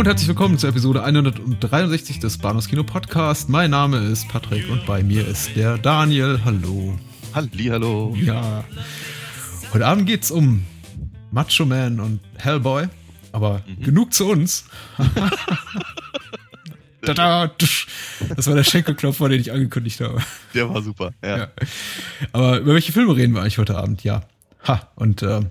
[0.00, 3.50] Hallo und herzlich willkommen zur Episode 163 des Bahnhofs Kino Podcast.
[3.50, 6.40] Mein Name ist Patrick und bei mir ist der Daniel.
[6.42, 6.98] Hallo.
[7.34, 8.16] Hallihallo.
[8.18, 8.64] Ja.
[9.74, 10.64] Heute Abend geht's um
[11.32, 12.88] Macho Man und Hellboy,
[13.32, 13.82] aber Mhm.
[13.82, 14.64] genug zu uns.
[17.02, 20.22] Tada, das war der Schenkelklopfer, den ich angekündigt habe.
[20.54, 21.12] Der war super.
[21.22, 21.36] Ja.
[21.36, 21.48] Ja.
[22.32, 24.02] Aber über welche Filme reden wir eigentlich heute Abend?
[24.02, 24.22] Ja.
[24.66, 25.42] Ha, und äh,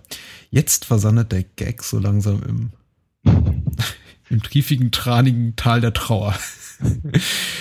[0.50, 2.72] jetzt versandet der Gag so langsam im,
[4.30, 6.34] im tiefigen, tranigen Tal der Trauer.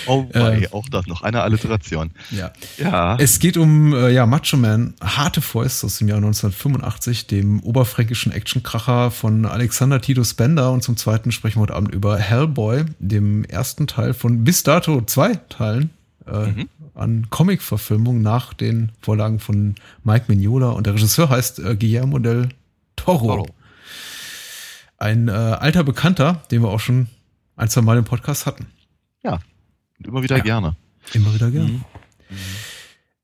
[0.07, 0.67] Oh, wei, Äh.
[0.71, 2.11] auch das noch eine Alliteration.
[2.31, 2.51] Ja.
[2.77, 3.17] Ja.
[3.19, 8.31] Es geht um äh, ja, Macho Man, Harte Fäuste aus dem Jahr 1985, dem oberfränkischen
[8.31, 10.71] Actionkracher von Alexander Tito Spender.
[10.71, 15.01] Und zum zweiten sprechen wir heute Abend über Hellboy, dem ersten Teil von bis dato
[15.01, 15.89] zwei Teilen
[16.25, 16.69] äh, Mhm.
[16.95, 20.69] an Comic-Verfilmung nach den Vorlagen von Mike Mignola.
[20.69, 22.47] Und der Regisseur heißt äh, Guillermo del
[22.95, 23.27] Toro.
[23.35, 23.47] Toro.
[24.99, 27.07] Ein äh, alter Bekannter, den wir auch schon
[27.55, 28.67] ein, zwei Mal im Podcast hatten.
[29.23, 29.39] ja.
[29.97, 30.43] Und immer wieder Ja.
[30.43, 30.75] gerne.
[31.13, 31.69] Immer wieder gerne.
[31.69, 31.83] Mhm.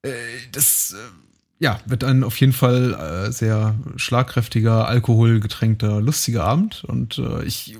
[0.01, 0.09] Äh,
[0.51, 2.93] das äh, ja, wird ein auf jeden Fall
[3.27, 6.83] äh, sehr schlagkräftiger, alkoholgetränkter, lustiger Abend.
[6.83, 7.77] Und äh, ich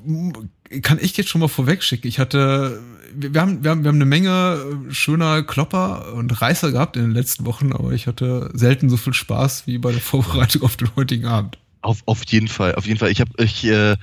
[0.82, 2.08] kann echt jetzt schon mal vorweg schicken.
[2.08, 2.82] Ich hatte,
[3.14, 4.58] wir, wir, haben, wir, haben, wir haben eine Menge
[4.90, 8.96] äh, schöner Klopper und Reißer gehabt in den letzten Wochen, aber ich hatte selten so
[8.98, 11.58] viel Spaß wie bei der Vorbereitung auf den heutigen Abend.
[11.86, 13.12] Auf, auf jeden Fall, auf jeden Fall.
[13.12, 13.96] Ich habe, ich, äh,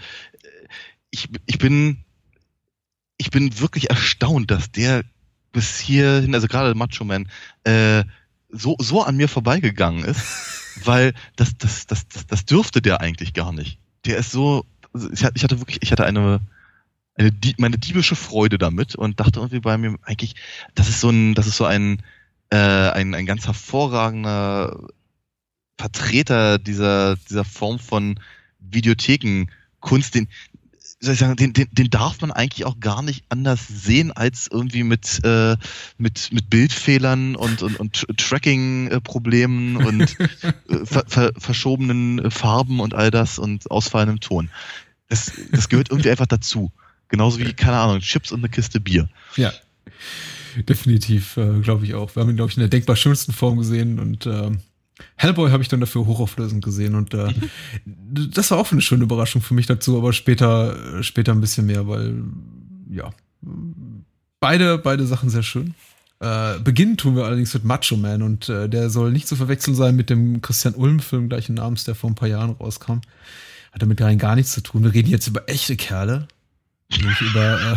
[1.11, 2.05] ich, ich bin,
[3.17, 5.03] ich bin wirklich erstaunt, dass der
[5.51, 7.29] bis hierhin, also gerade Macho Man,
[7.65, 8.05] äh,
[8.51, 13.35] so, so an mir vorbeigegangen ist, weil das, das, das, das, das dürfte der eigentlich
[13.35, 13.81] gar nicht.
[14.05, 14.65] Der ist so,
[15.13, 16.41] ich hatte ich hatte wirklich, ich hatte eine,
[17.17, 20.37] eine meine diebische Freude damit und dachte irgendwie bei mir eigentlich,
[20.77, 22.01] das ist so ein, das ist so ein,
[22.51, 24.87] äh, ein, ein ganz hervorragender
[25.83, 28.21] Vertreter dieser, dieser Form von
[28.61, 30.29] Videothekenkunst, den,
[31.01, 34.47] soll ich sagen, den, den, den darf man eigentlich auch gar nicht anders sehen als
[34.49, 35.57] irgendwie mit, äh,
[35.99, 42.95] mit, mit Bildfehlern und, und, und Tracking-Problemen und äh, ver, ver, verschobenen äh, Farben und
[42.95, 44.51] all das und ausfallendem Ton.
[45.09, 46.71] Das, das gehört irgendwie einfach dazu.
[47.09, 49.09] Genauso wie, keine Ahnung, Chips und eine Kiste Bier.
[49.35, 49.53] Ja,
[50.69, 52.15] definitiv, äh, glaube ich auch.
[52.15, 54.61] Wir haben ihn, glaube ich, in der denkbar schönsten Form gesehen und ähm,
[55.17, 57.33] Hellboy habe ich dann dafür hochauflösend gesehen und äh,
[57.85, 61.67] das war auch eine schöne Überraschung für mich dazu, aber später, äh, später ein bisschen
[61.67, 62.23] mehr, weil
[62.91, 63.11] ja,
[64.41, 65.75] beide, beide Sachen sehr schön.
[66.21, 69.75] Äh, beginnen tun wir allerdings mit Macho Man und äh, der soll nicht zu verwechseln
[69.75, 73.01] sein mit dem Christian Ulm-Film gleichen Namens, der vor ein paar Jahren rauskam.
[73.73, 74.85] Hat damit rein gar nichts zu tun.
[74.85, 76.29] Wir reden jetzt über echte Kerle.
[76.91, 77.77] Nämlich über äh,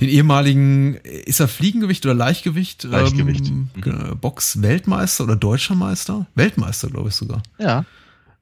[0.00, 2.84] den ehemaligen, ist er Fliegengewicht oder Leichtgewicht?
[2.84, 3.46] Leichtgewicht.
[3.48, 4.18] Ähm, Mhm.
[4.20, 6.26] Box-Weltmeister oder Deutscher Meister?
[6.34, 7.42] Weltmeister, glaube ich sogar.
[7.58, 7.84] Ja.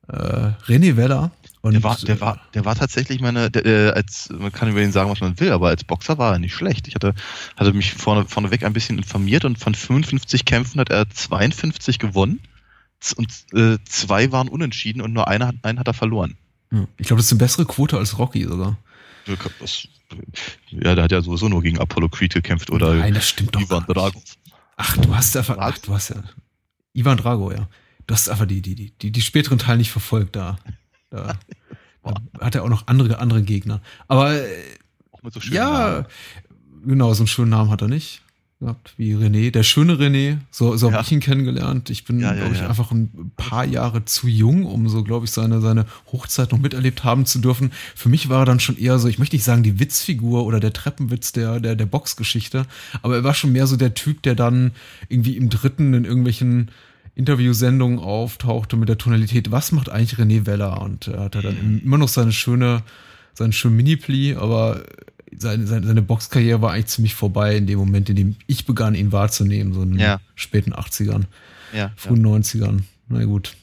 [0.08, 1.30] Äh, René Weller.
[1.60, 4.80] Und, Der war, der war, der war tatsächlich meine, der, äh, als, man kann über
[4.80, 6.86] ihn sagen, was man will, aber als Boxer war er nicht schlecht.
[6.86, 7.14] Ich hatte,
[7.56, 12.40] hatte mich vorne, vorneweg ein bisschen informiert und von 55 Kämpfen hat er 52 gewonnen
[13.16, 16.36] und äh, zwei waren unentschieden und nur einer hat, einen hat er verloren.
[16.72, 18.78] äh, ich glaube, das ist eine bessere Quote als Rocky sogar.
[19.60, 19.88] Das,
[20.70, 23.60] ja, der hat ja sowieso nur gegen Apollo Creed gekämpft oder Nein, das stimmt doch.
[23.60, 23.84] Ivan.
[23.86, 24.22] Drago.
[24.76, 26.22] Ach, du hast einfach, ach, du hast ja,
[26.92, 27.68] Ivan Drago, ja.
[28.06, 30.58] Du hast einfach die, die, die, die, die späteren Teile nicht verfolgt da.
[31.10, 31.38] Da,
[32.40, 33.82] hat er auch noch andere, andere Gegner.
[34.06, 34.64] Aber äh,
[35.10, 36.06] Auch mit so ja, Namen.
[36.86, 38.22] genau, so einen schönen Namen hat er nicht
[38.60, 39.50] gehabt wie René.
[39.52, 40.94] Der schöne René, so, so Ja.
[40.94, 41.90] habe ich ihn kennengelernt.
[41.90, 45.26] Ich bin, Ja, ja, glaube ich, einfach ein paar Jahre zu jung, um so, glaube
[45.26, 47.70] ich, seine, seine Hochzeit noch miterlebt haben zu dürfen.
[47.94, 50.58] Für mich war er dann schon eher so, ich möchte nicht sagen die Witzfigur oder
[50.58, 52.66] der Treppenwitz der, der, der Boxgeschichte,
[53.02, 54.72] aber er war schon mehr so der Typ, der dann
[55.08, 56.70] irgendwie im dritten in irgendwelchen
[57.14, 60.80] Interviewsendungen auftauchte mit der Tonalität, was macht eigentlich René Weller?
[60.82, 62.82] Und er hatte dann immer noch seine schöne,
[63.34, 64.82] seinen schönen Mini-Pli, aber
[65.36, 68.94] seine, seine, seine Boxkarriere war eigentlich ziemlich vorbei in dem Moment, in dem ich begann,
[68.94, 70.20] ihn wahrzunehmen, so in den Ja.
[70.34, 71.24] späten 80ern,
[71.72, 72.82] Ja, frühen 90ern.
[73.08, 73.54] Na gut.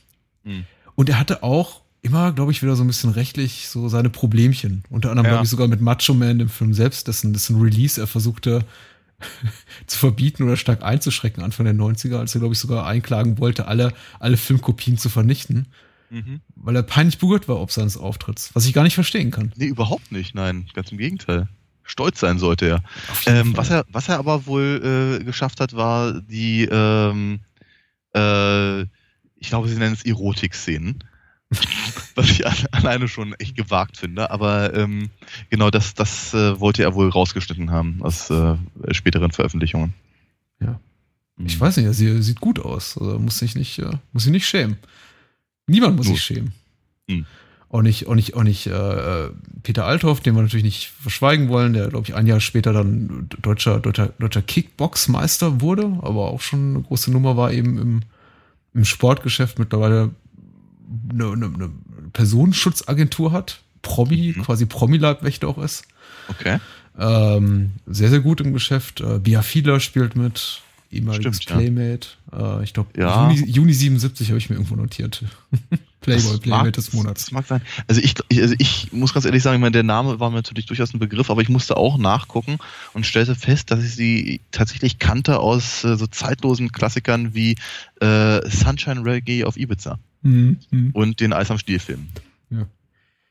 [0.44, 0.65] Hm.
[0.95, 4.83] Und er hatte auch immer, glaube ich, wieder so ein bisschen rechtlich so seine Problemchen.
[4.89, 5.31] Unter anderem, Ja.
[5.31, 8.63] glaube ich, sogar mit Macho Man, dem Film selbst, dessen, dessen Release er versuchte
[9.88, 13.68] zu verbieten oder stark einzuschrecken Anfang der 90er, als er, glaube ich, sogar einklagen wollte,
[13.68, 15.68] alle, alle Filmkopien zu vernichten.
[16.10, 16.42] Mhm.
[16.56, 19.52] weil er peinlich berührt war ob seines Auftritts, was ich gar nicht verstehen kann.
[19.56, 21.48] Nee, überhaupt nicht, nein, ganz im Gegenteil.
[21.84, 22.84] stolz sein sollte er.
[23.25, 23.86] Ähm, was er.
[23.90, 27.42] Was er aber wohl äh, geschafft hat, war die, ähm,
[28.16, 31.04] äh, ich glaube, sie nennen es Erotik-Szenen.
[32.16, 35.10] was ich alleine schon echt gewagt finde, aber ähm,
[35.50, 38.56] genau das, das äh, wollte er wohl rausgeschnitten haben aus äh,
[38.92, 39.94] späteren Veröffentlichungen.
[40.60, 40.80] Ja.
[41.38, 42.98] Ich weiß nicht, sie sieht gut aus.
[42.98, 44.78] Also muss sich nicht, äh, muss sich nicht schämen.
[45.67, 46.53] Niemand muss sich schämen.
[47.09, 47.25] Hm.
[47.69, 49.29] Auch nicht, auch nicht, auch nicht äh,
[49.63, 53.27] Peter Althoff, den wir natürlich nicht verschweigen wollen, der, glaube ich, ein Jahr später dann
[53.41, 58.01] deutscher, deutscher, deutscher Kickbox-Meister wurde, aber auch schon eine große Nummer war eben im,
[58.73, 60.12] im Sportgeschäft mittlerweile
[61.09, 61.71] eine, eine, eine
[62.13, 64.44] Personenschutzagentur hat, Promi, mhm.
[64.44, 65.85] quasi Promi-Leibwächter auch ist.
[66.27, 66.59] Okay.
[66.97, 69.01] Ähm, sehr, sehr gut im Geschäft.
[69.01, 70.61] Äh, Bia Fiedler spielt mit,
[70.91, 72.07] ehemaliges Stimmt, Playmate.
[72.31, 72.59] Ja.
[72.59, 73.31] Äh, ich glaube, ja.
[73.31, 75.23] Juni, Juni 77 habe ich mir irgendwo notiert.
[76.05, 77.25] Playboy, Playmate des Monats.
[77.25, 77.61] Das mag sein.
[77.87, 80.67] Also ich, also ich muss ganz ehrlich sagen, ich meine, der Name war mir natürlich
[80.67, 82.57] durchaus ein Begriff, aber ich musste auch nachgucken
[82.93, 87.55] und stellte fest, dass ich sie tatsächlich kannte aus äh, so zeitlosen Klassikern wie
[88.01, 90.59] äh, Sunshine Reggae auf Ibiza mhm.
[90.93, 92.07] und den Eis am Stiel-Film.
[92.51, 92.67] Ja.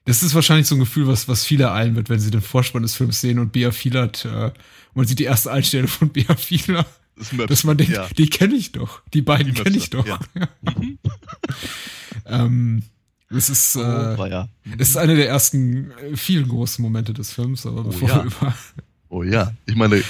[0.04, 2.82] Das ist wahrscheinlich so ein Gefühl, was, was viele eilen wird, wenn sie den Vorspann
[2.82, 4.50] des Films sehen und Bea Fielert, äh,
[4.94, 6.86] man sieht die erste Einstellung von Bea Fielert
[7.16, 8.08] das dass man denkt, ja.
[8.16, 9.02] die kenne ich doch.
[9.12, 10.06] Die beiden kenne ich doch.
[10.06, 10.18] Ja.
[10.76, 10.98] Mhm.
[12.26, 12.82] ähm,
[13.28, 14.48] es ist, oh, äh, ja.
[14.78, 18.16] es ist eine der ersten äh, vielen großen Momente des Films, aber oh, bevor ja.
[18.16, 18.54] wir über.
[19.08, 20.02] Oh ja, ich meine,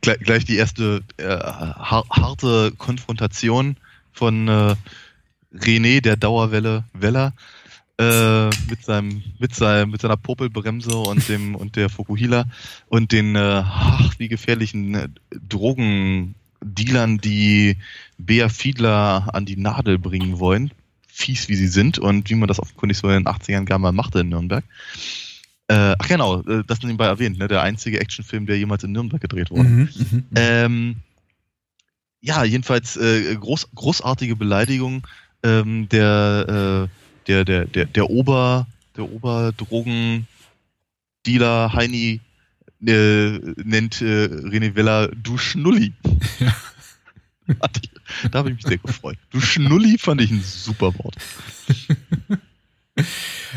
[0.00, 3.76] gleich, gleich die erste äh, harte Konfrontation
[4.12, 4.74] von äh,
[5.54, 7.32] René, der Dauerwelle Weller,
[8.00, 12.46] äh, mit seinem, mit seinem, mit seiner Popelbremse und dem und der Fukuhila
[12.88, 15.08] und den äh, ach, wie gefährlichen äh,
[15.48, 17.76] Drogendealern, die
[18.16, 20.70] Bea Fiedler an die Nadel bringen wollen,
[21.06, 23.92] fies wie sie sind und wie man das offenkundig so in den 80ern gar mal
[23.92, 24.64] machte in Nürnberg.
[25.68, 29.20] Äh, ach genau, äh, das nebenbei erwähnt, ne, der einzige Actionfilm, der jemals in Nürnberg
[29.20, 29.68] gedreht wurde.
[29.68, 30.24] Mhm, mhm, mhm.
[30.36, 30.96] ähm,
[32.22, 35.06] ja, jedenfalls äh, groß, großartige Beleidigung
[35.42, 36.99] ähm, der äh,
[37.30, 38.66] der, der, der, der Ober,
[38.96, 42.20] der Oberdrogendealer Heini
[42.84, 45.92] äh, nennt äh, René Vella du Schnulli.
[47.48, 47.56] Ja.
[48.30, 49.18] da habe ich mich sehr gefreut.
[49.30, 51.16] Du Schnulli fand ich ein super Wort.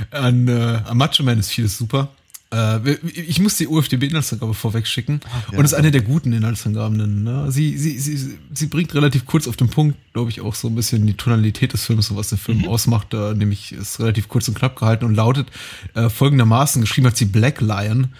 [0.09, 2.11] An, äh, an Macho Man ist vieles super.
[2.53, 5.21] Äh, ich muss die UFDB-Inhaltsangabe vorweg schicken.
[5.51, 7.23] Ja, und ist eine der guten Inhaltsangaben.
[7.23, 7.51] Ne?
[7.51, 10.75] Sie, sie, sie, sie bringt relativ kurz auf den Punkt, glaube ich, auch so ein
[10.75, 12.67] bisschen die Tonalität des Films und was der Film mhm.
[12.67, 13.13] ausmacht.
[13.13, 15.47] Äh, nämlich ist relativ kurz und knapp gehalten und lautet
[15.95, 18.13] äh, folgendermaßen: Geschrieben hat sie Black Lion.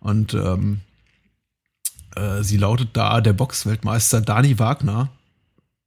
[0.00, 0.80] Und ähm,
[2.16, 5.10] äh, sie lautet da der Boxweltmeister Dani Wagner.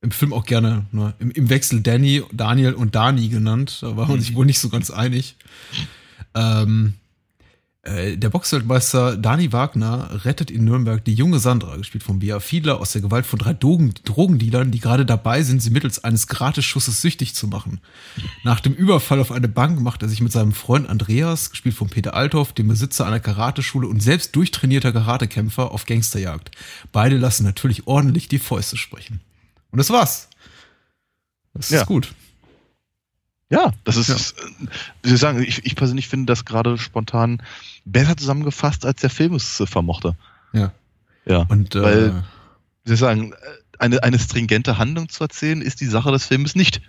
[0.02, 3.80] Im Film auch gerne ne, im, im Wechsel Danny, Daniel und Dani genannt.
[3.82, 4.22] Da war man mhm.
[4.22, 5.36] sich wohl nicht so ganz einig.
[6.34, 7.09] Ähm, äh,
[7.86, 12.92] der Boxweltmeister Dani Wagner rettet in Nürnberg die junge Sandra, gespielt von Bea Fiedler, aus
[12.92, 17.36] der Gewalt von drei Drogen Drogendealern, die gerade dabei sind, sie mittels eines Gratisschusses süchtig
[17.36, 17.80] zu machen.
[18.44, 21.90] Nach dem Überfall auf eine Bank macht er sich mit seinem Freund Andreas, gespielt von
[21.90, 26.52] Peter Althoff, dem Besitzer einer Karateschule und selbst durchtrainierter Karatekämpfer, auf Gangsterjagd.
[26.92, 29.22] Beide lassen natürlich ordentlich die Fäuste sprechen.
[29.72, 30.30] Und das war's.
[31.54, 31.82] Das ja.
[31.82, 32.14] ist gut.
[33.50, 34.68] Ja, das ist, ja.
[35.02, 37.42] wie Sie sagen, ich, ich persönlich finde das gerade spontan
[37.84, 40.16] besser zusammengefasst, als der Film es vermochte.
[40.54, 40.72] Ja.
[41.26, 41.46] Ja.
[41.50, 42.12] Und, äh, weil, äh,
[42.86, 43.34] Sie sagen,
[43.80, 46.82] eine, eine stringente Handlung zu erzählen, ist die Sache des Filmes nicht.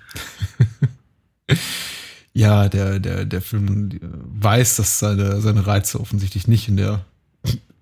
[2.33, 7.05] ja, der, der, der Film weiß, dass seine, seine Reize offensichtlich nicht in der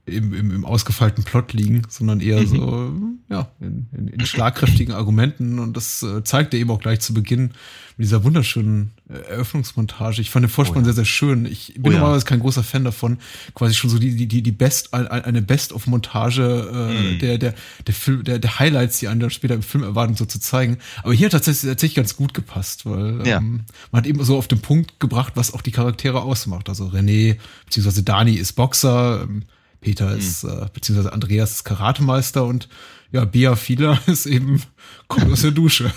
[0.09, 2.47] im, im, im ausgefeilten Plot liegen, sondern eher mhm.
[2.47, 2.93] so
[3.31, 5.59] ja, in, in, in schlagkräftigen Argumenten.
[5.59, 7.53] Und das äh, zeigt er eben auch gleich zu Beginn
[7.99, 10.23] mit dieser wunderschönen äh, Eröffnungsmontage.
[10.23, 10.85] Ich fand den Vorspann oh ja.
[10.87, 11.45] sehr, sehr schön.
[11.45, 11.99] Ich bin oh ja.
[11.99, 13.19] normalerweise kein großer Fan davon,
[13.55, 17.19] quasi schon so die, die, die Best, eine Best-of-Montage äh, mhm.
[17.19, 17.55] der, der,
[17.87, 20.79] der, Film, der, der Highlights, die einen dann später im Film erwarten, so zu zeigen.
[21.03, 23.39] Aber hier hat tatsächlich, tatsächlich ganz gut gepasst, weil ja.
[23.39, 26.69] ähm, man hat eben so auf den Punkt gebracht, was auch die Charaktere ausmacht.
[26.69, 27.37] Also René,
[27.67, 29.43] beziehungsweise Dani ist Boxer, ähm,
[29.81, 30.19] Peter mhm.
[30.19, 32.69] ist, äh, beziehungsweise Andreas ist Karatemeister und
[33.11, 34.63] ja, Bia Fieler ist eben,
[35.07, 35.93] kommt aus der Dusche.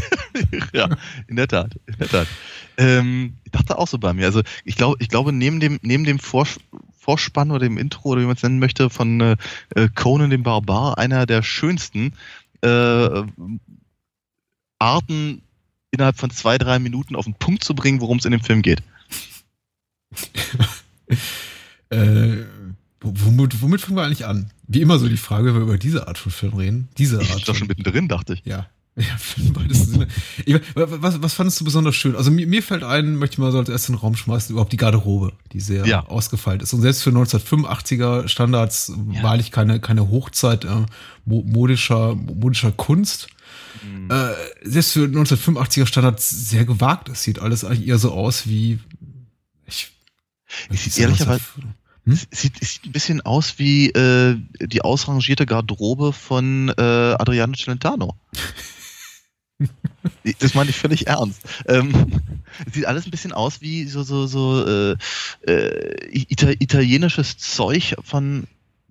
[0.72, 0.88] ja,
[1.26, 2.26] in der Tat, in der Tat.
[2.76, 4.26] Ähm, ich dachte auch so bei mir.
[4.26, 6.58] Also ich glaube, ich glaube, neben dem, neben dem Vors
[6.98, 9.36] Vorspann oder dem Intro oder wie man es nennen möchte, von äh,
[9.74, 12.14] äh, Conan dem Barbar, einer der schönsten
[12.60, 13.22] äh,
[14.78, 15.42] Arten,
[15.90, 18.62] innerhalb von zwei, drei Minuten auf den Punkt zu bringen, worum es in dem Film
[18.62, 18.82] geht.
[21.90, 22.44] äh,
[23.02, 24.50] Womit, womit fangen wir eigentlich an?
[24.68, 26.88] Wie immer so die Frage, wenn wir über diese Art von Film reden.
[26.98, 27.48] Diese Art.
[27.48, 28.42] Ich schon mittendrin, dachte ich.
[28.44, 28.66] Ja.
[28.94, 29.06] Ja,
[29.54, 30.08] weitesten Sinne.
[30.44, 32.14] Ich, was, was fandest du besonders schön?
[32.14, 34.52] Also mir, mir fällt ein, möchte ich mal so als erstes in den Raum schmeißen,
[34.52, 36.04] überhaupt die Garderobe, die sehr Ja.
[36.08, 36.74] ausgefeilt ist.
[36.74, 39.22] Und selbst für 1985er Standards Ja.
[39.22, 40.68] wahrlich keine, keine Hochzeit äh,
[41.24, 43.28] mo- modischer, modischer Kunst.
[43.82, 44.10] Mhm.
[44.10, 44.32] Äh,
[44.62, 47.08] selbst für 1985er Standards sehr gewagt.
[47.08, 48.78] Es sieht alles eigentlich eher so aus wie
[49.66, 49.90] ich,
[50.68, 52.18] wie ehrlicherweise- 19 Hm?
[52.30, 58.16] Sieht, sieht ein bisschen aus wie äh, die ausrangierte Garderobe von äh, Adriano Celentano.
[60.40, 61.42] das meine ich völlig ernst.
[61.66, 62.20] Ähm,
[62.72, 64.96] sieht alles ein bisschen aus wie so so so äh,
[65.46, 68.48] äh, Ita italienisches Zeug von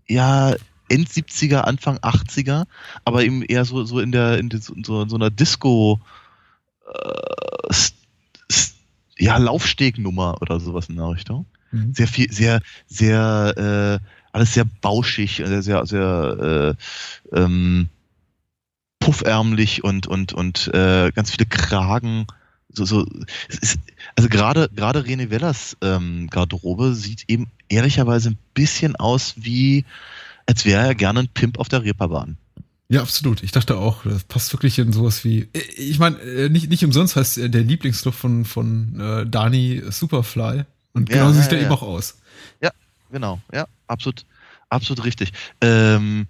[0.07, 0.55] ja
[0.87, 2.65] End 70er, Anfang 80er,
[3.05, 5.99] aber eben eher so so in der in die, so, so einer Disco
[6.93, 7.73] äh,
[9.17, 11.93] ja Laufstegnummer oder sowas in der Richtung Mhm.
[11.93, 16.75] sehr viel, sehr, sehr, äh, alles sehr bauschig, äh, sehr, sehr
[17.33, 17.89] äh, ähm,
[18.99, 22.27] puffärmlich und und und äh, ganz viele Kragen.
[22.73, 23.05] So, so,
[23.49, 23.79] ist,
[24.15, 29.83] also gerade gerade René Wellers ähm, Garderobe sieht eben ehrlicherweise ein bisschen aus wie,
[30.45, 32.37] als wäre er gerne ein Pimp auf der Reeperbahn.
[32.91, 33.41] Ja, absolut.
[33.41, 35.47] Ich dachte auch, das passt wirklich in sowas wie.
[35.77, 40.65] Ich meine, äh, nicht, nicht umsonst heißt äh, der Lieblingsclub von, von äh, Dani Superfly.
[40.93, 41.65] Und Ja, genau so ja, sieht er ja.
[41.65, 42.17] eben auch aus.
[43.11, 44.25] Genau, ja, absolut,
[44.69, 45.33] absolut richtig.
[45.59, 46.27] Ähm,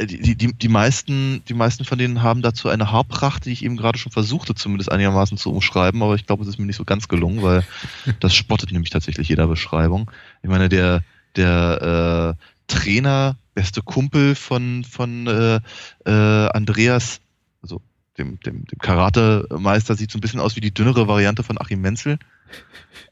[0.00, 3.76] die, die, die, meisten, die meisten von denen haben dazu eine Haarpracht, die ich eben
[3.76, 6.84] gerade schon versuchte, zumindest einigermaßen zu umschreiben, aber ich glaube, es ist mir nicht so
[6.84, 7.64] ganz gelungen, weil
[8.20, 10.10] das spottet nämlich tatsächlich jeder Beschreibung.
[10.42, 11.02] Ich meine, der,
[11.36, 15.60] der äh, Trainer, beste Kumpel von, von äh,
[16.06, 17.20] äh, Andreas,
[17.60, 17.82] also
[18.16, 21.82] dem, dem, dem Karate-Meister, sieht so ein bisschen aus wie die dünnere Variante von Achim
[21.82, 22.18] Menzel.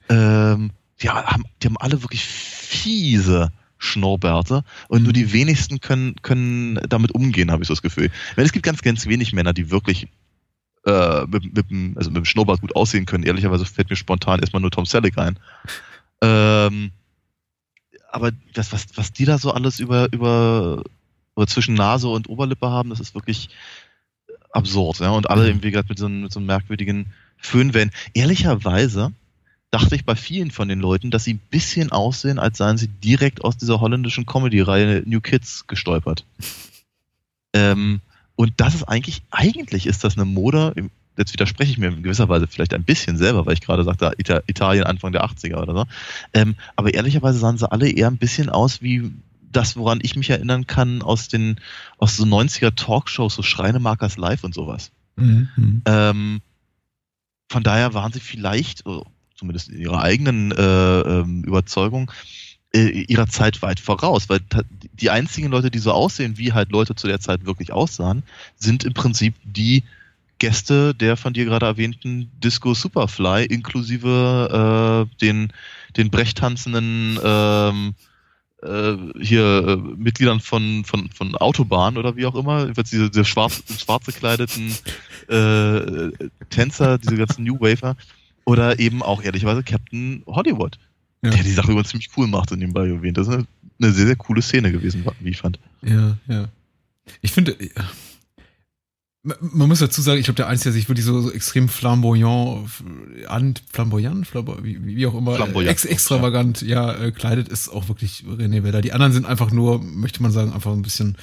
[0.08, 0.70] Ähm,
[1.02, 7.12] die haben, die haben alle wirklich fiese Schnurrbärte und nur die wenigsten können, können damit
[7.12, 8.10] umgehen, habe ich so das Gefühl.
[8.36, 10.08] Weil es gibt ganz, ganz wenig Männer, die wirklich
[10.86, 13.24] äh, mit, mit, dem- also mit dem Schnurrbart gut aussehen können.
[13.24, 15.38] Ehrlicherweise fällt mir spontan erstmal nur Tom Selleck ein.
[16.20, 16.90] Ähm,
[18.10, 20.82] aber das, was, was die da so alles über, über,
[21.34, 23.48] über zwischen Nase und Oberlippe haben, das ist wirklich
[24.52, 25.00] absurd.
[25.00, 25.10] Ja?
[25.10, 25.48] Und alle Mhm.
[25.48, 27.90] irgendwie gerade mit so, einem- mit so einem merkwürdigen Föhnwellen.
[28.12, 29.12] Ehrlicherweise
[29.70, 32.88] dachte ich bei vielen von den Leuten, dass sie ein bisschen aussehen, als seien sie
[32.88, 36.24] direkt aus dieser holländischen Comedy-Reihe New Kids gestolpert.
[37.52, 38.00] ähm,
[38.36, 40.74] und das ist eigentlich, eigentlich ist das eine Mode,
[41.16, 44.12] jetzt widerspreche ich mir in gewisser Weise vielleicht ein bisschen selber, weil ich gerade sagte,
[44.16, 45.84] Ita Italien Anfang der 80er oder so.
[46.32, 49.12] Ähm, aber ehrlicherweise sahen sie alle eher ein bisschen aus wie
[49.52, 51.60] das, woran ich mich erinnern kann aus den,
[51.98, 54.92] aus so 90er Talkshows, so Schreinemarkers Live und sowas.
[55.16, 55.82] Mhm.
[55.84, 56.40] Ähm,
[57.48, 59.00] von daher waren sie vielleicht, äh,
[59.40, 62.12] zumindest in ihrer eigenen äh, ähm, Überzeugung,
[62.72, 64.40] äh, ihrer Zeit weit voraus, weil
[64.92, 68.22] die einzigen Leute, die so aussehen, wie halt Leute zu der Zeit wirklich aussahen,
[68.56, 69.82] sind im Prinzip die
[70.38, 75.52] Gäste der von dir gerade erwähnten Disco Superfly, inklusive äh, den,
[75.96, 77.94] den brechtanzenden ähm,
[78.62, 83.24] äh, hier äh, Mitgliedern von, von, von Autobahn oder wie auch immer, jedenfalls diese, diese
[83.24, 84.74] schwarz, schwarz gekleideten
[85.28, 86.10] äh,
[86.50, 87.96] Tänzer, diese ganzen New Wafer,
[88.50, 90.78] oder eben auch ehrlicherweise Captain Hollywood,
[91.22, 91.30] Ja.
[91.30, 93.16] der die Sache übrigens ziemlich cool macht, in dem Bei erwähnt.
[93.16, 93.46] Das ist eine,
[93.80, 95.58] eine sehr, sehr coole Szene gewesen, wie ich fand.
[95.82, 96.48] Ja, ja.
[97.22, 97.70] Ich finde, äh,
[99.22, 102.68] man muss dazu sagen, ich glaube, der Einzige, der sich wirklich so, so extrem flamboyant,
[103.20, 107.68] äh, an, flamboyant, flambo, wie, wie auch immer, Flamboyant, ex, extravagant, ja, äh, kleidet, ist
[107.68, 108.80] auch wirklich René Weller.
[108.80, 111.16] Die anderen sind einfach nur, möchte man sagen, einfach ein bisschen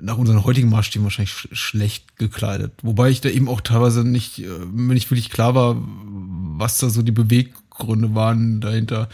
[0.00, 2.72] nach unseren heutigen Maßstäben wahrscheinlich sch schlecht gekleidet.
[2.82, 5.74] Wobei ich da eben auch teilweise nicht, äh, mir nicht wirklich klar war,
[6.60, 9.08] was da so die Beweggründe waren dahinter,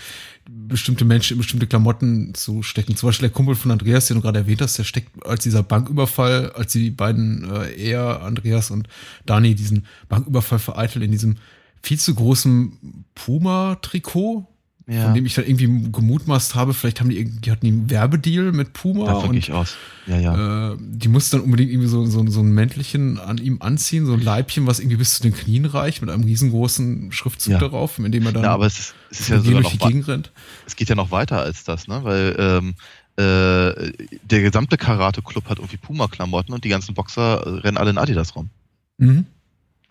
[0.49, 2.97] bestimmte Menschen in bestimmte Klamotten zu stecken.
[2.97, 5.63] Zum Beispiel der Kumpel von Andreas, den du gerade erwähnt hast, der steckt als dieser
[5.63, 8.89] Banküberfall, als die beiden, äh, er, Andreas und
[9.25, 11.37] Dani, diesen Banküberfall vereiteln in diesem
[11.83, 14.47] viel zu großen Puma-Trikot,
[14.89, 17.91] von dem ich dann irgendwie gemutmaßt habe, vielleicht haben die irgendwie, die hatten die einen
[17.91, 19.77] Werbedeal mit Puma Davon und gehe ich aus.
[20.07, 20.73] Ja, ja.
[20.73, 24.13] äh, die mussten dann unbedingt irgendwie so, so, so ein Mäntelchen an ihm anziehen, so
[24.13, 27.59] ein Leibchen, was irgendwie bis zu den Knien reicht, mit einem riesengroßen Schriftzug Ja.
[27.59, 29.79] darauf, in dem er dann ja, aber es ist, es ist ja sogar durch die
[29.79, 30.31] Gegend rennt.
[30.67, 32.05] es geht ja noch weiter als das, ne?
[32.05, 32.75] Weil ähm,
[33.17, 38.37] äh, der gesamte Karate-Club hat irgendwie Puma-Klamotten und die ganzen Boxer rennen alle in Adidas
[38.37, 38.51] rum.
[38.99, 39.27] Mhm.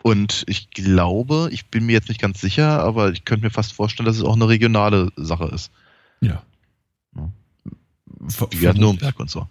[0.02, 3.72] Und ich glaube, ich bin mir jetzt nicht ganz sicher, aber ich könnte mir fast
[3.72, 5.72] vorstellen, dass es auch eine regionale Sache ist.
[6.20, 6.42] Ja.
[7.16, 7.32] Ja.
[8.50, 9.48] Wie Nürnberg und so.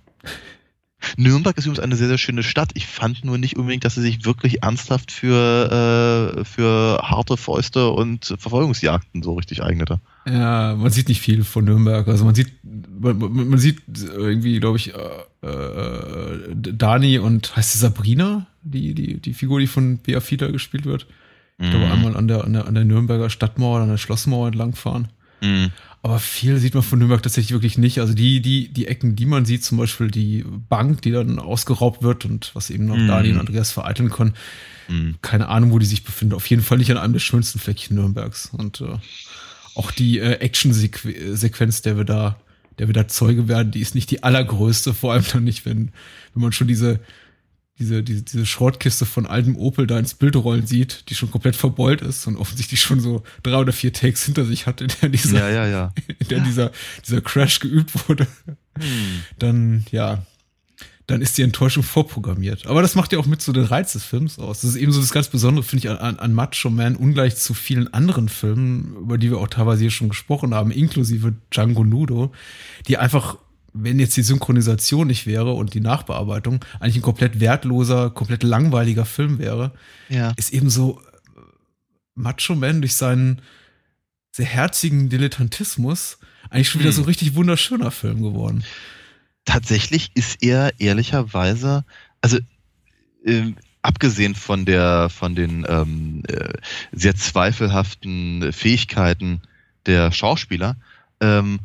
[1.17, 2.71] Nürnberg ist übrigens eine sehr, sehr schöne Stadt.
[2.73, 7.89] Ich fand nur nicht unbedingt, dass sie sich wirklich ernsthaft für, äh, für harte Fäuste
[7.89, 9.99] und Verfolgungsjagden so richtig eignete.
[10.27, 12.07] Ja, man sieht nicht viel von Nürnberg.
[12.07, 13.81] Also man sieht, man, man sieht
[14.15, 19.67] irgendwie, glaube ich, äh, äh, Dani und heißt sie Sabrina, die, die, die Figur, die
[19.67, 21.07] von Bea Fiedler gespielt wird.
[21.57, 21.91] Ich glaube, Mhm.
[21.91, 25.07] einmal an der, an, der, an der Nürnberger Stadtmauer, an der Schlossmauer entlangfahren.
[25.41, 25.71] Mhm.
[26.05, 27.99] Aber viel sieht man von Nürnberg tatsächlich wirklich nicht.
[27.99, 32.03] Also die, die, die Ecken, die man sieht, zum Beispiel die Bank, die dann ausgeraubt
[32.03, 33.07] wird und was eben noch Mhm.
[33.07, 34.35] Dani und Andreas vereiteln können.
[34.87, 35.15] Mhm.
[35.23, 36.35] Keine Ahnung, wo die sich befinden.
[36.35, 38.51] Auf jeden Fall nicht an einem der schönsten Fleckchen Nürnbergs.
[38.55, 38.99] Und äh,
[39.73, 42.39] auch die äh, Action-Sequenz, der wir da,
[42.77, 45.91] der wir da Zeuge werden, die ist nicht die allergrößte, vor allem dann nicht, wenn,
[46.35, 46.99] wenn man schon diese,
[47.77, 51.55] diese, diese, diese Schrottkiste von altem Opel da ins Bild rollen sieht, die schon komplett
[51.55, 55.09] verbeult ist und offensichtlich schon so drei oder vier Takes hinter sich hat, in der
[55.09, 55.93] dieser, Ja, ja, ja.
[56.19, 56.71] in der dieser,
[57.05, 58.27] dieser Crash geübt wurde,
[58.77, 59.21] Hm.
[59.39, 60.25] dann, ja,
[61.07, 62.65] dann ist die Enttäuschung vorprogrammiert.
[62.65, 64.61] Aber das macht ja auch mit so den Reiz des Films aus.
[64.61, 67.35] Das ist eben so das ganz Besondere, finde ich, an, an, an Macho Man, ungleich
[67.35, 71.83] zu vielen anderen Filmen, über die wir auch teilweise hier schon gesprochen haben, inklusive Django
[71.83, 72.31] Nudo,
[72.87, 73.37] die einfach,
[73.77, 79.05] wenn jetzt die Synchronisation nicht wäre und die Nachbearbeitung, eigentlich ein komplett wertloser, komplett langweiliger
[79.05, 79.71] Film wäre,
[80.09, 80.31] Ja.
[80.37, 81.01] ist eben so
[81.35, 81.39] äh,
[82.15, 83.41] Macho Man durch seinen
[84.31, 86.17] sehr herzigen Dilettantismus
[86.49, 86.95] eigentlich schon wieder Hm.
[86.95, 88.63] so ein richtig wunderschöner Film geworden.
[89.45, 91.83] tatsächlich ist er ehrlicherweise,
[92.21, 92.39] also
[93.25, 96.53] ähm, abgesehen von der von den ähm, äh,
[96.91, 99.41] sehr zweifelhaften Fähigkeiten
[99.85, 100.77] der Schauspieler
[101.21, 101.59] ähm,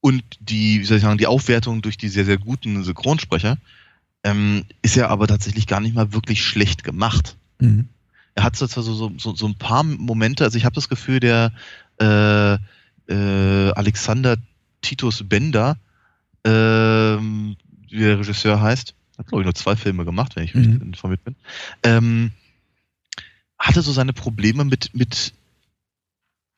[0.00, 3.58] und die, wie soll ich sagen, die Aufwertung durch die sehr sehr guten Synchronsprecher,
[4.24, 7.36] ähm, ist er aber tatsächlich gar nicht mal wirklich schlecht gemacht.
[7.60, 7.88] Mhm.
[8.34, 11.20] Er hat zwar so, so, so, so ein paar Momente, also ich habe das Gefühl,
[11.20, 11.52] der
[12.00, 12.54] äh,
[13.08, 14.36] äh, Alexander
[14.82, 15.78] Titus Bender,
[16.44, 17.56] ähm,
[17.88, 20.60] wie der Regisseur heißt, hat glaube ich nur zwei Filme gemacht, wenn ich Mhm.
[20.60, 21.36] richtig informiert bin,
[21.82, 22.32] ähm,
[23.58, 25.32] hatte so seine Probleme mit, mit,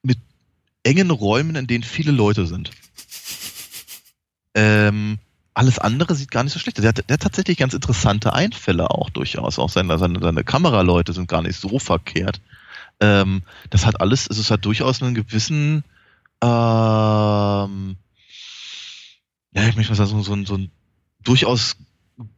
[0.03, 0.19] mit
[0.83, 2.71] engen Räumen, in denen viele Leute sind.
[4.59, 5.19] Ähm,
[5.55, 6.83] alles andere sieht gar nicht so schlecht aus.
[6.83, 9.61] Der hat, der hat tatsächlich ganz interessante Einfälle auch durchaus.
[9.61, 12.41] Auch seine, seine, seine Kameraleute sind gar nicht so verkehrt.
[12.99, 15.85] Ähm, das hat alles, also es hat durchaus einen gewissen,
[16.43, 17.97] ähm,
[19.53, 20.73] ja, ich möchte mal sagen, so, so, so einen
[21.23, 21.77] durchaus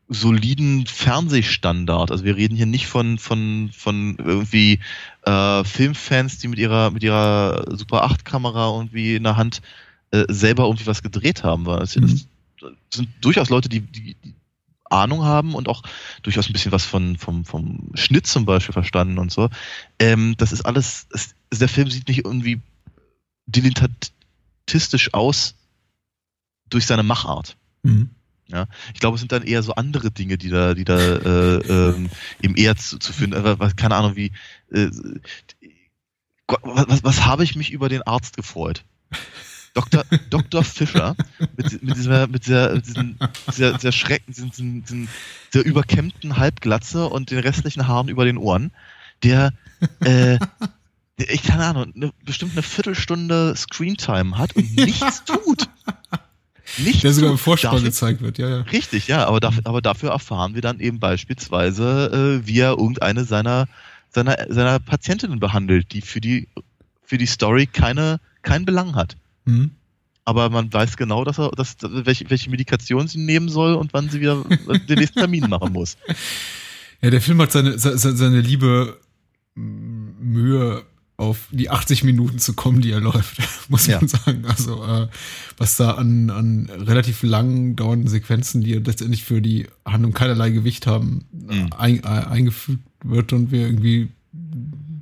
[0.09, 2.11] soliden Fernsehstandard.
[2.11, 4.81] Also wir reden hier nicht von, von, von irgendwie
[5.25, 9.63] äh, Filmfans, die mit ihrer, mit ihrer Super 8 Kamera irgendwie in der Hand
[10.11, 11.67] äh, selber irgendwie was gedreht haben.
[11.67, 12.21] Weil es, Mhm.
[12.61, 14.35] das sind durchaus Leute, die, die, die
[14.85, 15.83] Ahnung haben und auch
[16.23, 19.49] durchaus ein bisschen was von, vom, vom Schnitt zum Beispiel verstanden und so.
[19.99, 22.61] Ähm, das ist alles, es, der Film sieht nicht irgendwie
[23.47, 25.55] dilettantistisch aus
[26.69, 27.57] durch seine Machart.
[27.83, 28.11] Mhm.
[28.93, 32.11] Ich glaube, es sind dann eher so andere Dinge, die da, die da äh, ähm,
[32.43, 33.41] eben eher zu, zu finden.
[33.45, 34.33] Was, keine Ahnung, wie
[34.73, 34.91] äh,
[36.49, 38.85] Gott, was, was, was habe ich mich über den Arzt gefreut?
[39.75, 40.05] Dr.
[40.31, 40.65] Dr.
[40.65, 41.15] Fischer
[41.57, 43.19] mit, mit dieser, mit dieser, mit diesen,
[43.53, 45.09] dieser, dieser Schrecken, diesen, diesen,
[45.53, 48.73] dieser überkämmten Halbglatze und den restlichen Haaren über den Ohren,
[49.23, 49.53] der,
[50.01, 50.39] äh,
[51.19, 55.69] der, ich keine Ahnung, eine, bestimmt eine Viertelstunde Screentime hat und nichts tut.
[56.79, 57.39] Nichts Der sogar im.
[57.39, 58.61] Vorspann Dafür- gezeigt wird, ja, ja.
[58.63, 63.25] Richtig, ja, aber, dafür, aber dafür erfahren wir dann eben beispielsweise, äh, wie er irgendeine
[63.25, 63.67] seiner,
[64.11, 66.49] seiner, seiner Patientinnen behandelt, die für die,
[67.05, 69.17] für die Story keine, keinen Belang hat.
[69.45, 69.71] Mhm.
[70.25, 74.09] Aber man weiß genau, dass er, dass, welche, welche Medikation sie nehmen soll und wann
[74.11, 74.45] sie wieder
[74.89, 75.97] den nächsten Termin machen muss.
[77.03, 79.01] Ja, der Film hat seine, se- se- seine liebe
[79.55, 80.83] Mühe,
[81.17, 83.39] auf die 80 Minuten zu kommen, die er läuft,
[83.71, 83.99] muss Ja.
[84.01, 84.45] man sagen.
[84.47, 85.09] Also, äh,
[85.59, 90.87] was da an, an relativ lang dauernden Sequenzen, die letztendlich für die Handlung keinerlei Gewicht
[90.87, 91.71] haben, Mhm.
[91.79, 94.09] ein, äh, eingefügt wird und wir irgendwie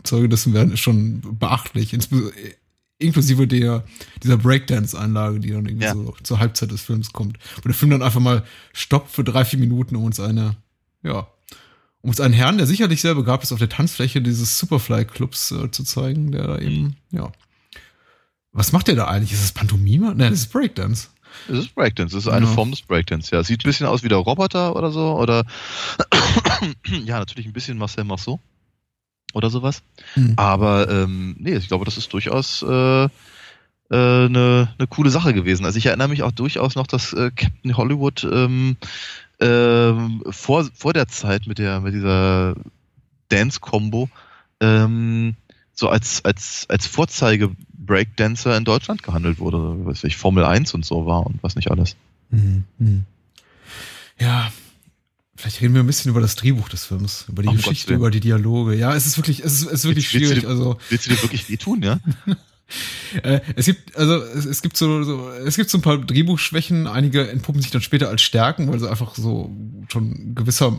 [0.05, 1.93] Zeuge dessen werden, ist schon beachtlich.
[2.99, 3.85] Inklusive der,
[4.23, 5.95] dieser Breakdance-Einlage, die dann irgendwie Ja.
[5.95, 7.39] so zur Halbzeit des Films kommt.
[7.57, 10.57] Wo der Film dann einfach mal stoppt für drei, vier Minuten, um uns eine,
[11.03, 11.29] ja,
[12.01, 15.71] um uns einen Herrn, der sicherlich sehr begabt ist, auf der Tanzfläche dieses Superfly-Clubs äh,
[15.71, 17.31] zu zeigen, der da eben, ja.
[18.53, 19.33] Was macht der da eigentlich?
[19.33, 20.07] Ist das Pantomime?
[20.17, 21.09] Nein, das ist Breakdance.
[21.47, 22.53] Das ist Breakdance, das ist eine Ja.
[22.53, 23.45] Form des Breakdance, ja.
[23.45, 25.45] Sieht ein bisschen aus wie der Roboter oder so, oder
[27.05, 28.41] ja, natürlich ein bisschen Marcel Marceau
[29.35, 29.83] oder sowas.
[30.15, 30.35] Hm.
[30.37, 33.09] Aber ähm, nee, ich glaube, das ist durchaus äh, äh,
[33.91, 35.65] eine, eine coole Sache gewesen.
[35.65, 38.77] Also ich erinnere mich auch durchaus noch, dass äh, Captain Hollywood ähm,
[39.41, 42.55] ähm, vor, vor der Zeit mit der mit dieser
[43.29, 44.09] Dance-Combo
[44.61, 45.37] ähm,
[45.73, 50.75] so als, als, als Vorzeige Breakdancer in Deutschland gehandelt wurde, was weiß ich, Formel 1
[50.75, 51.97] und so war und was nicht alles.
[52.31, 52.65] Mhm.
[52.79, 53.05] Mhm.
[54.19, 54.51] Ja,
[55.41, 58.11] Vielleicht reden wir ein bisschen über das Drehbuch des Films, über die Um Geschichte, über
[58.11, 58.75] die Dialoge.
[58.75, 60.43] Ja, es ist wirklich, es ist, es ist wirklich Willst- willst schwierig.
[60.43, 62.01] Du, Also willst du dir wirklich wehtun, ja?
[63.23, 66.89] äh, es gibt, also es, es gibt so, so, es gibt so ein paar Drehbuchschwächen.
[66.89, 69.55] Einige entpuppen sich dann später als Stärken, weil sie einfach so
[69.89, 70.77] schon gewisser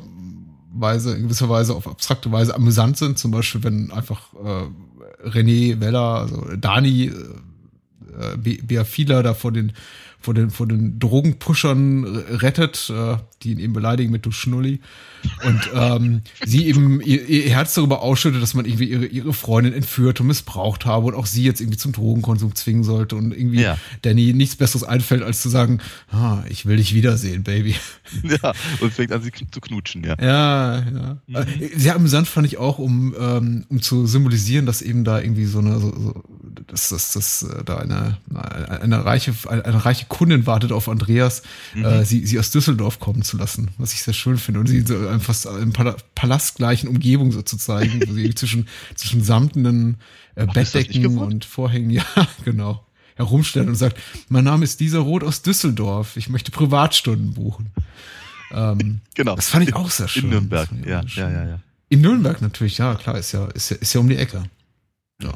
[0.74, 3.18] Weise, in gewisser Weise auf abstrakte Weise amüsant sind.
[3.18, 7.14] Zum Beispiel, wenn einfach äh, René Weller, also Dani,
[8.20, 9.74] äh, Beafila da vor den
[10.22, 14.82] vor den, vor den Drogenpushern rettet, äh, die ihn eben beleidigen mit du Schnulli.
[15.46, 19.74] Und ähm, sie eben ihr, ihr Herz darüber ausschüttet, dass man irgendwie ihre, ihre Freundin
[19.74, 23.62] entführt und missbraucht habe und auch sie jetzt irgendwie zum Drogenkonsum zwingen sollte und irgendwie
[23.62, 23.78] Ja.
[24.02, 25.80] Danny nichts Besseres einfällt, als zu sagen,
[26.12, 27.76] ah, ich will dich wiedersehen, Baby.
[28.24, 28.54] ja.
[28.82, 30.16] Und fängt an, sie zu knutschen, ja.
[30.22, 31.42] Ja, ja.
[31.42, 31.46] Äh,
[31.78, 35.60] Sehr amüsant fand ich auch, um, ähm, um zu symbolisieren, dass eben da irgendwie so
[35.60, 36.24] eine, so, so,
[36.68, 41.44] dass, dass, dass äh, da eine, eine, eine reiche, eine, reiche Kundin wartet auf Andreas,
[41.76, 44.60] äh, sie, sie aus Düsseldorf kommen zu lassen, was ich sehr schön finde.
[44.62, 49.24] Und sie so in fast Pala palastgleichen Umgebung so zu zeigen, wo sie zwischen, zwischen
[49.24, 49.98] samtenen
[50.36, 52.06] äh, Ach, Bettdecken und Vorhängen, ja,
[52.44, 53.98] genau, herumstellen und sagt,
[54.30, 57.72] mein Name ist dieser Roth aus Düsseldorf, ich möchte Privatstunden buchen.
[58.52, 59.36] Ähm, Genau.
[59.36, 60.26] das fand ich auch sehr schön.
[60.26, 61.34] In Nürnberg, ja, sehr ja, schön.
[61.34, 61.60] ja, ja.
[61.90, 64.44] In Nürnberg natürlich, ja, klar, ist ja, ist ja, ist ja um die Ecke.
[65.22, 65.34] Ja.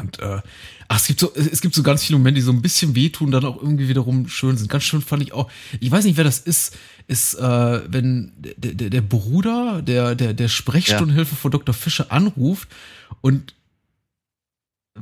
[0.00, 0.40] Und äh,
[0.88, 3.30] ach, es gibt so, es gibt so ganz viele Momente, die so ein bisschen wehtun,
[3.30, 4.68] dann auch irgendwie wiederum schön sind.
[4.70, 8.72] Ganz schön fand ich auch, ich weiß nicht, wer das ist, ist, äh, wenn der,
[8.74, 11.74] der, der Bruder der, der, der Sprechstundenhilfe von Dr.
[11.74, 12.68] Fischer anruft
[13.20, 13.54] und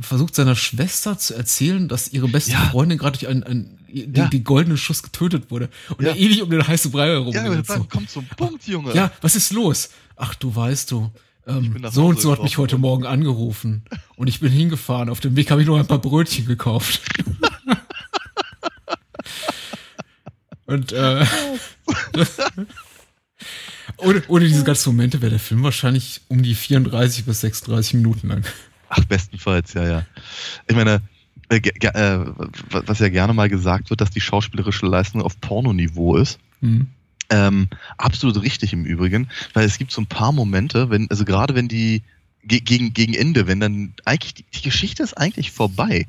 [0.01, 2.69] versucht seiner Schwester zu erzählen, dass ihre beste Ja.
[2.71, 4.29] Freundin gerade durch einen, einen die, Ja.
[4.29, 5.71] die goldenen Schuss getötet wurde.
[5.97, 6.11] Und Ja.
[6.11, 7.33] er ewig um den heißen Brei herum.
[7.33, 7.85] Ja, so.
[7.85, 8.95] kommt zum Punkt, Junge.
[8.95, 9.91] Ja, was ist los?
[10.17, 11.11] Ach, du weißt du.
[11.49, 13.83] Ähm, so und so hat mich heute Morgen angerufen
[14.17, 15.09] und ich bin hingefahren.
[15.09, 17.01] Auf dem Weg habe ich noch ein paar Brötchen gekauft.
[20.67, 21.25] und äh,
[23.99, 28.29] ohne, ohne diese ganzen Momente wäre der Film wahrscheinlich um die 34 bis 36 Minuten
[28.29, 28.45] lang.
[28.91, 30.07] Ach, bestenfalls, ja, ja.
[30.67, 31.03] Ich meine,
[31.49, 32.27] äh, äh,
[32.71, 36.39] wa- was ja gerne mal gesagt wird, dass die schauspielerische Leistung auf Pornoniveau ist.
[36.61, 36.89] Hm.
[37.31, 41.55] Ähm, absolut richtig im Übrigen, weil es gibt so ein paar Momente, wenn, also gerade
[41.55, 42.03] wenn die
[42.43, 46.07] ge gegen, gegen Ende, wenn dann eigentlich die, die Geschichte ist eigentlich vorbei,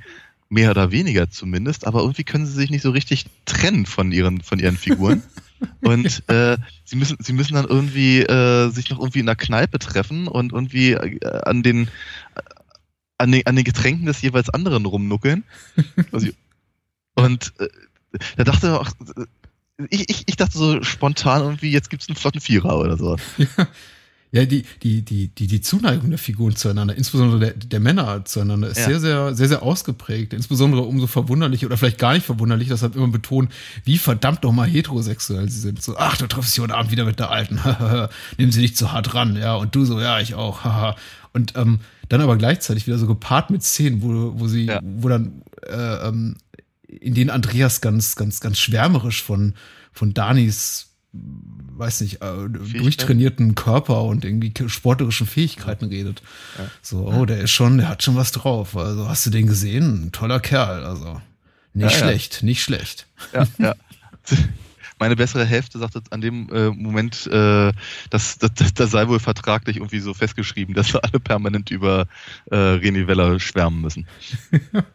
[0.49, 4.41] mehr oder weniger zumindest, aber irgendwie können sie sich nicht so richtig trennen von ihren,
[4.41, 5.21] von ihren Figuren.
[5.82, 9.77] Und äh, sie müssen, sie müssen dann irgendwie äh, sich noch irgendwie in der Kneipe
[9.77, 11.88] treffen und irgendwie äh, an den
[12.36, 12.41] äh,
[13.17, 15.43] an den, an den Getränken des jeweils anderen rumnuckeln.
[17.15, 17.67] Und äh,
[18.38, 18.89] da dachte ich auch,
[19.89, 23.15] ich, ich, ich dachte so spontan irgendwie, jetzt gibt's einen flotten Vierer oder so.
[24.31, 28.67] Ja, die, die, die, die, die Zuneigung der Figuren zueinander, insbesondere der, der Männer zueinander,
[28.67, 28.85] ist Ja.
[28.85, 30.33] sehr, sehr, sehr, sehr ausgeprägt.
[30.33, 33.49] Insbesondere umso verwunderlich oder vielleicht gar nicht verwunderlich, deshalb immer betonen,
[33.85, 35.81] wie verdammt nochmal heterosexuell sie sind.
[35.81, 37.59] So, ach, du triffst dich heute Abend wieder mit der Alten.
[38.37, 39.55] Nimm sie nicht zu hart ran, ja.
[39.55, 40.63] Und du so, ja, ich auch.
[40.63, 40.95] haha.
[41.33, 44.79] Und ähm, dann aber gleichzeitig wieder so gepaart mit Szenen, wo, wo sie, Ja.
[44.83, 46.35] wo dann äh, ähm,
[46.89, 49.54] in denen Andreas ganz, ganz, ganz schwärmerisch von,
[49.91, 56.21] von Danis weiß nicht, äh, durchtrainierten Körper und irgendwie sportlerischen Fähigkeiten redet.
[56.82, 58.78] So, oh, der ist schon, der hat schon was drauf.
[58.78, 60.06] Also hast du den gesehen?
[60.06, 60.84] Ein toller Kerl.
[60.84, 61.21] Also
[61.73, 61.97] nicht Ja, ja.
[61.97, 63.08] schlecht, nicht schlecht.
[63.34, 63.75] Ja, ja.
[64.99, 67.71] Meine bessere Hälfte sagte an dem äh, Moment, äh,
[68.10, 72.06] dass das, das, das sei wohl vertraglich irgendwie so festgeschrieben, dass wir alle permanent über
[72.52, 74.06] äh, René Weller schwärmen müssen.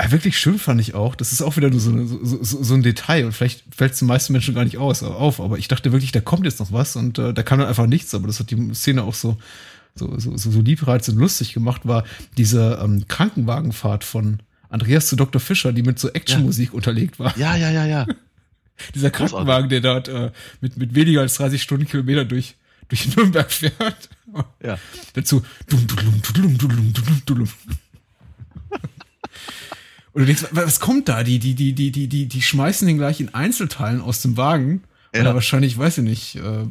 [0.00, 1.16] Ja, wirklich schön fand ich auch.
[1.16, 3.92] Das ist auch wieder nur so, eine- so, so, so ein Detail und vielleicht fällt
[3.94, 5.40] es den meisten Menschen gar nicht aus, auf.
[5.40, 7.86] Aber ich dachte wirklich, da kommt jetzt noch was und äh, da kam dann einfach
[7.86, 8.14] nichts.
[8.14, 9.38] Aber das hat die Szene auch so,
[9.96, 12.04] so, so, so, liebreizend und lustig gemacht, war
[12.36, 15.40] diese ähm, Krankenwagenfahrt von Andreas zu Dr.
[15.40, 17.36] Fischer, die mit so Actionmusik unterlegt war.
[17.36, 18.06] Ja, ja, ja, ja.
[18.94, 19.10] Dieser.
[19.10, 20.30] Krankenwagen, der dort äh,
[20.60, 22.54] mit, mit weniger als 30 Stundenkilometer durch,
[22.88, 24.08] durch Nürnberg fährt.
[24.62, 24.78] Ja.
[25.14, 25.42] Dazu.
[25.68, 27.48] Dum, dudum, dudum, dudum, dudum, dudum.
[30.18, 31.22] Und du denkst, wa- was kommt da?
[31.22, 34.82] Die, die, die, die, die, die, die schmeißen den gleich in Einzelteilen aus dem Wagen.
[35.12, 35.28] Weil Ja.
[35.28, 36.64] er wahrscheinlich, weiß ich nicht, äh,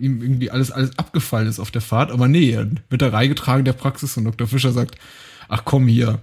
[0.00, 2.12] ihm irgendwie alles, alles abgefallen ist auf der Fahrt.
[2.12, 2.56] Aber nee,
[2.90, 4.46] wird er reingetragen der Praxis und Dr.
[4.46, 4.94] Fischer sagt,
[5.48, 6.20] ach komm hier,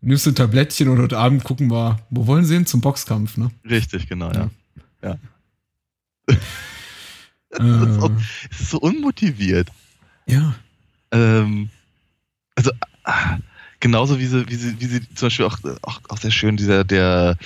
[0.00, 2.64] nimmst du ein Tablettchen und heute Abend gucken wir, wo wollen sie hin?
[2.66, 3.50] Zum Boxkampf, ne?
[3.68, 4.50] Richtig, genau, ja.
[5.02, 5.18] Ja.
[6.26, 8.14] Das ist, auch, Äh,
[8.50, 9.68] ist so unmotiviert.
[10.26, 10.54] ja.
[11.12, 11.70] Ähm,
[12.56, 12.72] also
[13.04, 13.38] ah,
[13.80, 16.84] genauso wie sie, wie sie, wie sie zum Beispiel auch, auch, auch sehr schön dieser
[16.84, 17.36] der,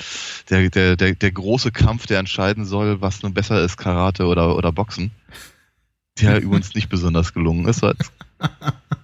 [0.49, 4.57] der, der, der, der große Kampf, der entscheiden soll, was nun besser ist, Karate oder,
[4.57, 5.11] oder Boxen.
[6.21, 7.83] Der übrigens nicht besonders gelungen ist.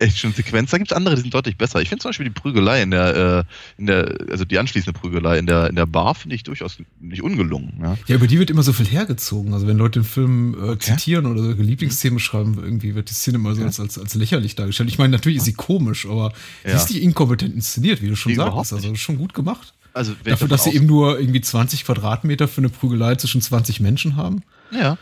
[0.00, 0.70] Action-Sequenz.
[0.70, 1.80] Da gibt es andere, die sind deutlich besser.
[1.80, 5.38] Ich finde zum Beispiel die Prügelei in der, äh, in der, also die anschließende Prügelei
[5.38, 7.78] in der, in der Bar finde ich durchaus nicht ungelungen.
[7.80, 7.98] Ja.
[8.06, 9.52] ja, über die wird immer so viel hergezogen.
[9.52, 13.36] Also wenn Leute den Film äh, zitieren oder so Lieblingsszenen beschreiben, irgendwie wird die Szene
[13.36, 14.88] immer so als, als, als lächerlich dargestellt.
[14.88, 16.32] Ich meine, natürlich ist sie komisch, aber
[16.64, 16.70] ja.
[16.70, 18.72] sie ist nicht inkompetent inszeniert, wie du schon sagst.
[18.72, 19.74] Also schon gut gemacht.
[19.92, 24.16] Also Dafür, dass sie eben nur irgendwie 20 Quadratmeter für eine Prügelei zwischen 20 Menschen
[24.16, 24.42] haben.
[24.70, 24.96] Ja.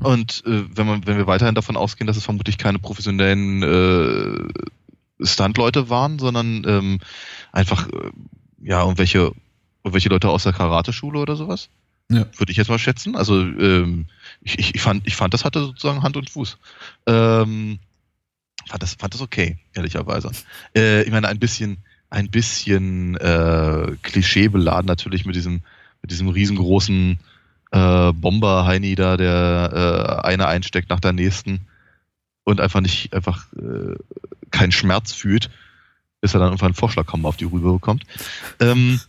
[0.00, 5.24] Und äh, wenn, man, wenn wir weiterhin davon ausgehen, dass es vermutlich keine professionellen äh,
[5.24, 7.00] Stuntleute waren, sondern ähm,
[7.52, 8.10] einfach äh,
[8.62, 9.32] ja irgendwelche,
[9.82, 11.68] irgendwelche Leute aus der Karateschule oder sowas.
[12.10, 12.26] Ja.
[12.36, 13.16] Würde ich jetzt mal schätzen.
[13.16, 14.06] Also ähm,
[14.42, 16.58] ich, ich, ich, fand, ich fand, das hatte sozusagen Hand und Fuß.
[17.06, 17.78] Ähm,
[18.66, 20.30] fand, das, fand das okay, ehrlicherweise.
[20.76, 21.78] Äh, ich meine, ein bisschen,
[22.10, 25.62] ein bisschen äh, klischeebeladen natürlich mit diesem,
[26.02, 27.18] mit diesem riesengroßen
[27.74, 31.66] äh, Bomber Heini da, der äh, eine einsteckt nach der nächsten
[32.44, 33.96] und einfach nicht, einfach äh,
[34.50, 35.50] keinen Schmerz fühlt,
[36.20, 38.04] bis er dann irgendwann einen Vorschlag kommen auf die Rübe bekommt.
[38.60, 39.00] Ähm,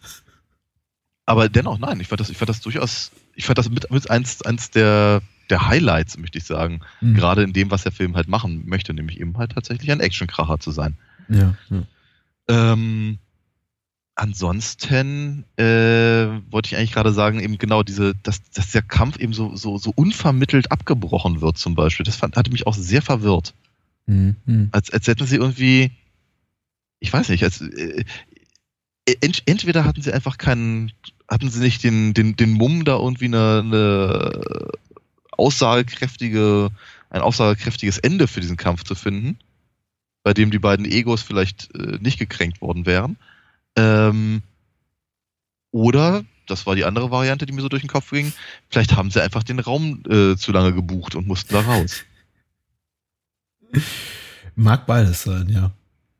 [1.27, 4.09] aber dennoch, nein, ich fand das, ich fand das durchaus, ich fand das mit, mit
[4.09, 6.81] eins, eins der, der Highlights, möchte ich sagen.
[7.01, 7.13] Mhm.
[7.13, 10.59] Gerade in dem, was der Film halt machen möchte, nämlich eben halt tatsächlich ein Actionkracher
[10.59, 10.97] zu sein.
[11.29, 11.55] Ja.
[11.69, 11.83] ja.
[12.47, 13.19] Ähm,
[14.15, 15.63] ansonsten äh,
[16.49, 19.77] wollte ich eigentlich gerade sagen, eben genau diese, dass, dass der Kampf eben so, so,
[19.77, 22.05] so unvermittelt abgebrochen wird, zum Beispiel.
[22.05, 23.53] Das fand, hatte mich auch sehr verwirrt.
[24.05, 24.69] Mhm.
[24.71, 25.91] Als, als hätten sie irgendwie,
[26.99, 28.05] ich weiß nicht, als äh,
[29.19, 30.93] ent, entweder hatten sie einfach keinen,
[31.27, 34.71] hatten sie nicht den, den, den Mumm, da irgendwie eine, eine
[35.31, 36.69] aussagekräftige,
[37.09, 39.37] ein aussagekräftiges Ende für diesen Kampf zu finden,
[40.23, 43.17] bei dem die beiden Egos vielleicht äh, nicht gekränkt worden wären
[43.75, 44.41] ähm,
[45.71, 48.33] oder, das war die andere Variante, die mir so durch den Kopf ging,
[48.69, 52.05] vielleicht haben sie einfach den Raum äh, zu lange gebucht und mussten da raus.
[54.55, 55.71] Mag beides sein, ja.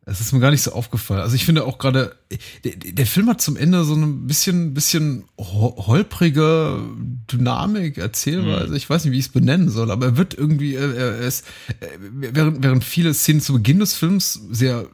[0.07, 1.21] Es ist mir gar nicht so aufgefallen.
[1.21, 2.15] Also ich finde auch gerade,
[2.63, 6.79] der, der, Film hat zum Ende so ein bisschen, bisschen holprige
[7.31, 8.69] Dynamik, Erzählweise.
[8.69, 8.75] Mhm.
[8.75, 11.43] Ich weiß nicht, wie ich es benennen soll, aber er wird irgendwie, er, ist,
[11.99, 14.85] während, während viele Szenen zu Beginn des Films sehr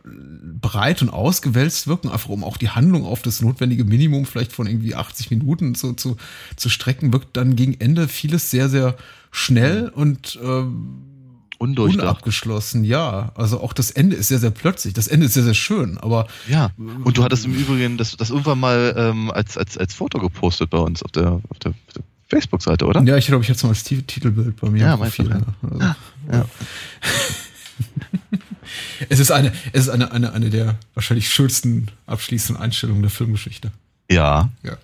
[0.62, 4.65] breit und ausgewälzt wirken, einfach um auch die Handlung auf das notwendige Minimum vielleicht von
[4.65, 6.15] irgendwie 80 Minuten zu, zu,
[6.56, 8.95] zu strecken, wirkt dann gegen Ende vieles sehr, sehr
[9.30, 9.89] schnell mhm.
[9.89, 11.12] und ähm,
[11.62, 13.32] Unabgeschlossen, ja.
[13.36, 14.93] Also auch das Ende ist sehr, sehr plötzlich.
[14.93, 16.28] Das Ende ist sehr, sehr schön, aber.
[16.47, 20.19] Ja, und du hattest im Übrigen das, das irgendwann mal ähm, als, als, als Foto
[20.19, 23.04] gepostet bei uns auf der, auf der, der Facebook-Seite, oder?
[23.04, 24.82] Ja, ich glaube, ich hatte es mal als Titelbild bei mir.
[24.82, 25.41] Ja, Profil, ja.
[25.62, 25.95] Also, ja.
[26.32, 26.45] ja.
[29.10, 33.71] es ist eine, es ist eine, eine, eine der wahrscheinlich schönsten abschließenden Einstellungen der Filmgeschichte.
[34.10, 34.50] Ja.
[34.63, 34.78] Ja.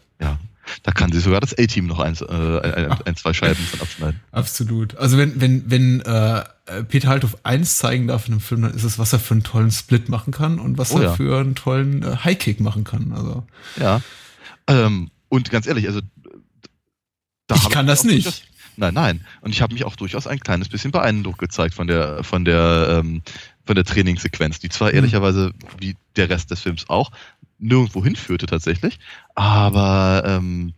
[0.84, 4.20] Da kann sich sogar das A-Team noch eins, äh, ein, ein, zwei Scheiben von abschneiden.
[4.32, 4.96] Absolut.
[4.98, 6.44] Also wenn, wenn, wenn äh,
[6.88, 9.44] Peter Halthoff eins zeigen darf in einem Film, dann ist es, was er für einen
[9.44, 11.14] tollen Split machen kann und was oh, er ja.
[11.14, 13.14] für einen tollen äh, High-Kick machen kann.
[13.14, 13.46] Also.
[13.80, 14.02] Ja.
[14.68, 16.02] Ähm, und ganz ehrlich, also
[17.54, 18.26] ich kann das nicht.
[18.26, 18.44] Durchaus,
[18.76, 19.26] nein, nein.
[19.42, 23.00] Und ich habe mich auch durchaus ein kleines bisschen beeindruckt gezeigt von der, von der,
[23.00, 23.22] ähm,
[23.66, 24.96] von der Trainingssequenz, die zwar mhm.
[24.96, 27.12] ehrlicherweise wie der Rest des Films auch
[27.60, 29.00] nirgendwo hinführte tatsächlich.
[29.36, 30.74] Aber ähm,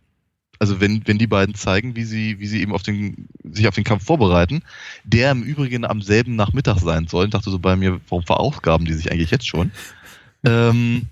[0.60, 3.76] also wenn, wenn die beiden zeigen, wie sie, wie sie eben auf den, sich auf
[3.76, 4.62] den Kampf vorbereiten,
[5.06, 8.94] der im Übrigen am selben Nachmittag sein soll, dachte so bei mir, warum verausgaben die
[8.94, 9.72] sich eigentlich jetzt schon?
[10.44, 11.08] ähm,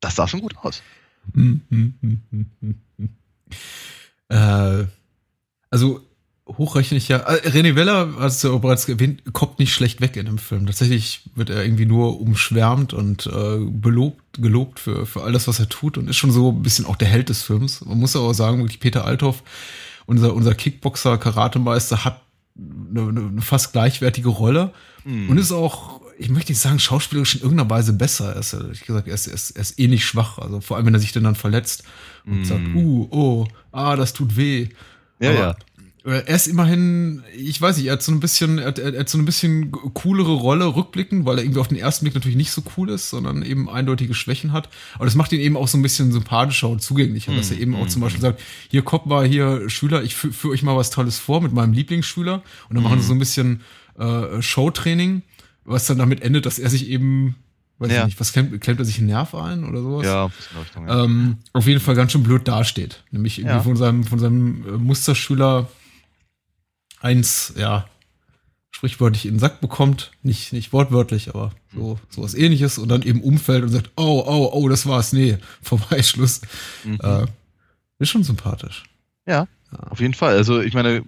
[0.00, 0.82] das sah schon gut aus.
[4.28, 4.84] äh,
[5.70, 6.06] also
[6.46, 7.18] hochrechne ich ja.
[7.18, 10.66] Äh, René Weller, hast du ja bereits erwähnt, kommt nicht schlecht weg in dem Film.
[10.66, 15.58] Tatsächlich wird er irgendwie nur umschwärmt und äh, belobt, gelobt für, für all das, was
[15.58, 17.84] er tut und ist schon so ein bisschen auch der Held des Films.
[17.84, 19.42] Man muss aber sagen, wirklich Peter Althoff,
[20.06, 22.20] unser, unser Kickboxer, Karatemeister, hat
[22.56, 24.72] eine, eine fast gleichwertige Rolle
[25.04, 25.30] mhm.
[25.30, 28.34] und ist auch, ich möchte nicht sagen, schauspielerisch in irgendeiner Weise besser.
[28.34, 30.38] Er ist, ich gesagt, er ist, er ist, er ist ähnlich schwach.
[30.38, 31.84] Also vor allem, wenn er sich dann, dann verletzt
[32.26, 32.44] und mhm.
[32.44, 34.68] sagt, uh, oh, ah, das tut weh.
[35.18, 35.56] Ja, aber, ja
[36.10, 39.08] er ist immerhin, ich weiß nicht, er hat so ein bisschen, er hat, er hat
[39.08, 42.50] so ein bisschen coolere Rolle rückblickend, weil er irgendwie auf den ersten Blick natürlich nicht
[42.50, 44.68] so cool ist, sondern eben eindeutige Schwächen hat.
[44.96, 47.58] Aber das macht ihn eben auch so ein bisschen sympathischer und zugänglicher, mm, dass er
[47.58, 50.62] eben mm, auch zum Beispiel sagt, hier kommt mal hier Schüler, ich führe für euch
[50.62, 53.62] mal was Tolles vor mit meinem Lieblingsschüler und dann machen sie so ein bisschen
[53.98, 55.22] äh, Showtraining,
[55.64, 57.36] was dann damit endet, dass er sich eben
[57.78, 58.00] weiß ja.
[58.00, 60.06] ich nicht, was klemmt, klemmt er sich einen Nerv ein oder sowas?
[60.06, 61.04] Ja, Richtung, ja.
[61.04, 63.02] Ähm, auf jeden Fall ganz schön blöd dasteht.
[63.10, 63.62] Nämlich irgendwie ja.
[63.62, 65.66] von seinem, von seinem äh, Musterschüler
[67.04, 67.86] eins, ja,
[68.70, 73.22] sprichwörtlich in den Sack bekommt, nicht, nicht wortwörtlich, aber so, sowas ähnliches und dann eben
[73.22, 76.40] umfällt und sagt, oh, oh, oh, das war's, nee, vorbei, Schluss.
[76.82, 76.98] Mhm.
[77.00, 77.26] Äh,
[78.00, 78.84] ist schon sympathisch.
[79.26, 80.36] Ja, ja, auf jeden Fall.
[80.36, 81.04] Also ich meine,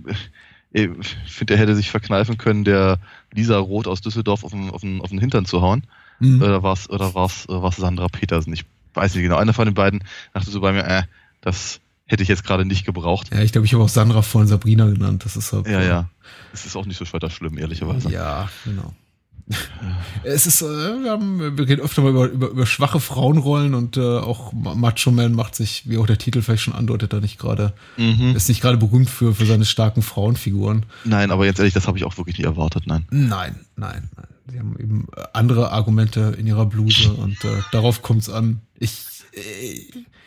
[0.70, 0.88] ich
[1.26, 2.98] finde, er hätte sich verkneifen können, der
[3.32, 5.84] Lisa Roth aus Düsseldorf auf den, auf den, auf den Hintern zu hauen.
[6.20, 6.42] Mhm.
[6.42, 8.52] Oder war es oder war's, oder war's Sandra Petersen?
[8.52, 9.36] Ich weiß nicht genau.
[9.36, 10.04] Einer von den beiden
[10.34, 11.02] dachte so bei mir, äh,
[11.40, 13.30] das hätte ich jetzt gerade nicht gebraucht.
[13.32, 15.24] Ja, ich glaube, ich habe auch Sandra vorhin Sabrina genannt.
[15.24, 16.08] Das ist halt, ja, ja.
[16.52, 18.10] Es ist auch nicht so weiter schlimm, ehrlicherweise.
[18.10, 18.94] Ja, genau.
[20.24, 23.96] es ist, äh, wir, haben, wir reden öfter mal über, über, über schwache Frauenrollen und
[23.96, 27.38] äh, auch Macho Man macht sich, wie auch der Titel vielleicht schon andeutet, da nicht
[27.38, 28.34] gerade, mhm.
[28.34, 30.86] ist nicht gerade berühmt für, für seine starken Frauenfiguren.
[31.04, 33.06] Nein, aber jetzt ehrlich, das habe ich auch wirklich nicht erwartet, nein.
[33.10, 34.26] Nein, nein, nein.
[34.48, 38.60] Sie haben eben andere Argumente in ihrer Bluse und äh, darauf kommt es an.
[38.78, 39.80] Ich, äh,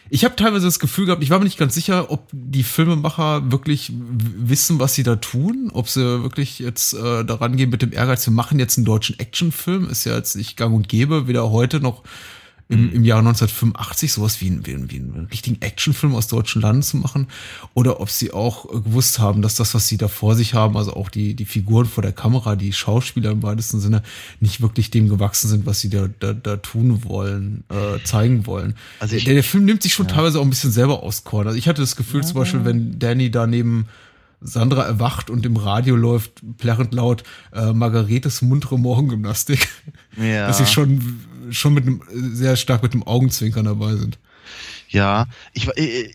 [0.10, 3.52] ich habe teilweise das Gefühl gehabt, ich war mir nicht ganz sicher, ob die Filmemacher
[3.52, 7.94] wirklich wissen, was sie da tun, ob sie wirklich jetzt äh, daran gehen mit dem
[7.94, 11.52] Ehrgeiz, wir machen jetzt einen deutschen Actionfilm, ist ja jetzt nicht gang und gäbe, weder
[11.52, 12.04] heute noch
[12.70, 12.92] im, mhm.
[12.94, 16.84] im Jahr 1985 sowas wie, ein, wie, ein, wie einen richtigen Actionfilm aus deutschen Landen
[16.84, 17.28] zu machen
[17.74, 20.78] oder ob sie auch äh, gewusst haben, dass das, was sie da vor sich haben,
[20.78, 24.04] also auch die, die Figuren vor der Kamera, die Schauspieler im weitesten Sinne,
[24.40, 28.76] nicht wirklich dem gewachsen sind, was sie da, da, da tun wollen, äh, zeigen wollen.
[29.00, 30.14] Also ich, der, der Film nimmt sich schon ja.
[30.14, 31.48] teilweise auch ein bisschen selber aus Korn.
[31.48, 32.28] Also ich hatte das Gefühl ja.
[32.28, 33.88] zum Beispiel, wenn Danny da neben
[34.42, 39.68] Sandra erwacht und im Radio läuft plärrend laut äh, Margaretes muntere Morgengymnastik.
[40.18, 40.48] Ja.
[40.48, 41.20] Dass sie schon,
[41.52, 44.18] schon mit einem, sehr stark mit einem Augenzwinkern dabei sind.
[44.90, 46.14] Ja, ich, ich, äh,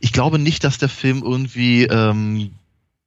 [0.00, 2.52] ich glaube nicht, dass der Film irgendwie, ähm,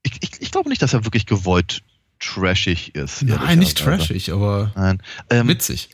[0.03, 1.83] ich, ich, ich glaube nicht, dass er wirklich gewollt
[2.19, 3.23] trashig ist.
[3.23, 5.01] Nein, nicht trashig, aber Nein.
[5.29, 5.89] Ähm, witzig.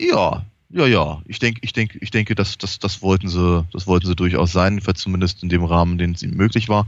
[0.00, 1.22] Ja, ja, ja.
[1.26, 4.52] Ich denke, ich denke, ich denke, dass das, das wollten sie, das wollten sie durchaus
[4.52, 6.86] sein, zumindest in dem Rahmen, den es ihnen möglich war.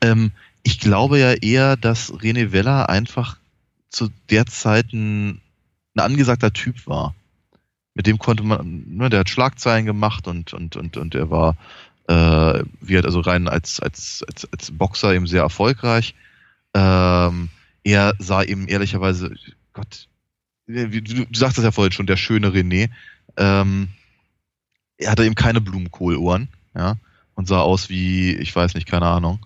[0.00, 3.36] Ähm, ich glaube ja eher, dass René Weller einfach
[3.88, 5.40] zu der Zeit ein,
[5.96, 7.14] ein angesagter Typ war.
[7.94, 11.56] Mit dem konnte man, ne, der hat Schlagzeilen gemacht und und und und er war,
[12.08, 16.14] äh, wie halt also rein als als als, als Boxer eben sehr erfolgreich.
[16.74, 17.48] Ähm,
[17.84, 19.34] er sah eben ehrlicherweise,
[19.72, 20.08] Gott,
[20.66, 22.90] du, du sagst das ja vorhin schon, der schöne René,
[23.36, 23.88] ähm,
[24.98, 26.96] er hatte eben keine Blumenkohlohren, ja,
[27.34, 29.38] und sah aus wie, ich weiß nicht, keine Ahnung.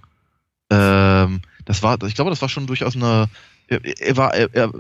[0.71, 3.29] Ähm, das war, ich glaube, das war schon durchaus eine,
[3.69, 4.73] er, er war, er, er,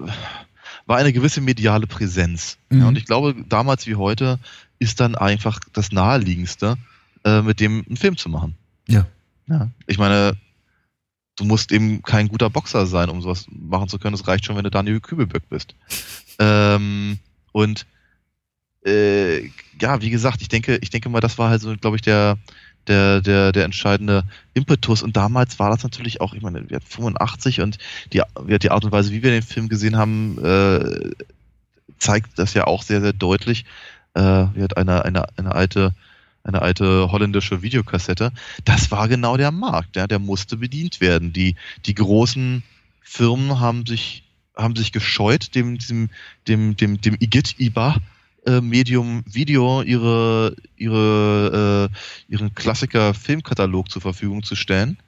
[0.90, 2.59] war eine gewisse mediale Präsenz.
[2.68, 2.81] Mhm.
[2.81, 4.40] Ja, und ich glaube, damals wie heute
[4.81, 6.79] ist dann einfach das naheliegendste,
[7.24, 8.57] äh, mit dem einen Film zu machen.
[8.88, 9.07] Ja.
[9.46, 9.70] Ja.
[9.87, 10.37] Ich meine,
[11.37, 14.14] du musst eben kein guter Boxer sein, um sowas machen zu können.
[14.14, 15.76] Es reicht schon, wenn du Daniel Kübelböck bist.
[16.40, 17.20] ähm,
[17.53, 17.87] und
[18.85, 22.03] äh, ja, wie gesagt, ich denke, ich denke mal, das war halt so, glaube ich,
[22.03, 22.38] der,
[22.87, 25.03] der, der, der entscheidende Impetus.
[25.03, 27.79] Und damals war das natürlich auch, ich meine, wir hatten 85 und
[28.12, 28.23] die,
[28.62, 31.11] die Art und Weise, wie wir den Film gesehen haben, äh,
[31.99, 33.64] zeigt das ja auch sehr, sehr deutlich.
[34.14, 35.95] Äh, wir hatten eine, eine, eine alte,
[36.43, 38.33] eine alte holländische Videokassette.
[38.64, 41.33] Das war genau der Markt, ja, der musste bedient werden.
[41.33, 42.62] Die, die großen
[43.03, 44.25] Firmen haben sich,
[44.57, 46.09] haben sich gescheut, dem, dem,
[46.49, 47.97] dem, dem, dem Igit IBA
[48.46, 54.98] äh, Medium Video ihre, ihre, äh, ihren Klassiker-Filmkatalog zur Verfügung zu stellen.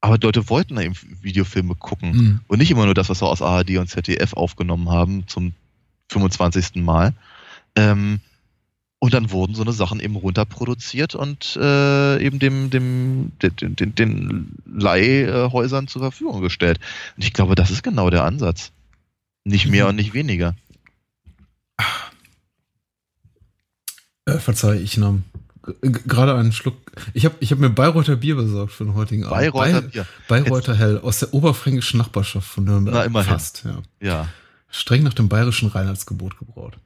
[0.00, 2.40] Aber Leute wollten eben Videofilme gucken mhm.
[2.48, 5.52] und nicht immer nur das, was wir aus ARD und ZDF aufgenommen haben zum
[6.10, 6.82] 25.
[6.82, 7.14] Mal.
[7.76, 8.20] Ähm,
[8.98, 13.94] und dann wurden so eine Sachen eben runterproduziert und äh, eben dem, dem, den, den,
[13.94, 16.78] den Leihhäusern zur Verfügung gestellt.
[17.16, 18.70] Und ich glaube, das ist genau der Ansatz.
[19.44, 19.90] Nicht mehr mhm.
[19.90, 20.54] und nicht weniger.
[24.26, 25.24] Äh, verzeih, ich nahm
[25.82, 26.76] gerade einen Schluck.
[27.14, 29.52] Ich habe ich hab mir Bayreuther Bier besorgt für den heutigen Abend.
[29.52, 30.06] Bayreuther Bier.
[30.28, 32.94] Bayreuther Hell aus der oberfränkischen Nachbarschaft von Nürnberg.
[32.94, 33.30] Na, immerhin.
[33.30, 33.82] Fast, ja.
[34.00, 34.28] ja.
[34.68, 36.78] Streng nach dem bayerischen Reinheitsgebot gebraut.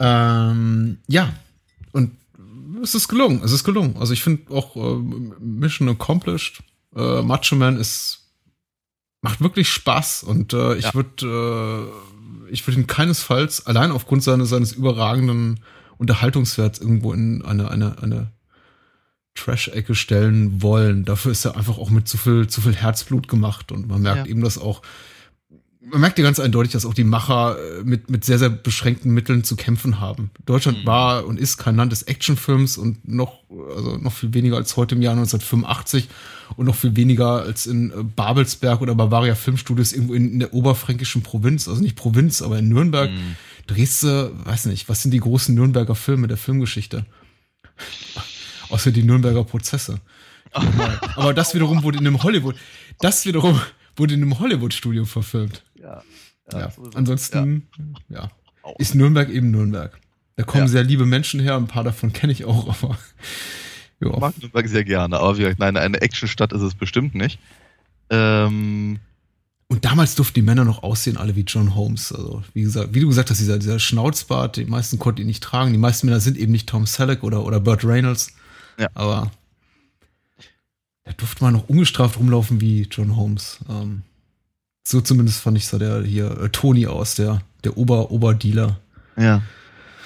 [0.00, 1.32] Ähm, ja,
[1.92, 2.12] und
[2.82, 3.42] es ist gelungen.
[3.44, 3.96] Es ist gelungen.
[3.98, 4.96] Also ich finde auch äh,
[5.40, 6.62] Mission Accomplished.
[6.94, 8.24] Äh, Macho Man ist
[9.20, 10.94] macht wirklich Spaß und äh, ich ja.
[10.94, 11.90] würde
[12.48, 15.60] äh, ich würde ihn keinesfalls allein aufgrund seines seines überragenden
[15.98, 18.32] Unterhaltungswert irgendwo in eine, eine, eine
[19.38, 21.04] Trash-Ecke stellen wollen.
[21.04, 24.26] Dafür ist er einfach auch mit zu viel, zu viel Herzblut gemacht und man merkt
[24.26, 24.30] ja.
[24.30, 24.82] eben, dass auch,
[25.80, 29.12] man merkt ja ganz eindeutig, dass auch die Macher äh, mit, mit sehr, sehr beschränkten
[29.12, 30.30] Mitteln zu kämpfen haben.
[30.44, 30.86] Deutschland mhm.
[30.86, 34.96] war und ist kein Land des Actionfilms und noch, also noch viel weniger als heute
[34.96, 36.08] im Jahr 1985
[36.56, 40.52] und noch viel weniger als in äh, Babelsberg oder Bavaria Filmstudios irgendwo in, in der
[40.52, 43.10] oberfränkischen Provinz, also nicht Provinz, aber in Nürnberg.
[43.10, 43.36] Mhm
[43.68, 47.06] drehst du, weiß nicht, was sind die großen Nürnberger Filme der Filmgeschichte?
[48.70, 50.00] Außer die Nürnberger Prozesse.
[51.14, 52.56] Aber das wiederum wurde in einem Hollywood,
[52.98, 53.60] das wiederum
[53.96, 55.62] wurde in einem Hollywood-Studio verfilmt.
[55.74, 56.02] Ja.
[56.52, 56.72] ja, ja.
[56.94, 57.68] Ansonsten,
[58.08, 58.22] ja.
[58.22, 58.30] ja.
[58.78, 59.98] Ist Nürnberg eben Nürnberg.
[60.36, 62.98] Da kommen sehr liebe Menschen her, ein paar davon kenne ich auch, aber.
[64.00, 64.10] Ja.
[64.12, 67.38] Ich mag Nürnberg sehr gerne, aber wie gesagt, nein, eine Actionstadt ist es bestimmt nicht.
[68.10, 69.00] Ähm,
[69.68, 72.12] und damals durften die Männer noch aussehen, alle wie John Holmes.
[72.12, 75.42] Also, wie gesagt, wie du gesagt hast, dieser, dieser Schnauzbart, die meisten konnten ihn nicht
[75.42, 75.72] tragen.
[75.72, 78.32] Die meisten Männer sind eben nicht Tom Selleck oder, oder Burt Reynolds.
[78.78, 78.88] Ja.
[78.94, 79.30] Aber
[81.04, 83.58] da durfte man noch ungestraft rumlaufen wie John Holmes.
[83.68, 84.02] Ähm,
[84.84, 88.78] so zumindest fand ich so der hier äh, Tony aus, der, der Ober, Oberdealer.
[89.16, 89.42] ja.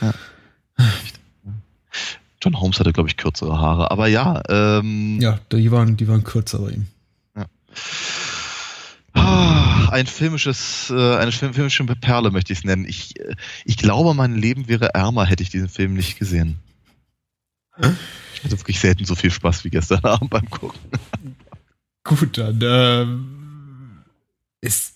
[0.00, 0.12] ja.
[2.42, 3.92] John Holmes hatte, glaube ich, kürzere Haare.
[3.92, 6.86] Aber ja, ähm, Ja, die waren, die waren kürzer bei ihm.
[7.34, 7.46] Ah,
[9.14, 12.86] ein filmisches, äh, eine film- filmische Perle möchte ich es nennen.
[12.86, 13.34] Ich, äh,
[13.64, 16.58] ich glaube, mein Leben wäre ärmer, hätte ich diesen Film nicht gesehen.
[17.78, 20.78] Ich hatte wirklich selten so viel Spaß wie gestern Abend beim Gucken.
[22.04, 24.02] Gut, dann ähm,
[24.60, 24.94] ist.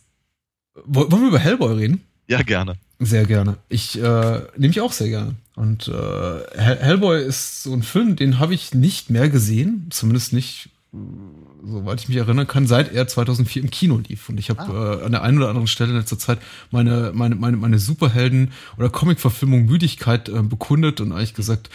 [0.85, 2.03] Woll- Wollen wir über Hellboy reden?
[2.29, 2.77] Ja, gerne.
[2.99, 3.57] Sehr gerne.
[3.69, 5.35] Ich äh, nehme ich auch sehr gerne.
[5.55, 10.33] Und äh, Hell- Hellboy ist so ein Film, den habe ich nicht mehr gesehen, zumindest
[10.33, 10.71] nicht,
[11.67, 14.29] soweit ich mich erinnern kann, seit er 2004 im Kino lief.
[14.29, 16.39] Und ich habe äh, an der einen oder anderen Stelle in letzter Zeit
[16.71, 21.71] meine meine meine meine Superhelden oder Comic-Verfilmung Müdigkeit äh, bekundet und eigentlich gesagt,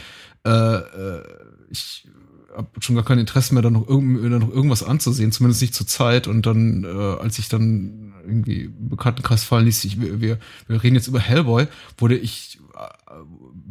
[0.45, 1.23] äh, äh,
[1.69, 2.07] ich
[2.55, 5.75] habe schon gar kein Interesse mehr, da noch, irgend, da noch irgendwas anzusehen, zumindest nicht
[5.75, 6.27] zur Zeit.
[6.27, 10.37] Und dann, äh, als ich dann irgendwie im Bekanntenkreis fallen ließ, ich, wir,
[10.67, 11.67] wir reden jetzt über Hellboy,
[11.97, 12.59] wurde ich,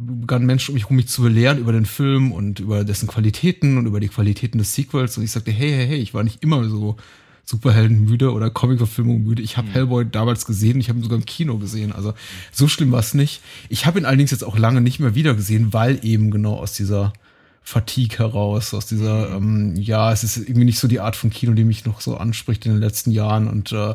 [0.05, 3.77] begannen Menschen um mich herum mich zu belehren über den Film und über dessen Qualitäten
[3.77, 5.17] und über die Qualitäten des Sequels.
[5.17, 6.97] Und ich sagte, hey, hey, hey, ich war nicht immer so
[7.43, 9.41] Superhelden müde oder Comic-Verfilmung müde.
[9.41, 11.91] Ich habe Hellboy damals gesehen, ich habe ihn sogar im Kino gesehen.
[11.91, 12.13] Also
[12.51, 13.41] so schlimm war es nicht.
[13.69, 16.73] Ich habe ihn allerdings jetzt auch lange nicht mehr wieder gesehen, weil eben genau aus
[16.73, 17.13] dieser
[17.61, 21.53] Fatigue heraus, aus dieser, ähm, ja, es ist irgendwie nicht so die Art von Kino,
[21.53, 23.47] die mich noch so anspricht in den letzten Jahren.
[23.47, 23.93] Und äh,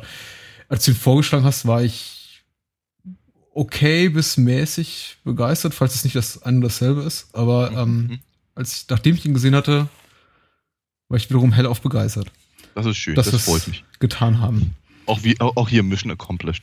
[0.68, 2.15] als du ihn vorgeschlagen hast, war ich
[3.56, 7.28] okay bis mäßig begeistert, falls es nicht das ein und dasselbe ist.
[7.34, 8.18] Aber ähm, Mhm.
[8.54, 9.88] als ich, nachdem ich ihn gesehen hatte,
[11.08, 12.30] war ich wiederum hellauf begeistert,
[12.74, 13.84] Das ist schön, dass das freut mich.
[13.98, 14.74] getan haben.
[15.06, 16.62] Auch, wie, auch, auch hier Mission accomplished.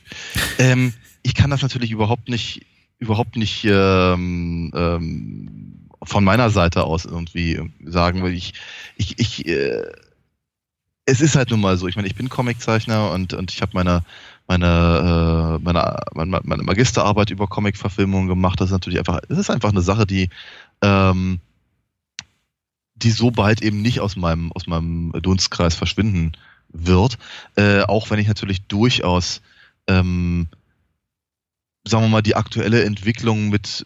[0.58, 0.92] ähm,
[1.22, 2.66] ich kann das natürlich überhaupt nicht,
[2.98, 8.52] überhaupt nicht ähm, ähm, von meiner Seite aus irgendwie sagen, weil ich,
[8.96, 9.82] ich, ich äh,
[11.06, 11.86] es ist halt nun mal so.
[11.88, 14.04] Ich meine, ich bin Comiczeichner und, und ich habe meine,
[14.46, 18.60] meine, äh, meine, meine, meine Magisterarbeit über Comic-Verfilmungen gemacht.
[18.60, 20.28] Das ist natürlich einfach, es ist einfach eine Sache, die,
[20.82, 21.40] ähm,
[22.94, 26.32] die so bald eben nicht aus meinem, aus meinem Dunstkreis verschwinden
[26.68, 27.18] wird.
[27.56, 29.40] Äh, auch wenn ich natürlich durchaus,
[29.86, 30.48] ähm,
[31.86, 33.84] sagen wir mal, die aktuelle Entwicklung mit,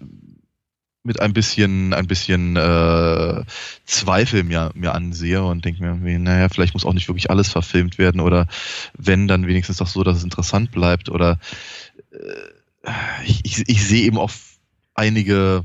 [1.02, 3.44] mit ein bisschen, ein bisschen äh,
[3.84, 7.98] Zweifel mir, mir ansehe und denke mir, naja, vielleicht muss auch nicht wirklich alles verfilmt
[7.98, 8.46] werden oder
[8.96, 11.38] wenn, dann wenigstens doch so, dass es interessant bleibt oder
[12.10, 12.92] äh,
[13.24, 14.30] ich, ich, ich sehe eben auch
[14.94, 15.64] einige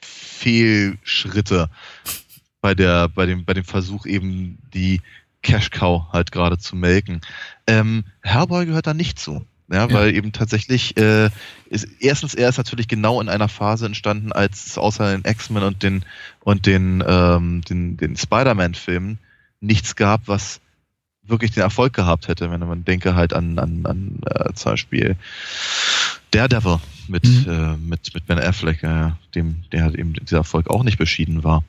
[0.00, 1.70] Fehlschritte
[2.60, 5.00] bei der, bei dem, bei dem Versuch eben die
[5.42, 7.20] Cash Cow halt gerade zu melken.
[7.66, 9.46] Ähm, Hellboy gehört da nicht zu.
[9.68, 11.28] Ja, weil eben tatsächlich äh,
[11.68, 15.64] ist erstens er ist natürlich genau in einer Phase entstanden, als es außer den X-Men
[15.64, 16.04] und den
[16.40, 19.18] und den ähm, den, den Spider-Man-Filmen
[19.60, 20.60] nichts gab, was
[21.24, 25.16] wirklich den Erfolg gehabt hätte, wenn man denke halt an an, an äh, zum Beispiel
[26.30, 27.46] Daredevil mit Mhm.
[27.48, 31.42] äh, mit mit Ben Affleck, äh, dem der halt eben dieser Erfolg auch nicht beschieden
[31.42, 31.64] war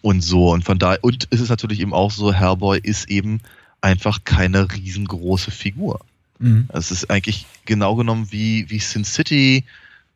[0.00, 3.40] und so und von daher und es ist natürlich eben auch so Hellboy ist eben
[3.80, 6.00] einfach keine riesengroße Figur.
[6.40, 6.68] Mhm.
[6.72, 9.64] Es ist eigentlich genau genommen wie, wie Sin City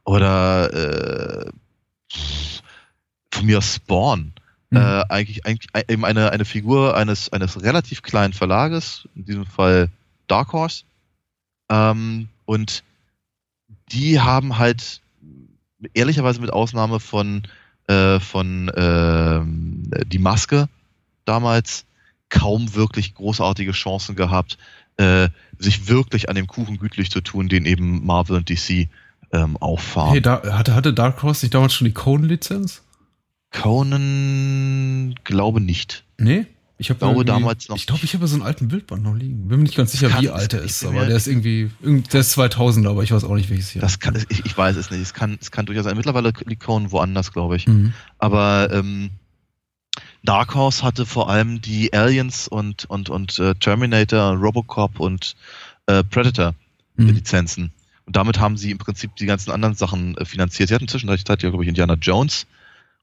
[0.04, 1.50] oder äh,
[3.30, 4.32] von mir aus Spawn.
[4.70, 4.78] Mhm.
[4.78, 9.90] Äh, eigentlich, eigentlich eben eine, eine Figur eines, eines relativ kleinen Verlages, in diesem Fall
[10.26, 10.84] Dark Horse.
[11.70, 12.82] Ähm, und
[13.92, 15.02] die haben halt
[15.92, 17.42] ehrlicherweise mit Ausnahme von,
[17.86, 20.68] äh, von ähm, Die Maske
[21.26, 21.84] damals
[22.30, 24.58] kaum wirklich großartige Chancen gehabt,
[24.96, 25.28] äh,
[25.58, 28.88] sich wirklich an dem Kuchen gütlich zu tun, den eben Marvel und DC
[29.32, 30.12] ähm, auffahren.
[30.12, 32.82] Hey, da, hatte, hatte Dark Horse nicht damals schon die Conan-Lizenz?
[33.94, 36.04] Conan glaube nicht.
[36.18, 36.46] Nee?
[36.76, 39.46] Ich Glaube damals noch Ich glaube, ich habe so einen alten Bildband noch liegen.
[39.48, 42.20] Bin mir nicht ganz sicher, wie alt er ist, aber der ist irgendwie, irgend- der
[42.20, 43.82] ist 2000, aber ich weiß auch nicht, welches Jahr.
[43.82, 45.00] Das kann, ich, ich weiß es nicht.
[45.00, 45.96] Es kann, es kann durchaus sein.
[45.96, 47.68] Mittlerweile liegt Conan woanders, glaube ich.
[47.68, 47.92] Mhm.
[48.18, 49.10] Aber ähm,
[50.24, 55.36] Dark Horse hatte vor allem die Aliens und, und, und äh, Terminator, Robocop und
[55.86, 56.54] äh, Predator
[56.96, 57.08] Mhm.
[57.08, 57.72] Lizenzen.
[58.06, 60.68] Und damit haben sie im Prinzip die ganzen anderen Sachen äh, finanziert.
[60.68, 62.46] Sie hatten zwischenzeitlich, ja, glaube ich, Indiana Jones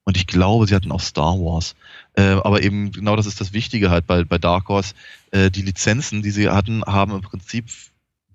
[0.03, 1.75] und ich glaube, sie hatten auch Star Wars.
[2.13, 4.93] Äh, aber eben genau das ist das Wichtige halt bei, bei Dark Horse.
[5.31, 7.65] Äh, die Lizenzen, die sie hatten, haben im Prinzip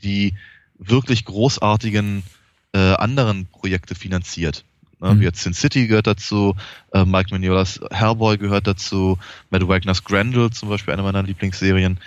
[0.03, 0.35] die
[0.79, 2.23] wirklich großartigen
[2.73, 4.65] äh, anderen Projekte finanziert.
[5.01, 5.15] Ne?
[5.15, 5.21] Mhm.
[5.21, 6.55] Wie jetzt Sin City gehört dazu,
[6.93, 9.19] äh, Mike Mignolas Hellboy gehört dazu,
[9.51, 11.99] Matt Wagners Grendel zum Beispiel, eine meiner Lieblingsserien.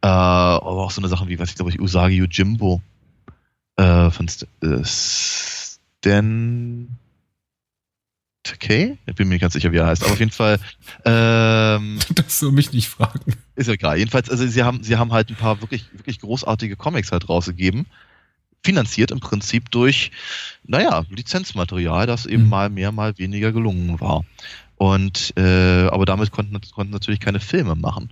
[0.00, 2.80] Äh, aber auch so eine Sache wie, was ich glaube ich, Usagi Yojimbo
[3.76, 6.88] äh, von St äh, Stan
[8.54, 10.58] Okay, ich bin mir nicht ganz sicher, wie er heißt, aber auf jeden Fall.
[11.04, 13.34] Ähm, das soll mich nicht fragen.
[13.56, 13.98] Ist ja egal.
[13.98, 17.86] Jedenfalls, also sie haben, sie haben halt ein paar wirklich, wirklich großartige Comics halt rausgegeben.
[18.64, 20.10] Finanziert im Prinzip durch,
[20.64, 22.48] naja, Lizenzmaterial, das eben mhm.
[22.48, 24.24] mal mehr, mal weniger gelungen war.
[24.76, 28.10] Und äh, aber damit konnten, konnten natürlich keine Filme machen.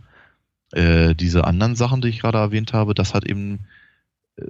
[0.73, 3.61] Äh, diese anderen Sachen, die ich gerade erwähnt habe, das hat eben
[4.37, 4.43] äh,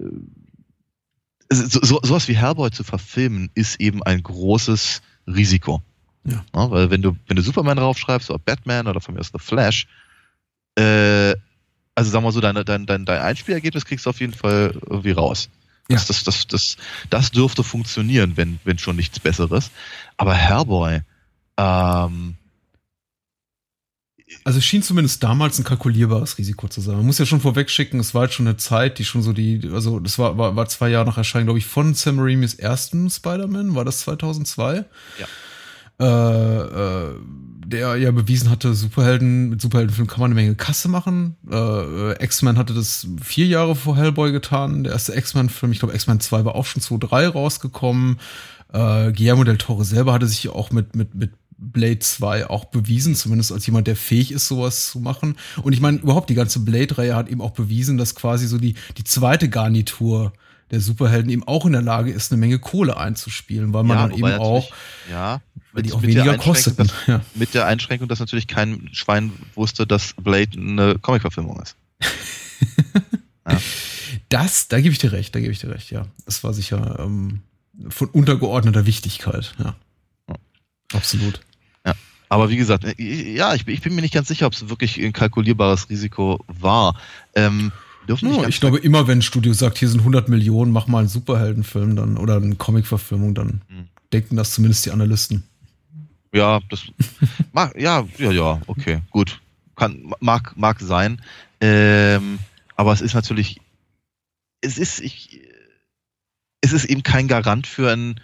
[1.50, 5.82] so, so, sowas wie Hellboy zu verfilmen, ist eben ein großes Risiko.
[6.24, 6.44] Ja.
[6.54, 6.70] ja.
[6.70, 9.86] weil wenn du, wenn du Superman draufschreibst oder Batman oder von mir aus The Flash,
[10.76, 11.34] äh,
[11.94, 15.12] also sagen wir so, dein, dein, dein, dein Einspielergebnis kriegst du auf jeden Fall irgendwie
[15.12, 15.48] raus.
[15.88, 15.96] Ja.
[15.96, 16.76] Das, das, das, das,
[17.10, 19.70] das dürfte funktionieren, wenn, wenn schon nichts Besseres.
[20.16, 21.00] Aber Hellboy,
[21.56, 22.36] ähm,
[24.44, 26.96] also es schien zumindest damals ein kalkulierbares Risiko zu sein.
[26.96, 29.32] Man muss ja schon vorweg schicken, es war halt schon eine Zeit, die schon so
[29.32, 32.54] die, also das war, war, war zwei Jahre nach Erscheinen, glaube ich, von Sam Raimis
[32.54, 34.84] ersten Spider-Man, war das 2002?
[35.18, 35.26] Ja.
[36.00, 37.14] Äh, äh,
[37.66, 41.36] der ja bewiesen hatte, Superhelden, mit Superheldenfilmen kann man eine Menge Kasse machen.
[41.50, 44.84] Äh, X-Men hatte das vier Jahre vor Hellboy getan.
[44.84, 48.20] Der erste X-Men-Film, ich glaube X-Men 2 war auch schon 2.3 rausgekommen.
[48.72, 53.14] Äh, Guillermo del Toro selber hatte sich auch mit, mit, mit Blade 2 auch bewiesen,
[53.14, 55.36] zumindest als jemand, der fähig ist, sowas zu machen.
[55.62, 58.74] Und ich meine, überhaupt die ganze Blade-Reihe hat eben auch bewiesen, dass quasi so die,
[58.96, 60.32] die zweite Garnitur
[60.70, 64.08] der Superhelden eben auch in der Lage ist, eine Menge Kohle einzuspielen, weil man ja,
[64.08, 64.72] dann eben auch,
[65.10, 65.40] ja,
[65.72, 66.76] weil die auch weniger kostet.
[67.06, 67.20] Ja.
[67.34, 71.76] Mit der Einschränkung, dass natürlich kein Schwein wusste, dass Blade eine Comic-Verfilmung ist.
[73.48, 73.60] ja.
[74.28, 76.06] Das, da gebe ich dir recht, da gebe ich dir recht, ja.
[76.24, 77.42] Das war sicher ähm,
[77.88, 79.76] von untergeordneter Wichtigkeit, ja.
[80.92, 81.40] Absolut.
[81.84, 81.94] Ja.
[82.28, 85.12] Aber wie gesagt, ja, ich, ich bin mir nicht ganz sicher, ob es wirklich ein
[85.12, 86.98] kalkulierbares Risiko war.
[87.34, 87.72] Ähm,
[88.06, 91.00] dürfen ja, ich glaube, immer wenn ein Studio sagt, hier sind 100 Millionen, mach mal
[91.00, 93.88] einen Superheldenfilm dann oder eine Comic-Verfilmung, dann hm.
[94.12, 95.44] denken das zumindest die Analysten.
[96.32, 96.84] Ja, das
[97.52, 99.40] mag, ja, ja, ja, okay, gut.
[99.76, 101.20] Kann, mag, mag sein.
[101.60, 102.38] Ähm,
[102.76, 103.60] aber es ist natürlich,
[104.60, 105.40] es ist, ich,
[106.60, 108.20] es ist eben kein Garant für ein,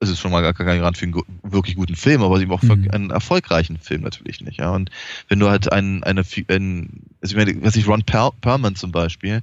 [0.00, 2.60] es ist schon mal gar kein Garant für einen wirklich guten Film, aber eben auch
[2.60, 2.90] für mhm.
[2.90, 4.58] einen erfolgreichen Film natürlich nicht.
[4.58, 4.70] Ja.
[4.70, 4.90] Und
[5.28, 8.92] wenn du halt ein, eine, ein, also ich meine, was ich Ron per Perlman zum
[8.92, 9.42] Beispiel,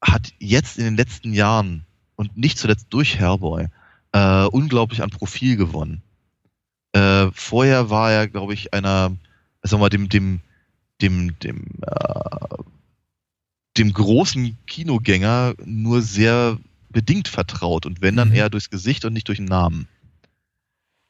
[0.00, 1.84] hat jetzt in den letzten Jahren
[2.16, 3.66] und nicht zuletzt durch Hellboy
[4.12, 6.00] äh, unglaublich an Profil gewonnen.
[6.92, 9.14] Äh, vorher war er, glaube ich, einer,
[9.62, 10.40] sagen wir mal, dem, dem,
[11.02, 12.56] dem, dem, äh,
[13.76, 16.56] dem großen Kinogänger nur sehr
[16.96, 18.36] bedingt vertraut und wenn dann mhm.
[18.36, 19.86] eher durchs Gesicht und nicht durch den Namen.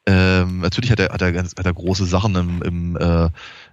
[0.05, 3.31] Ähm, natürlich hat er, hat, er ganz, hat er große Sachen im, im, äh,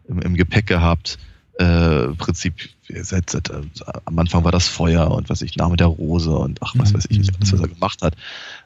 [0.07, 1.18] im, im Gepäck gehabt.
[1.59, 3.64] Äh, Im Prinzip, seit, seit, äh,
[4.05, 7.07] am Anfang war das Feuer und was ich, Name der Rose und ach, was weiß
[7.09, 8.16] ich nicht, alles, was er gemacht hat.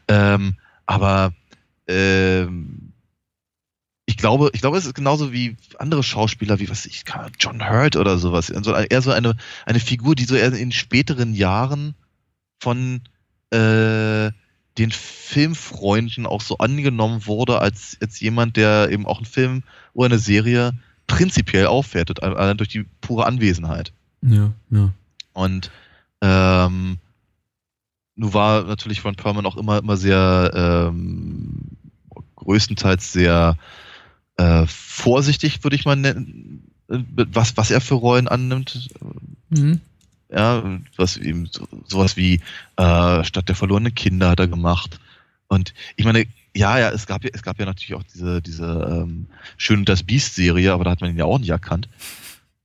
[0.09, 1.31] Ähm, aber
[1.87, 2.91] ähm,
[4.05, 7.05] ich glaube, ich glaube, es ist genauso wie andere Schauspieler, wie was ich,
[7.39, 8.51] John Hurt oder sowas.
[8.51, 11.95] Also eher so eine, eine Figur, die so eher in späteren Jahren
[12.59, 13.01] von
[13.51, 14.31] äh,
[14.77, 20.07] den Filmfreunden auch so angenommen wurde als, als jemand, der eben auch einen Film oder
[20.07, 20.73] eine Serie
[21.07, 23.91] prinzipiell aufwertet, allein durch die pure Anwesenheit.
[24.21, 24.91] Ja, ja.
[25.33, 25.71] Und
[26.21, 26.97] ähm,
[28.15, 31.77] nun war natürlich Ron Perlman auch immer, immer sehr ähm,
[32.35, 33.57] größtenteils sehr
[34.37, 38.89] äh, vorsichtig, würde ich mal nennen, was, was er für Rollen annimmt.
[39.49, 39.81] Mhm.
[40.29, 42.41] Ja, was eben so, sowas wie
[42.75, 44.99] äh, Stadt der verlorenen Kinder hat er gemacht.
[45.47, 46.25] Und ich meine,
[46.55, 49.89] ja, ja, es gab ja, es gab ja natürlich auch diese, diese ähm, Schön und
[49.89, 51.87] das Biest-Serie, aber da hat man ihn ja auch nicht erkannt.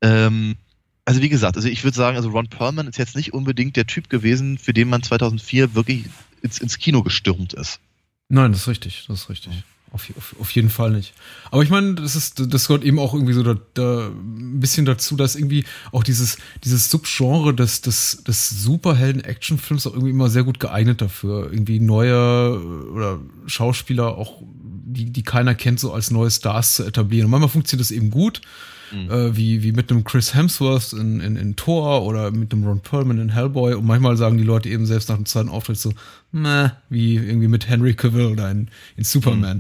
[0.00, 0.56] Ähm,
[1.04, 3.86] also wie gesagt, also ich würde sagen, also Ron Perlman ist jetzt nicht unbedingt der
[3.86, 6.06] Typ gewesen, für den man 2004 wirklich
[6.42, 7.80] ins, ins Kino gestürmt ist.
[8.28, 9.52] Nein, das ist richtig, das ist richtig.
[9.93, 11.12] Auf, auf, auf jeden Fall nicht.
[11.51, 14.86] Aber ich meine, das ist, das gehört eben auch irgendwie so da, da ein bisschen
[14.86, 20.45] dazu, dass irgendwie auch dieses, dieses Subgenre des, des, des Superhelden-Actionfilms auch irgendwie immer sehr
[20.45, 22.59] gut geeignet dafür, irgendwie neue
[22.90, 24.43] oder Schauspieler auch,
[24.84, 27.26] die, die keiner kennt, so als neue Stars zu etablieren.
[27.26, 28.40] Und manchmal funktioniert das eben gut,
[28.93, 29.11] mhm.
[29.11, 32.80] äh, wie, wie mit einem Chris Hemsworth in, in, in Thor oder mit einem Ron
[32.80, 33.74] Perlman in Hellboy.
[33.74, 35.93] Und manchmal sagen die Leute eben selbst nach dem zweiten Auftritt so,
[36.30, 39.59] meh, wie irgendwie mit Henry Cavill oder in, in Superman.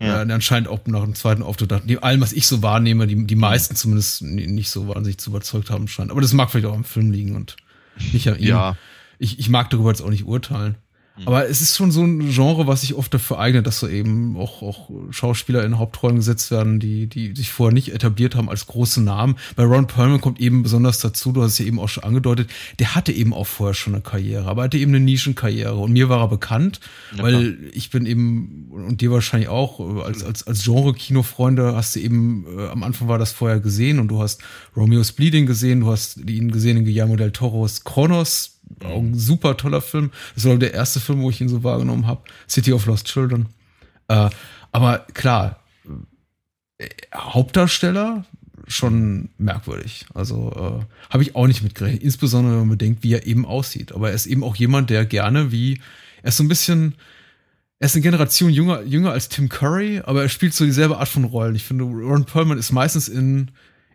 [0.00, 0.06] Mhm.
[0.06, 0.22] Ja.
[0.22, 3.34] Äh, anscheinend auch nach dem zweiten Auftritt, nach allem, was ich so wahrnehme, die, die
[3.34, 6.10] meisten zumindest nicht so wahnsinnig zu überzeugt haben scheint.
[6.10, 7.56] Aber das mag vielleicht auch im Film liegen und
[8.12, 8.46] nicht an ihm.
[8.46, 8.76] Ja.
[9.18, 10.76] Ich, ich mag darüber jetzt auch nicht urteilen.
[11.18, 11.26] Mhm.
[11.26, 14.36] Aber es ist schon so ein Genre, was sich oft dafür eignet, dass so eben
[14.36, 18.66] auch, auch Schauspieler in Hauptrollen gesetzt werden, die, die sich vorher nicht etabliert haben als
[18.66, 19.36] große Namen.
[19.56, 22.50] Bei Ron Perlman kommt eben besonders dazu, du hast es ja eben auch schon angedeutet,
[22.78, 25.76] der hatte eben auch vorher schon eine Karriere, aber er hatte eben eine Nischenkarriere.
[25.76, 26.80] Und mir war er bekannt,
[27.16, 32.00] ja, weil ich bin eben, und dir wahrscheinlich auch, als, als, als Genre-Kinofreunde hast du
[32.00, 34.42] eben, äh, am Anfang war das vorher gesehen und du hast
[34.76, 39.56] Romeo's Bleeding gesehen, du hast ihn gesehen in Guillermo del Toro's Kronos, auch ein super
[39.56, 40.10] toller Film.
[40.34, 42.22] Das war der erste Film, wo ich ihn so wahrgenommen habe.
[42.48, 43.46] City of Lost Children.
[44.08, 44.30] Äh,
[44.72, 45.62] aber klar,
[46.78, 48.24] äh, Hauptdarsteller
[48.66, 50.06] schon merkwürdig.
[50.14, 52.02] Also äh, habe ich auch nicht mitgerechnet.
[52.02, 53.92] Insbesondere wenn man bedenkt, wie er eben aussieht.
[53.92, 55.80] Aber er ist eben auch jemand, der gerne wie,
[56.22, 56.94] er ist so ein bisschen,
[57.78, 61.08] er ist eine Generation jünger, jünger als Tim Curry, aber er spielt so dieselbe Art
[61.08, 61.54] von Rollen.
[61.54, 63.50] Ich finde, Ron Perlman ist meistens in,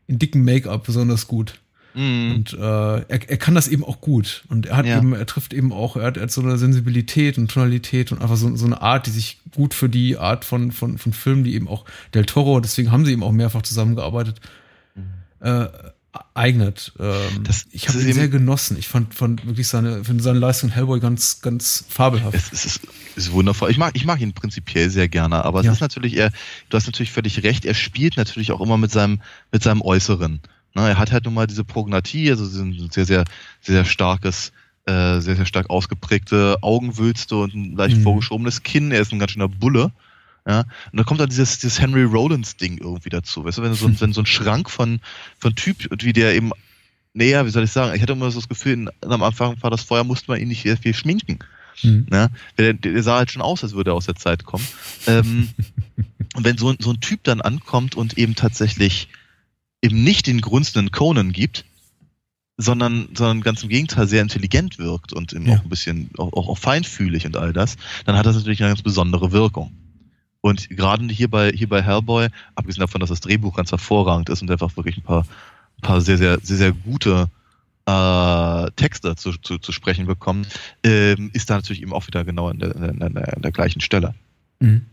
[0.07, 1.59] in dicken Make-up besonders gut.
[1.93, 2.31] Mm.
[2.31, 4.43] Und äh, er, er kann das eben auch gut.
[4.49, 4.97] Und er hat ja.
[4.97, 8.21] eben, er trifft eben auch, er hat, er hat so eine Sensibilität und Tonalität und
[8.21, 11.43] einfach so, so eine Art, die sich gut für die Art von, von, von Filmen,
[11.43, 14.39] die eben auch Del Toro, deswegen haben sie eben auch mehrfach zusammengearbeitet,
[14.95, 15.47] mhm.
[15.47, 15.67] äh,
[16.35, 16.93] eignet.
[16.99, 18.77] Ähm, das, ich habe ihn sehr genossen.
[18.77, 22.35] Ich fand, fand wirklich seine, finde seine Leistung Hellboy ganz, ganz fabelhaft.
[22.35, 22.81] Es, es ist,
[23.15, 23.71] ist, wundervoll.
[23.71, 26.31] Ich mag, ich mag ihn prinzipiell sehr gerne, aber es ist natürlich, er,
[26.69, 29.21] du hast natürlich völlig recht, er spielt natürlich auch immer mit seinem,
[29.51, 30.39] mit seinem Äußeren.
[30.73, 33.25] Na, er hat halt nun mal diese Prognathie, also ein sehr, sehr,
[33.61, 34.51] sehr starkes,
[34.85, 38.03] äh, sehr, sehr stark ausgeprägte Augenwülste und ein leicht mhm.
[38.03, 38.91] vorgeschobenes Kinn.
[38.91, 39.91] Er ist ein ganz schöner Bulle.
[40.45, 43.45] Ja, und da kommt dann dieses, dieses Henry Rollins-Ding irgendwie dazu.
[43.45, 44.99] Weißt du, wenn so, ein, wenn so ein Schrank von,
[45.39, 46.51] von Typ, wie der eben
[47.13, 49.69] näher, wie soll ich sagen, ich hatte immer so das Gefühl, in, am Anfang war
[49.69, 51.39] das vorher, musste man ihn nicht sehr viel schminken.
[51.81, 52.07] Mhm.
[52.11, 54.67] Ja, der, der, sah halt schon aus, als würde er aus der Zeit kommen.
[55.07, 55.49] ähm,
[56.35, 59.07] und wenn so, so ein Typ dann ankommt und eben tatsächlich
[59.83, 61.65] eben nicht den grunzenden Conan gibt,
[62.57, 65.57] sondern, sondern ganz im Gegenteil sehr intelligent wirkt und eben ja.
[65.57, 67.75] auch ein bisschen auch, auch, auch feinfühlig und all das,
[68.05, 69.71] dann hat das natürlich eine ganz besondere Wirkung.
[70.41, 74.41] Und gerade hier bei, hier bei Hellboy, abgesehen davon, dass das Drehbuch ganz hervorragend ist
[74.41, 75.25] und einfach wirklich ein paar,
[75.77, 77.29] ein paar sehr, sehr, sehr, sehr gute
[77.85, 80.45] äh, Texte zu, zu, zu sprechen bekommen,
[80.83, 83.81] ähm, ist da natürlich eben auch wieder genau an der, an der, an der gleichen
[83.81, 84.15] Stelle.
[84.59, 84.85] Mhm.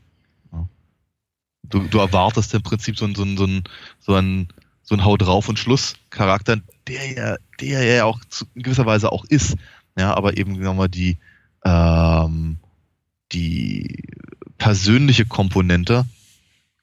[1.69, 3.65] Du, du erwartest im Prinzip so ein, so ein, so ein,
[4.01, 4.49] so ein
[4.91, 6.57] so ein Hau drauf und Schluss Charakter,
[6.89, 9.57] der ja, der ja auch zu, in gewisser Weise auch ist.
[9.97, 11.19] Ja, aber eben sagen wir die,
[11.65, 12.59] ähm,
[13.31, 14.03] die
[14.59, 16.07] persönliche Komponente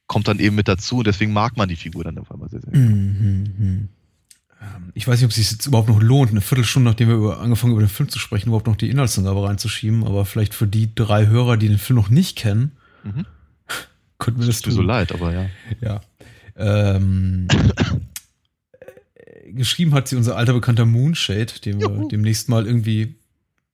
[0.07, 2.61] kommt dann eben mit dazu und deswegen mag man die Figur dann auf einmal sehr,
[2.61, 2.73] sehr.
[2.73, 3.89] Mhm.
[4.93, 7.41] Ich weiß nicht, ob es sich jetzt überhaupt noch lohnt, eine Viertelstunde, nachdem wir über,
[7.41, 10.95] angefangen über den Film zu sprechen, überhaupt noch die Inhaltsangabe reinzuschieben, aber vielleicht für die
[10.95, 12.71] drei Hörer, die den Film noch nicht kennen,
[13.03, 13.25] mhm.
[14.17, 14.71] könnten wir das, das tun.
[14.71, 15.49] Tut mir so leid, aber ja.
[15.81, 16.01] Ja.
[16.57, 17.47] Ähm,
[19.45, 23.15] geschrieben hat sie unser alter bekannter Moonshade, den wir demnächst mal irgendwie,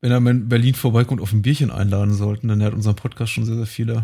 [0.01, 3.31] wenn er in Berlin vorbeikommt, auf ein Bierchen einladen sollten, denn er hat unseren Podcast
[3.31, 4.03] schon sehr, sehr viele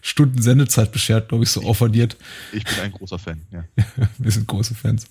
[0.00, 2.16] Stunden Sendezeit beschert, glaube ich, so offeriert.
[2.52, 3.64] Ich bin ein großer Fan, ja.
[4.18, 5.06] wir sind große Fans.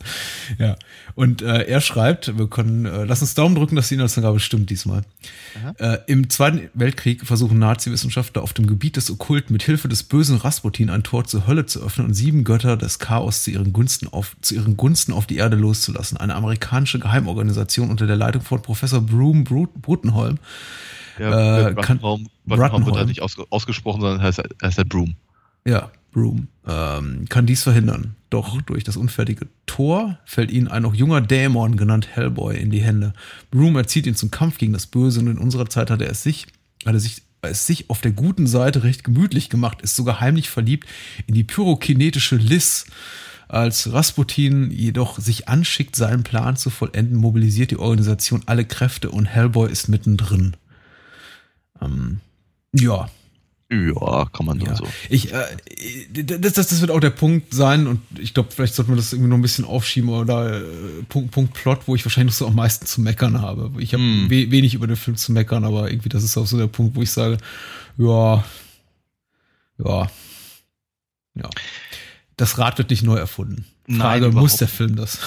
[0.58, 0.76] Ja.
[1.16, 4.70] Und äh, er schreibt, wir können, äh, lass uns Daumen drücken, dass die Inhaltsangabe stimmt
[4.70, 5.04] diesmal.
[5.78, 10.38] Äh, Im Zweiten Weltkrieg versuchen Nazi-Wissenschaftler auf dem Gebiet des Okkult mit Hilfe des bösen
[10.38, 14.08] Rasputin ein Tor zur Hölle zu öffnen und sieben Götter des Chaos zu ihren Gunsten
[14.08, 16.18] auf, zu ihren Gunsten auf die Erde loszulassen.
[16.18, 20.40] Eine amerikanische Geheimorganisation unter der Leitung von Professor Broom Brutenholm
[21.20, 25.16] ja, äh, kann, wird halt nicht aus, ausgesprochen, sondern heißt, heißt halt Broom.
[25.66, 26.48] Ja, Broom.
[26.68, 28.16] Ähm, kann dies verhindern.
[28.30, 32.82] Doch durch das unfertige Tor fällt ihnen ein noch junger Dämon, genannt Hellboy, in die
[32.82, 33.14] Hände.
[33.52, 36.24] Broom erzieht ihn zum Kampf gegen das Böse und in unserer Zeit hat er es
[36.24, 36.48] sich,
[36.86, 40.50] hat er sich es sich auf der guten Seite recht gemütlich gemacht, ist sogar heimlich
[40.50, 40.88] verliebt
[41.28, 42.86] in die pyrokinetische Liz.
[43.48, 49.26] Als Rasputin jedoch sich anschickt, seinen Plan zu vollenden, mobilisiert die Organisation alle Kräfte und
[49.26, 50.58] Hellboy ist mittendrin.
[51.82, 52.20] Ähm,
[52.74, 53.10] ja.
[53.70, 54.76] Ja, kann man ja.
[54.76, 54.88] so.
[55.10, 55.44] Ich, äh,
[56.24, 59.12] das, das, das wird auch der Punkt sein und ich glaube, vielleicht sollten wir das
[59.12, 62.48] irgendwie noch ein bisschen aufschieben oder äh, Punkt, Punkt Plot, wo ich wahrscheinlich noch so
[62.48, 63.70] am meisten zu meckern habe.
[63.82, 64.30] Ich habe mm.
[64.30, 66.96] we wenig über den Film zu meckern, aber irgendwie das ist auch so der Punkt,
[66.96, 67.40] wo ich sage,
[67.98, 68.46] ja,
[69.84, 70.10] ja,
[71.36, 71.50] ja.
[72.38, 73.66] Das Rad wird nicht neu erfunden.
[73.90, 75.20] Frage, Nein, muss der Film das?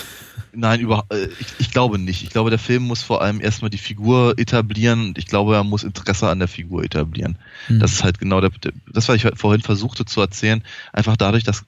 [0.53, 2.23] Nein, über, äh, ich, ich, glaube nicht.
[2.23, 5.65] Ich glaube, der Film muss vor allem erstmal die Figur etablieren und ich glaube, er
[5.65, 7.39] muss Interesse an der Figur etablieren.
[7.69, 7.81] Mhm.
[7.81, 8.51] Das ist halt genau der,
[8.93, 10.63] das, was ich vorhin versuchte zu erzählen.
[10.93, 11.65] Einfach dadurch, dass,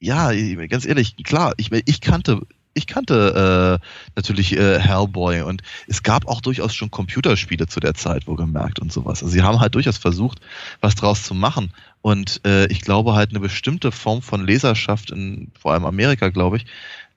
[0.00, 0.32] ja,
[0.66, 2.42] ganz ehrlich, klar, ich, ich kannte,
[2.74, 7.94] ich kannte äh, natürlich äh, Hellboy und es gab auch durchaus schon Computerspiele zu der
[7.94, 9.22] Zeit, wo gemerkt und sowas.
[9.22, 10.40] Also sie haben halt durchaus versucht,
[10.80, 11.72] was draus zu machen.
[12.02, 16.58] Und äh, ich glaube halt eine bestimmte Form von Leserschaft in vor allem Amerika, glaube
[16.58, 16.66] ich,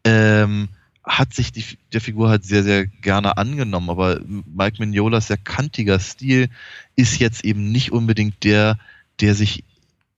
[0.05, 0.70] ähm,
[1.03, 3.89] hat sich die, der Figur halt sehr, sehr gerne angenommen.
[3.89, 6.49] Aber Mike Mignolas sehr kantiger Stil
[6.95, 8.78] ist jetzt eben nicht unbedingt der,
[9.20, 9.64] der sich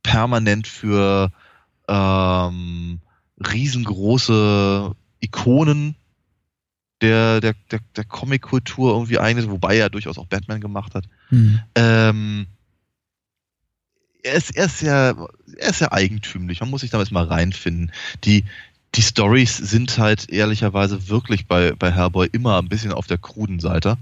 [0.04, 1.32] permanent für
[1.88, 3.00] ähm,
[3.40, 5.96] riesengroße Ikonen
[7.02, 11.06] der, der, der, der Comic-Kultur irgendwie eignet, wobei er durchaus auch Batman gemacht hat.
[11.30, 11.60] Mhm.
[11.76, 12.48] Ähm,
[14.22, 16.60] er ist, er ist sehr, er ist sehr eigentümlich.
[16.60, 17.92] Man muss sich damit mal reinfinden.
[18.26, 18.44] Die,
[18.96, 23.60] die Stories sind halt ehrlicherweise wirklich bei, bei Hellboy immer ein bisschen auf der kruden
[23.60, 23.98] Seite.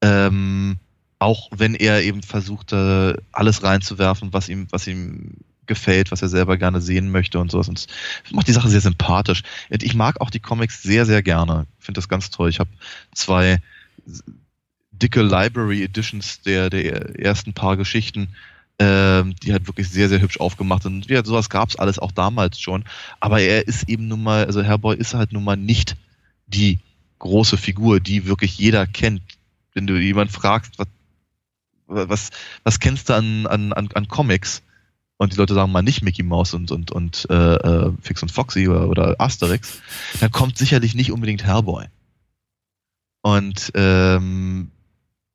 [0.00, 0.76] Ähm,
[1.18, 5.36] auch wenn er eben versucht, alles reinzuwerfen, was ihm, was ihm
[5.72, 7.68] gefällt, was er selber gerne sehen möchte und sowas.
[7.68, 7.86] Und
[8.24, 9.42] das macht die Sache sehr sympathisch.
[9.70, 11.66] Und ich mag auch die Comics sehr, sehr gerne.
[11.78, 12.50] Ich finde das ganz toll.
[12.50, 12.70] Ich habe
[13.14, 13.58] zwei
[14.90, 18.28] dicke Library Editions der, der ersten paar Geschichten,
[18.78, 21.08] ähm, die halt wirklich sehr, sehr hübsch aufgemacht sind.
[21.08, 22.84] Ja, sowas gab es alles auch damals schon.
[23.20, 25.96] Aber er ist eben nun mal, also Herboy ist halt nun mal nicht
[26.46, 26.78] die
[27.18, 29.22] große Figur, die wirklich jeder kennt.
[29.74, 30.88] Wenn du jemand fragst, was,
[31.86, 32.30] was,
[32.62, 34.62] was kennst du an, an, an Comics?
[35.22, 38.32] Und die Leute sagen mal nicht Mickey Mouse und, und, und äh, äh, Fix und
[38.32, 39.80] Foxy oder, oder Asterix,
[40.18, 41.86] dann kommt sicherlich nicht unbedingt Hellboy.
[43.22, 44.72] Und ähm,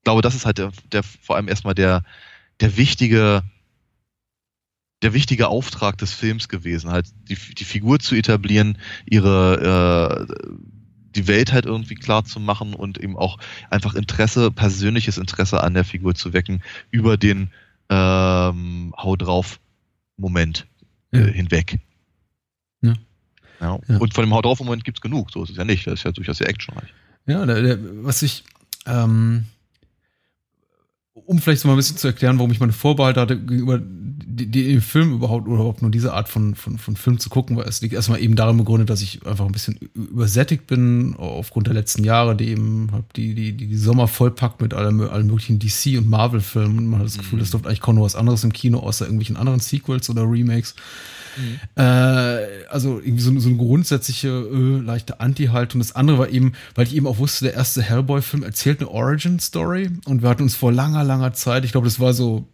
[0.03, 2.03] glaube, das ist halt der, der vor allem erstmal der,
[2.59, 3.43] der wichtige,
[5.03, 10.35] der wichtige Auftrag des Films gewesen, halt die, die Figur zu etablieren, ihre äh,
[11.15, 13.37] die Welt halt irgendwie klar zu machen und eben auch
[13.69, 16.61] einfach Interesse, persönliches Interesse an der Figur zu wecken
[16.91, 17.51] über den
[17.89, 19.61] ähm, Hau drauf
[20.17, 20.67] Moment
[21.11, 21.25] äh, ja.
[21.27, 21.79] hinweg.
[22.81, 22.93] Ja.
[23.61, 23.79] ja.
[23.97, 25.87] Und von dem Haut drauf Moment gibt es genug, so ist es ja nicht.
[25.87, 26.93] Das ist ja durchaus sehr actionreich.
[27.25, 28.43] Ja, der, der, was ich,
[28.85, 29.45] ähm,
[31.27, 34.81] um vielleicht so mal ein bisschen zu erklären, warum ich meine Vorbehalte hatte gegenüber den
[34.81, 37.81] Film überhaupt oder überhaupt nur diese Art von, von, von Film zu gucken, weil es
[37.81, 42.03] liegt erstmal eben darin begründet, dass ich einfach ein bisschen übersättigt bin aufgrund der letzten
[42.03, 46.09] Jahre, die eben die, die, die, die Sommer vollpackt mit allem, allen möglichen DC- und
[46.09, 46.87] Marvel-Filmen.
[46.87, 47.57] Man hat das Gefühl, es mhm.
[47.57, 50.75] läuft eigentlich kaum noch was anderes im Kino, außer irgendwelchen anderen Sequels oder Remakes.
[51.37, 51.59] Mhm.
[51.75, 55.79] Äh, also irgendwie so, so eine grundsätzliche äh, leichte Anti-Haltung.
[55.79, 59.91] Das andere war eben, weil ich eben auch wusste, der erste Hellboy-Film erzählt eine Origin-Story
[60.05, 62.47] und wir hatten uns vor langer, langer Zeit, ich glaube, das war so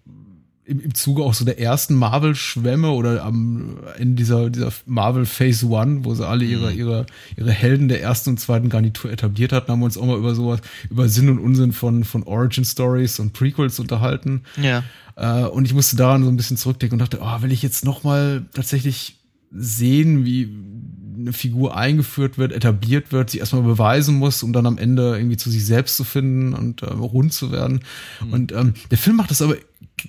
[0.66, 5.68] im, im Zuge auch so der ersten Marvel-Schwämme oder am Ende dieser, dieser Marvel Phase
[5.68, 6.78] One, wo sie alle ihre, mhm.
[6.78, 7.06] ihre,
[7.36, 10.36] ihre Helden der ersten und zweiten Garnitur etabliert hatten, haben wir uns auch mal über
[10.36, 14.44] sowas, über Sinn und Unsinn von, von Origin Stories und Prequels unterhalten.
[14.62, 14.84] Ja.
[15.16, 17.86] Äh, und ich musste daran so ein bisschen zurückdenken und dachte, oh, will ich jetzt
[17.86, 19.20] nochmal tatsächlich
[19.52, 20.50] sehen, wie
[21.18, 25.38] eine Figur eingeführt wird, etabliert wird, sie erstmal beweisen muss, um dann am Ende irgendwie
[25.38, 27.82] zu sich selbst zu finden und äh, rund zu werden.
[28.26, 28.34] Mhm.
[28.34, 29.56] Und ähm, der Film macht das aber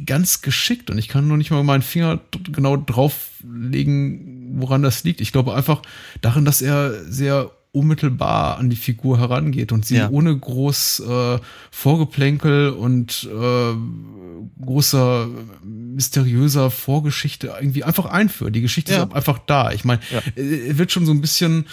[0.07, 5.21] ganz geschickt und ich kann nur nicht mal meinen Finger genau drauflegen, woran das liegt.
[5.21, 5.83] Ich glaube einfach
[6.21, 10.09] darin, dass er sehr unmittelbar an die Figur herangeht und sie ja.
[10.09, 11.39] ohne groß äh,
[11.71, 15.29] Vorgeplänkel und äh, großer
[15.65, 18.55] mysteriöser Vorgeschichte irgendwie einfach einführt.
[18.55, 19.03] Die Geschichte ja.
[19.03, 19.73] ist einfach da.
[19.73, 20.21] Ich meine, ja.
[20.41, 21.67] Äh, wird schon so ein bisschen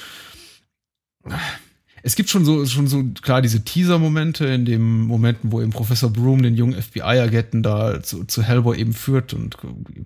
[2.04, 6.10] es gibt schon so, schon so klar diese Teaser-Momente, in dem Momenten, wo eben Professor
[6.10, 9.58] Broom den jungen FBI-Agenten da zu, zu Hellboy eben führt und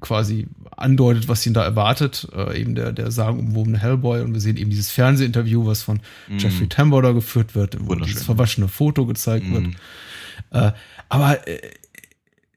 [0.01, 4.21] quasi andeutet, was ihn da erwartet, äh, eben der, der sagenumwobene Hellboy.
[4.21, 6.37] Und wir sehen eben dieses Fernsehinterview, was von mm.
[6.37, 9.53] Jeffrey Tambor da geführt wird, wo dieses verwaschene Foto gezeigt mm.
[9.53, 9.65] wird.
[10.51, 10.71] Äh,
[11.07, 11.59] aber äh,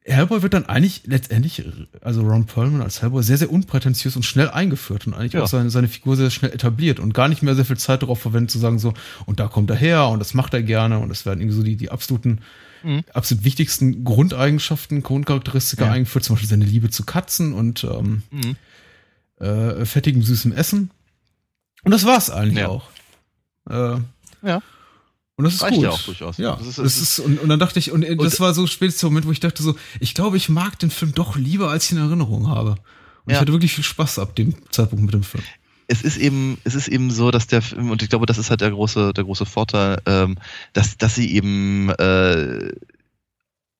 [0.09, 1.63] Hellboy wird dann eigentlich letztendlich,
[2.01, 5.43] also Ron Perlman als Hellboy, sehr, sehr unprätentiös und schnell eingeführt und eigentlich ja.
[5.43, 8.21] auch seine, seine Figur sehr schnell etabliert und gar nicht mehr sehr viel Zeit darauf
[8.21, 8.95] verwendet zu sagen so,
[9.27, 11.63] und da kommt er her und das macht er gerne und es werden irgendwie so
[11.63, 12.41] die, die absoluten,
[12.83, 13.05] mhm.
[13.13, 15.93] absolut wichtigsten Grundeigenschaften, Grundcharakteristika ja.
[15.93, 19.45] eingeführt, zum Beispiel seine Liebe zu Katzen und ähm, mhm.
[19.45, 20.91] äh, fettigem, süßem Essen.
[21.85, 22.69] Und das war's eigentlich ja.
[22.69, 22.89] auch.
[23.69, 23.99] Äh,
[24.43, 24.63] ja.
[25.39, 25.84] Und das ist Reicht gut.
[25.84, 26.36] ja auch durchaus.
[26.36, 28.66] Ja, das ist, das ist, und, und dann dachte ich, und, und das war so
[28.66, 31.70] spätestens der Moment, wo ich dachte so, ich glaube, ich mag den Film doch lieber,
[31.70, 32.70] als ich in Erinnerung habe.
[32.70, 32.78] Und
[33.28, 33.34] ja.
[33.34, 35.45] ich hatte wirklich viel Spaß ab dem Zeitpunkt mit dem Film.
[35.86, 38.51] Es ist eben, es ist eben so, dass der Film, und ich glaube, das ist
[38.51, 40.39] halt der große, der große Vorteil, ähm,
[40.72, 42.72] dass, dass sie eben, äh,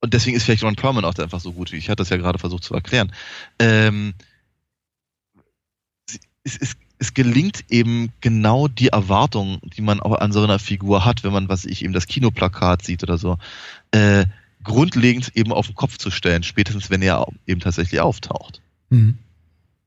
[0.01, 2.19] und deswegen ist vielleicht Ron Perlman auch einfach so gut, wie ich hatte das ja
[2.19, 3.13] gerade versucht zu erklären.
[3.59, 4.15] Ähm,
[6.45, 11.05] es, es, es gelingt eben genau die Erwartung, die man auch an so einer Figur
[11.05, 13.39] hat, wenn man, was ich eben das Kinoplakat sieht oder so,
[13.93, 14.27] äh,
[14.65, 18.61] grundlegend eben auf den Kopf zu stellen, spätestens wenn er eben tatsächlich auftaucht.
[18.91, 19.19] Mhm.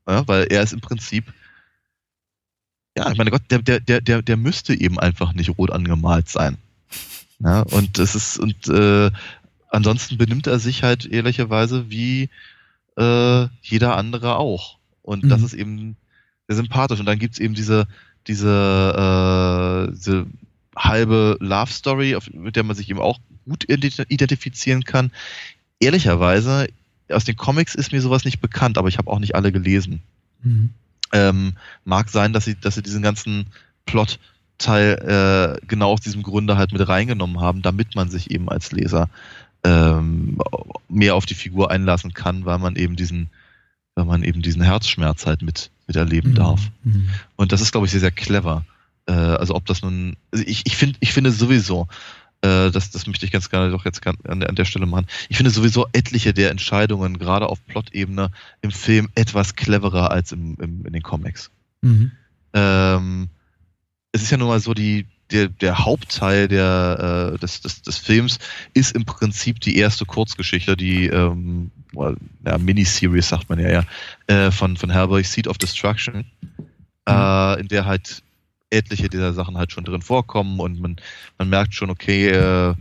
[0.07, 1.33] Ja, weil er ist im Prinzip,
[2.97, 6.29] ja, ich meine Gott, der, der, der, der, der müsste eben einfach nicht rot angemalt
[6.29, 6.57] sein.
[7.39, 9.11] Ja, und das ist, und äh,
[9.69, 12.29] ansonsten benimmt er sich halt ehrlicherweise wie
[12.97, 14.77] äh, jeder andere auch.
[15.01, 15.29] Und mhm.
[15.29, 15.97] das ist eben
[16.51, 16.99] sehr sympathisch.
[16.99, 17.87] Und dann gibt's eben diese,
[18.27, 20.27] diese, äh, diese
[20.75, 25.11] halbe Love Story, mit der man sich eben auch gut identifizieren kann.
[25.79, 26.67] Ehrlicherweise,
[27.09, 30.01] aus den Comics ist mir sowas nicht bekannt, aber ich habe auch nicht alle gelesen.
[30.43, 30.69] Mhm.
[31.13, 33.47] Ähm, mag sein, dass sie, dass sie diesen ganzen
[33.85, 38.71] Plot-Teil äh, genau aus diesem Grunde halt mit reingenommen haben, damit man sich eben als
[38.71, 39.09] Leser
[39.63, 40.39] ähm,
[40.87, 43.29] mehr auf die Figur einlassen kann, weil man eben diesen,
[43.95, 46.35] weil man eben diesen Herzschmerz halt mit, miterleben mhm.
[46.35, 46.61] darf.
[46.83, 47.09] Mhm.
[47.35, 48.65] Und das ist, glaube ich, sehr, sehr clever.
[49.07, 51.87] Äh, also ob das nun, also ich, ich finde, ich finde sowieso,
[52.41, 55.05] äh, das, das möchte ich ganz gerne doch jetzt an der, an der Stelle machen.
[55.29, 58.31] Ich finde sowieso etliche der Entscheidungen, gerade auf Plot-Ebene,
[58.61, 61.51] im Film etwas cleverer als im, im, in den Comics.
[61.81, 62.11] Mhm.
[62.53, 63.29] Ähm,
[64.11, 67.97] es ist ja nun mal so, die, der, der Hauptteil der, äh, des, des, des
[67.97, 68.39] Films
[68.73, 71.71] ist im Prinzip die erste Kurzgeschichte, die ähm,
[72.45, 73.83] ja, Miniseries sagt man ja, ja
[74.27, 76.25] äh, von, von Hellboy, Seed of Destruction,
[76.57, 76.65] mhm.
[77.07, 78.23] äh, in der halt
[78.69, 80.95] etliche dieser Sachen halt schon drin vorkommen und man,
[81.37, 82.73] man merkt schon, okay, äh,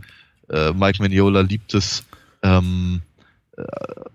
[0.49, 2.05] äh, Mike Mignola liebt es,
[2.43, 3.01] ähm,
[3.57, 3.63] äh,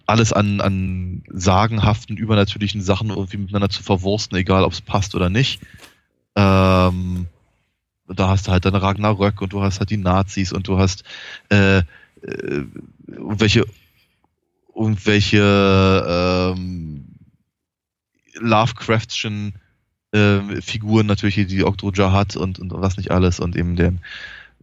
[0.06, 5.28] alles an, an sagenhaften, übernatürlichen Sachen irgendwie miteinander zu verwursten, egal ob es passt oder
[5.28, 5.60] nicht.
[6.34, 7.26] Ähm,
[8.08, 11.04] da hast du halt dann Ragnarök und du hast halt die Nazis und du hast
[11.50, 11.84] äh, äh,
[13.06, 13.64] welche
[14.74, 17.06] irgendwelche ähm,
[18.34, 19.54] Lovecraftschen
[20.12, 24.00] äh, Figuren natürlich, die Oktoja hat und, und was nicht alles und eben den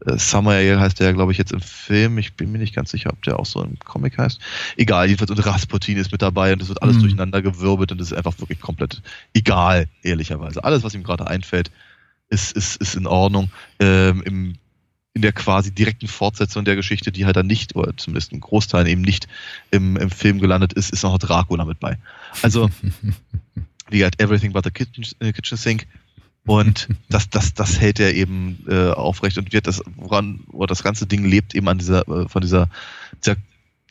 [0.05, 2.17] äh, Samael heißt der, glaube ich, jetzt im Film.
[2.17, 4.39] Ich bin mir nicht ganz sicher, ob der auch so im Comic heißt.
[4.77, 7.01] Egal, jedenfalls und Rasputin ist mit dabei und es wird alles mhm.
[7.01, 9.01] durcheinander gewirbelt und es ist einfach wirklich komplett
[9.33, 10.63] egal, ehrlicherweise.
[10.63, 11.71] Alles, was ihm gerade einfällt,
[12.29, 13.51] ist, ist, ist in Ordnung.
[13.79, 14.55] Ähm, im,
[15.13, 18.87] in der quasi direkten Fortsetzung der Geschichte, die halt dann nicht, oder zumindest ein Großteil
[18.87, 19.27] eben nicht
[19.69, 21.99] im, im Film gelandet ist, ist noch Dracula mit bei.
[22.41, 22.69] Also
[23.89, 25.87] wie gesagt, Everything but the Kitchen, äh, kitchen Sink.
[26.45, 30.83] Und das, das, das hält er eben äh, aufrecht und wird das, woran, wo das
[30.83, 32.69] ganze Ding lebt eben an dieser, äh, von dieser,
[33.23, 33.37] dieser,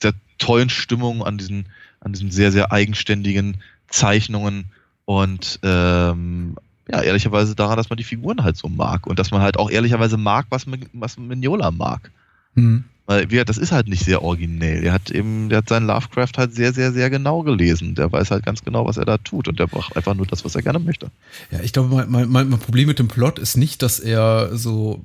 [0.03, 1.67] dieser tollen Stimmung, an diesen,
[2.01, 4.67] an diesen sehr, sehr eigenständigen Zeichnungen
[5.07, 6.57] und ähm,
[6.93, 9.71] ja, ehrlicherweise daran, dass man die Figuren halt so mag und dass man halt auch
[9.71, 12.11] ehrlicherweise mag, was, was Mignola mag.
[12.55, 12.85] Mhm.
[13.07, 14.85] Weil, wie das ist halt nicht sehr originell.
[14.85, 17.95] Er hat eben, der hat seinen Lovecraft halt sehr, sehr, sehr genau gelesen.
[17.95, 20.45] Der weiß halt ganz genau, was er da tut und der braucht einfach nur das,
[20.45, 21.11] was er gerne möchte.
[21.51, 25.05] Ja, ich glaube, mein, mein, mein Problem mit dem Plot ist nicht, dass er so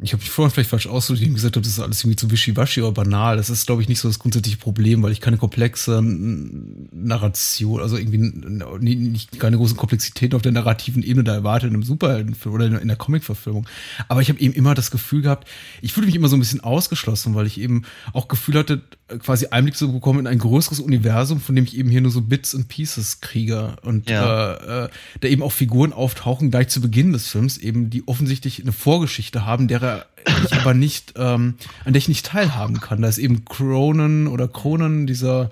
[0.00, 2.30] ich habe mich vorhin vielleicht falsch ausgedrückt und gesagt habe, das ist alles irgendwie zu
[2.30, 3.36] wischiwaschi oder banal.
[3.36, 7.96] Das ist, glaube ich, nicht so das grundsätzliche Problem, weil ich keine komplexe Narration, also
[7.96, 12.80] irgendwie nicht keine großen Komplexitäten auf der narrativen Ebene da erwarte in einem Superheldenfilm oder
[12.80, 13.68] in der Comicverfilmung.
[14.06, 15.48] Aber ich habe eben immer das Gefühl gehabt,
[15.82, 17.82] ich fühle mich immer so ein bisschen ausgeschlossen, weil ich eben
[18.12, 18.82] auch Gefühl hatte,
[19.18, 22.20] quasi Einblick zu bekommen in ein größeres Universum, von dem ich eben hier nur so
[22.20, 24.54] Bits and Pieces kriege und ja.
[24.54, 24.88] äh, äh,
[25.20, 29.46] da eben auch Figuren auftauchen gleich zu Beginn des Films eben, die offensichtlich eine Vorgeschichte
[29.46, 30.06] haben, derer
[30.44, 31.54] ich aber nicht, ähm,
[31.84, 33.00] an der ich nicht teilhaben kann.
[33.00, 35.50] Da ist eben Cronen oder Cronen, dieser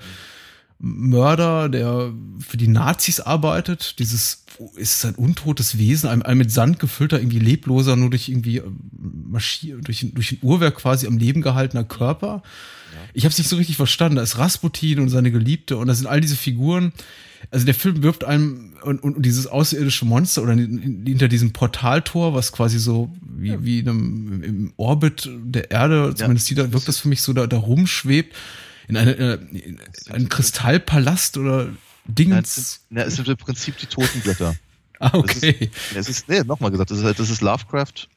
[0.78, 3.98] Mörder, der für die Nazis arbeitet.
[3.98, 4.44] Dieses
[4.76, 8.78] ist ein untotes Wesen, ein, ein mit Sand gefüllter, irgendwie lebloser, nur durch irgendwie ähm,
[9.28, 12.42] marschier, durch, durch ein Uhrwerk quasi am Leben gehaltener Körper
[13.16, 14.16] ich habe es nicht so richtig verstanden.
[14.16, 16.92] Da ist Rasputin und seine Geliebte und da sind all diese Figuren.
[17.50, 22.34] Also der Film wirft einem und, und, und dieses außerirdische Monster oder hinter diesem Portaltor,
[22.34, 23.64] was quasi so wie, ja.
[23.64, 26.56] wie einem, im Orbit der Erde, zumindest ja.
[26.56, 28.34] da wirkt das für mich so da, da rumschwebt,
[28.88, 29.80] in, eine, äh, in
[30.10, 31.68] einen Kristallpalast oder
[32.04, 32.86] Dingens.
[32.90, 34.54] Ja, es sind im Prinzip die Totengötter.
[35.00, 35.70] ah, okay.
[35.94, 38.08] Das ist, es ist, nee, nochmal gesagt, das ist, das ist Lovecraft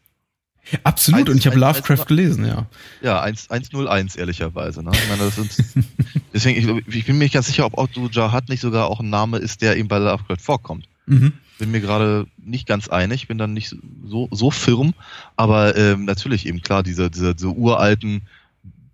[0.84, 2.68] Absolut, 1, und ich habe Lovecraft 1, gelesen, ja.
[3.02, 4.84] Ja, 101 ehrlicherweise.
[4.84, 4.92] Ne?
[4.94, 5.86] Ich meine, das sind,
[6.34, 9.10] deswegen, ich, ich, bin mir nicht ganz sicher, ob Otto Jahat nicht sogar auch ein
[9.10, 10.88] Name ist, der ihm bei Lovecraft vorkommt.
[11.08, 11.34] Mhm.
[11.58, 14.94] Bin mir gerade nicht ganz einig, bin dann nicht so, so firm,
[15.36, 18.22] aber ähm, natürlich eben klar, diese, diese, diese uralten,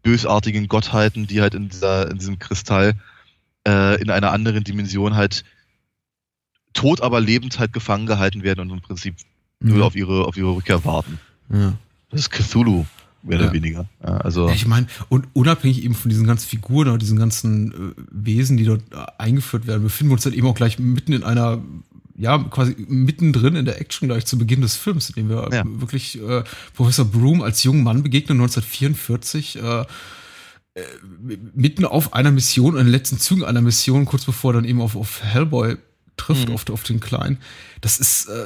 [0.06, 2.94] bösartigen Gottheiten, die halt in, dieser, in diesem Kristall
[3.68, 5.44] äh, in einer anderen Dimension halt
[6.74, 9.16] tot, aber lebend halt gefangen gehalten werden und im Prinzip
[9.60, 9.78] mhm.
[9.78, 11.20] nur auf ihre, auf ihre Rückkehr warten.
[11.50, 11.74] Ja.
[12.12, 12.86] Das ist Cthulhu,
[13.24, 13.46] mehr ja.
[13.46, 13.88] oder weniger.
[14.04, 18.02] Ja, also ich meine, und unabhängig eben von diesen ganzen Figuren oder diesen ganzen äh,
[18.12, 21.24] Wesen, die dort äh, eingeführt werden, befinden wir uns dann eben auch gleich mitten in
[21.24, 21.64] einer
[22.18, 25.64] ja, quasi mittendrin in der Action gleich zu Beginn des Films, in dem wir ja.
[25.66, 26.44] wirklich äh,
[26.74, 30.84] Professor Broom als jungen Mann begegnen, 1944, äh, äh,
[31.54, 34.82] mitten auf einer Mission, in den letzten Zügen einer Mission, kurz bevor er dann eben
[34.82, 35.78] auf, auf Hellboy
[36.16, 36.56] trifft, mhm.
[36.56, 37.38] auf, auf den Kleinen.
[37.82, 38.46] Das ist, äh,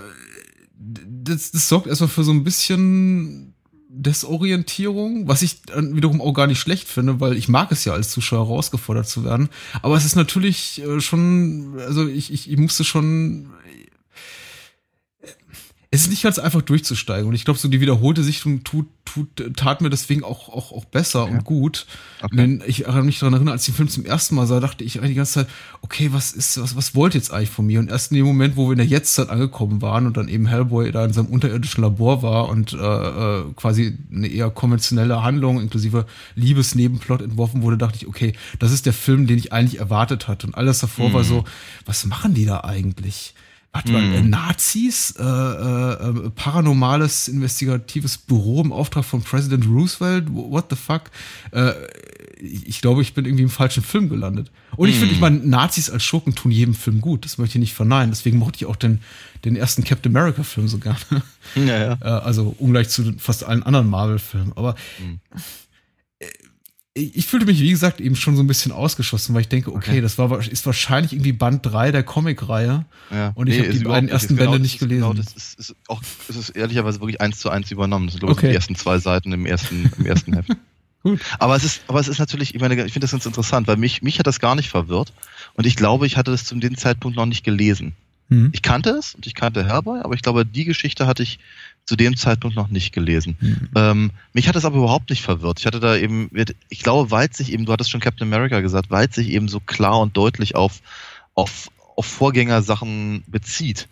[0.78, 3.49] das, das sorgt erstmal für so ein bisschen
[3.92, 8.12] Desorientierung, was ich wiederum auch gar nicht schlecht finde, weil ich mag es ja als
[8.12, 9.50] Zuschauer herausgefordert zu werden.
[9.82, 13.50] Aber es ist natürlich äh, schon, also ich, ich, ich musste schon.
[15.92, 17.28] Es ist nicht ganz einfach durchzusteigen.
[17.28, 20.86] Und ich glaube, so die wiederholte Sichtung tut, tut, tat mir deswegen auch, auch, auch
[20.86, 21.32] besser ja.
[21.32, 21.88] und gut.
[22.22, 22.36] Okay.
[22.36, 24.84] Denn ich erinnere mich daran erinnern, als ich den Film zum ersten Mal sah, dachte
[24.84, 25.48] ich eigentlich die ganze Zeit,
[25.82, 27.80] okay, was ist, was, was wollt ihr jetzt eigentlich von mir?
[27.80, 30.46] Und erst in dem Moment, wo wir in der Jetztzeit angekommen waren und dann eben
[30.46, 35.60] Hellboy da in seinem unterirdischen Labor war und äh, äh, quasi eine eher konventionelle Handlung
[35.60, 40.28] inklusive Liebesnebenplot entworfen wurde, dachte ich, okay, das ist der Film, den ich eigentlich erwartet
[40.28, 40.46] hatte.
[40.46, 41.14] Und alles davor mhm.
[41.14, 41.46] war so,
[41.88, 43.34] was machen die da eigentlich?
[43.72, 44.30] Warte mal, mm.
[44.30, 51.04] Nazis, äh, äh, äh, paranormales investigatives Büro im Auftrag von President Roosevelt, what the fuck?
[51.52, 51.74] Äh,
[52.42, 54.50] ich glaube, ich bin irgendwie im falschen Film gelandet.
[54.76, 55.22] Und ich finde, ich hm.
[55.22, 57.26] meine, Nazis als Schurken tun jedem Film gut.
[57.26, 58.12] Das möchte ich nicht verneinen.
[58.12, 59.02] Deswegen mochte ich auch den,
[59.46, 60.98] den ersten Captain America-Film so gerne.
[61.56, 61.98] Ja, ja.
[62.02, 64.54] Äh, also ungleich zu fast allen anderen Marvel-Filmen.
[64.56, 65.40] Aber mm
[67.00, 69.92] ich fühlte mich, wie gesagt, eben schon so ein bisschen ausgeschossen, weil ich denke, okay,
[69.92, 70.02] okay.
[70.02, 72.86] das war, ist wahrscheinlich irgendwie Band 3 der Comicreihe.
[73.12, 73.32] Ja.
[73.36, 75.02] Und ich nee, habe die beiden ersten Bände genau, nicht gelesen.
[75.02, 78.08] Genau, das ist, ist auch, das ist ehrlicherweise wirklich eins zu eins übernommen.
[78.08, 78.50] Das sind, glaube ich, okay.
[78.50, 80.50] die ersten zwei Seiten im ersten, im ersten Heft.
[81.04, 81.22] Gut.
[81.40, 83.78] Aber es ist, aber es ist natürlich, ich meine, ich finde das ganz interessant, weil
[83.78, 85.14] mich, mich hat das gar nicht verwirrt.
[85.54, 87.94] Und ich glaube, ich hatte das zu dem Zeitpunkt noch nicht gelesen.
[88.28, 88.50] Mhm.
[88.54, 91.40] Ich kannte es und ich kannte Herboy, aber ich glaube, die Geschichte hatte ich
[91.90, 93.36] zu dem Zeitpunkt noch nicht gelesen.
[93.42, 93.70] Mhm.
[93.74, 95.60] Ähm, mich hat es aber überhaupt nicht verwirrt.
[95.60, 96.30] Ich hatte da eben,
[96.70, 99.60] ich glaube, weil sich eben, du hattest schon Captain America gesagt, weil sich eben so
[99.60, 100.84] klar und deutlich auf,
[101.34, 103.88] auf, auf Vorgängersachen bezieht,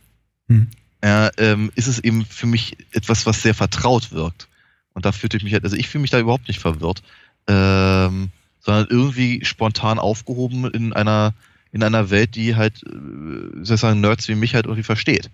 [0.47, 0.67] mhm.
[1.01, 4.47] äh, ähm, ist es eben für mich etwas, was sehr vertraut wirkt.
[4.93, 7.01] Und da fühlte ich mich, halt, also ich fühle mich da überhaupt nicht verwirrt,
[7.47, 8.29] ähm,
[8.59, 11.33] sondern irgendwie spontan aufgehoben in einer,
[11.71, 15.31] in einer Welt, die halt, äh, sozusagen Nerds wie mich halt irgendwie versteht.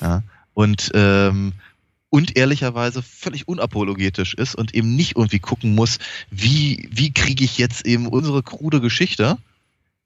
[0.00, 0.22] Ja.
[0.56, 1.52] Und, ähm,
[2.08, 5.98] und ehrlicherweise völlig unapologetisch ist und eben nicht irgendwie gucken muss,
[6.30, 9.36] wie, wie kriege ich jetzt eben unsere krude Geschichte,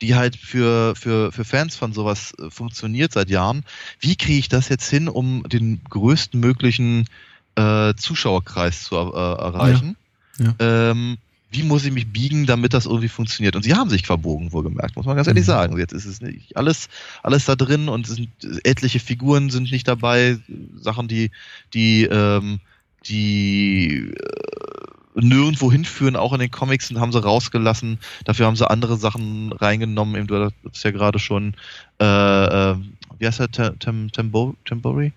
[0.03, 3.65] die halt für, für, für Fans von sowas äh, funktioniert seit Jahren,
[4.01, 7.07] wie kriege ich das jetzt hin, um den größten möglichen
[7.55, 9.95] äh, Zuschauerkreis zu äh, erreichen?
[10.41, 10.57] Ja.
[10.59, 10.91] Ja.
[10.91, 11.19] Ähm,
[11.51, 13.57] wie muss ich mich biegen, damit das irgendwie funktioniert?
[13.57, 15.49] Und sie haben sich verbogen, wohlgemerkt, muss man ganz ehrlich mhm.
[15.49, 15.79] sagen.
[15.79, 16.89] Jetzt ist es nicht alles,
[17.23, 18.31] alles da drin und es sind
[18.65, 20.39] etliche Figuren sind nicht dabei,
[20.77, 21.31] Sachen, die,
[21.75, 22.61] die, ähm,
[23.07, 27.99] die äh, nirgendwo hinführen, auch in den Comics haben sie rausgelassen.
[28.25, 30.15] Dafür haben sie andere Sachen reingenommen.
[30.15, 31.55] Eben, du hast ja gerade schon,
[32.01, 32.77] äh, äh,
[33.19, 35.13] wie heißt er, Tem, Tembo, Tembory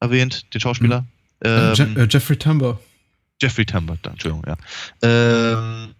[0.00, 1.00] erwähnt, den Schauspieler.
[1.00, 1.06] Mhm.
[1.44, 2.80] Ähm, Je äh, Jeffrey Tambor.
[3.40, 4.56] Jeffrey Tambor, Entschuldigung, ja.
[5.02, 5.94] Ähm,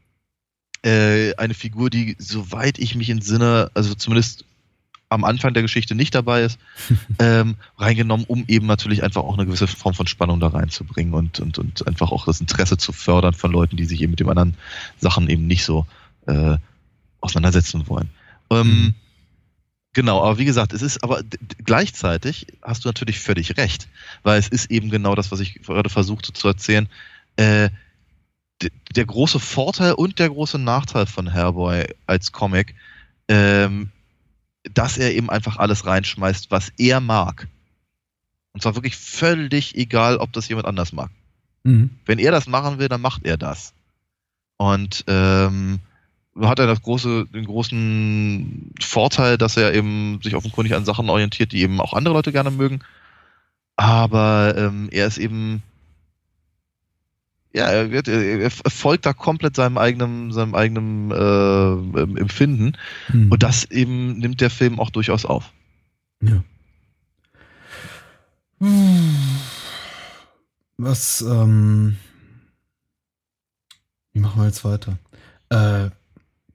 [0.82, 4.44] äh, eine Figur, die, soweit ich mich entsinne, also zumindest
[5.08, 6.58] am Anfang der Geschichte nicht dabei ist,
[7.18, 11.40] ähm, reingenommen, um eben natürlich einfach auch eine gewisse Form von Spannung da reinzubringen und,
[11.40, 14.28] und, und einfach auch das Interesse zu fördern von Leuten, die sich eben mit den
[14.28, 14.54] anderen
[14.98, 15.86] Sachen eben nicht so
[16.26, 16.56] äh,
[17.20, 18.10] auseinandersetzen wollen.
[18.50, 18.94] Ähm, mhm.
[19.94, 21.22] Genau, aber wie gesagt, es ist aber
[21.64, 23.88] gleichzeitig hast du natürlich völlig recht,
[24.22, 26.88] weil es ist eben genau das, was ich gerade versuchte zu erzählen
[27.38, 27.70] äh,
[28.94, 32.74] der große Vorteil und der große Nachteil von Hellboy als Comic,
[33.28, 33.90] ähm,
[34.74, 37.46] dass er eben einfach alles reinschmeißt, was er mag.
[38.52, 41.10] Und zwar wirklich völlig egal, ob das jemand anders mag.
[41.62, 41.90] Mhm.
[42.04, 43.72] Wenn er das machen will, dann macht er das.
[44.56, 45.78] Und ähm,
[46.40, 51.52] hat er das große, den großen Vorteil, dass er eben sich offenkundig an Sachen orientiert,
[51.52, 52.80] die eben auch andere Leute gerne mögen.
[53.76, 55.62] Aber ähm, er ist eben
[57.52, 62.76] ja, er, wird, er folgt da komplett seinem eigenen, seinem eigenen äh, Empfinden.
[63.08, 63.32] Mhm.
[63.32, 65.52] Und das eben nimmt der Film auch durchaus auf.
[66.20, 66.42] Ja.
[70.76, 71.96] Was, ähm,
[74.12, 74.98] wie machen wir jetzt weiter?
[75.48, 75.90] Äh,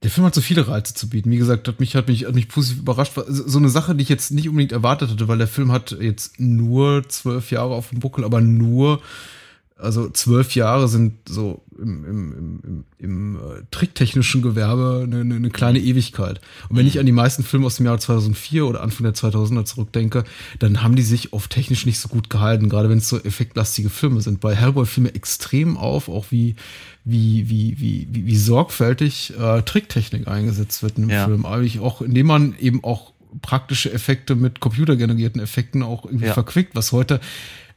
[0.04, 1.32] der Film hat so viele Reize zu bieten.
[1.32, 3.14] Wie gesagt, hat mich, hat mich, hat mich positiv überrascht.
[3.28, 6.40] So eine Sache, die ich jetzt nicht unbedingt erwartet hatte, weil der Film hat jetzt
[6.42, 9.02] nur zwölf Jahre auf dem Buckel, aber nur
[9.78, 13.40] also zwölf Jahre sind so im, im, im, im äh,
[13.72, 16.40] tricktechnischen Gewerbe eine, eine, kleine Ewigkeit.
[16.70, 19.66] Und wenn ich an die meisten Filme aus dem Jahr 2004 oder Anfang der 2000er
[19.66, 20.24] zurückdenke,
[20.60, 23.90] dann haben die sich oft technisch nicht so gut gehalten, gerade wenn es so effektlastige
[23.90, 24.40] Filme sind.
[24.40, 26.56] Bei Hellboy fiel mir extrem auf, auch wie,
[27.04, 31.26] wie, wie, wie, wie, wie sorgfältig äh, Tricktechnik eingesetzt wird im ja.
[31.26, 31.46] Film.
[31.46, 36.34] Eigentlich auch, indem man eben auch praktische Effekte mit computergenerierten Effekten auch irgendwie ja.
[36.34, 37.20] verquickt, was heute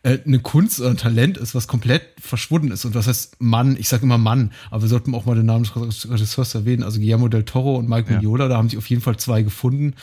[0.06, 2.84] äh, eine Kunst oder ein Talent ist, was komplett verschwunden ist.
[2.84, 3.76] Und was heißt Mann?
[3.76, 6.84] Ich sage immer Mann, aber wir sollten auch mal den Namen des Regisseurs erwähnen.
[6.84, 8.16] Also Guillermo del Toro und Mike ja.
[8.18, 9.94] Mignola, da haben sich auf jeden Fall zwei gefunden.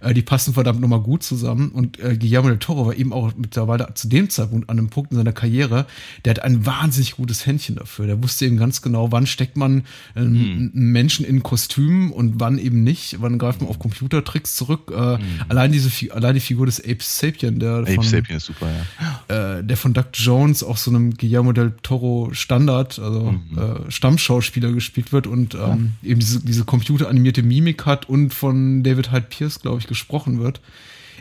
[0.00, 1.68] Äh, die passen verdammt nochmal gut zusammen.
[1.68, 5.12] Und äh, Guillermo del Toro war eben auch mittlerweile zu dem Zeitpunkt an einem Punkt
[5.12, 5.86] in seiner Karriere,
[6.24, 8.08] der hat ein wahnsinnig gutes Händchen dafür.
[8.08, 9.84] Der wusste eben ganz genau, wann steckt man
[10.16, 10.70] ähm, mhm.
[10.74, 13.18] Menschen in Kostümen und wann eben nicht.
[13.20, 14.92] Wann greift man auf Computertricks zurück.
[14.92, 15.20] Äh, mhm.
[15.48, 19.51] Allein diese, allein die Figur des Ape Sapien, der Ape von, Sapien ist super, ja.
[19.51, 23.58] Äh, der von Doug Jones, auch so einem Guillermo del Toro Standard, also mhm.
[23.58, 26.10] äh, Stammschauspieler gespielt wird und ähm, ja.
[26.10, 30.60] eben diese, diese computeranimierte Mimik hat und von David Hyde Pierce, glaube ich, gesprochen wird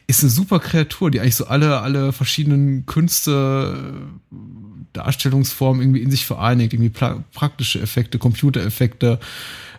[0.07, 3.93] ist eine super Kreatur, die eigentlich so alle, alle verschiedenen Künste,
[4.93, 6.89] Darstellungsformen irgendwie in sich vereinigt, irgendwie
[7.33, 9.19] praktische Effekte, Computereffekte,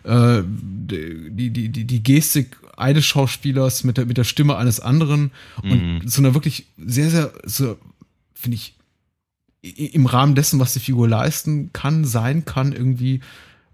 [0.03, 5.31] äh, die, die, die, die Gestik eines Schauspielers mit der, mit der Stimme eines anderen
[5.61, 6.07] und mhm.
[6.07, 7.77] so einer wirklich sehr, sehr, so,
[8.43, 8.75] finde ich,
[9.93, 13.21] im Rahmen dessen, was die Figur leisten kann, sein kann, irgendwie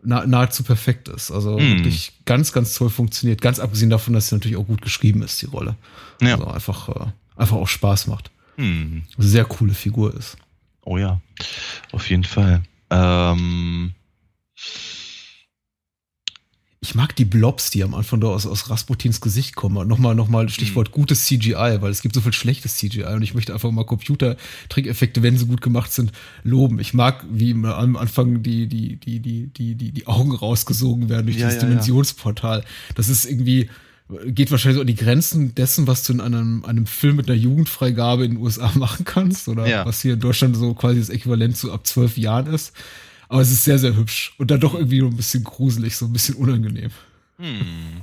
[0.02, 1.32] nahezu perfekt ist.
[1.32, 1.78] Also mhm.
[1.78, 3.42] wirklich ganz, ganz toll funktioniert.
[3.42, 5.76] Ganz abgesehen davon, dass sie natürlich auch gut geschrieben ist, die Rolle.
[6.22, 6.36] Ja.
[6.36, 8.32] Also einfach, äh, einfach auch Spaß macht.
[8.56, 9.04] Mhm.
[9.18, 10.38] Sehr coole Figur ist.
[10.86, 11.20] Oh ja,
[11.92, 12.64] auf jeden Fall.
[12.92, 13.94] Ähm
[16.82, 19.86] ich mag die Blobs, die am Anfang da aus, aus Rasputins Gesicht kommen.
[19.86, 20.94] Nochmal, nochmal Stichwort mhm.
[20.94, 25.22] gutes CGI, weil es gibt so viel schlechtes CGI und ich möchte einfach mal Computer-Trickeffekte,
[25.22, 26.14] wenn sie gut gemacht sind,
[26.44, 26.80] loben.
[26.80, 31.26] Ich mag, wie am Anfang die, die, die, die, die, die, die Augen rausgesogen werden
[31.26, 32.64] durch ja, dieses ja, Dimensionsportal.
[32.96, 33.70] Das ist irgendwie,
[34.28, 37.38] geht wahrscheinlich so an die Grenzen dessen, was du in einem, einem Film mit einer
[37.38, 39.86] Jugendfreigabe in den USA machen kannst oder ja.
[39.86, 42.72] was hier in Deutschland so quasi das Äquivalent zu ab zwölf Jahren ist.
[43.30, 44.34] Aber es ist sehr, sehr hübsch.
[44.38, 46.92] Und dann doch irgendwie ein bisschen gruselig, so ein bisschen unangenehm.
[47.38, 48.02] Hm.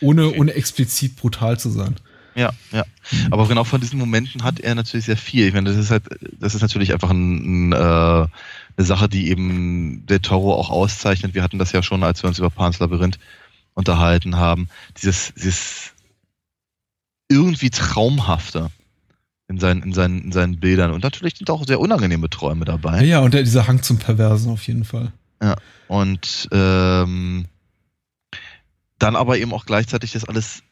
[0.00, 1.96] Ohne, ohne explizit brutal zu sein.
[2.34, 2.84] Ja, ja.
[3.10, 3.32] Hm.
[3.32, 5.46] Aber genau von diesen Momenten hat er natürlich sehr viel.
[5.46, 6.04] Ich meine, das ist halt,
[6.38, 11.34] das ist natürlich einfach ein, ein, äh, eine Sache, die eben der Toro auch auszeichnet.
[11.34, 13.18] Wir hatten das ja schon, als wir uns über Pans Labyrinth
[13.74, 14.68] unterhalten haben.
[15.02, 15.92] Dieses, dieses
[17.28, 18.70] irgendwie traumhafte
[19.48, 20.92] in seinen, in seinen, in seinen Bildern.
[20.92, 23.04] Und natürlich sind auch sehr unangenehme Träume dabei.
[23.04, 25.12] Ja, und dieser Hang zum Perversen auf jeden Fall.
[25.42, 25.56] Ja,
[25.88, 27.46] und ähm,
[28.98, 30.62] dann aber eben auch gleichzeitig das alles,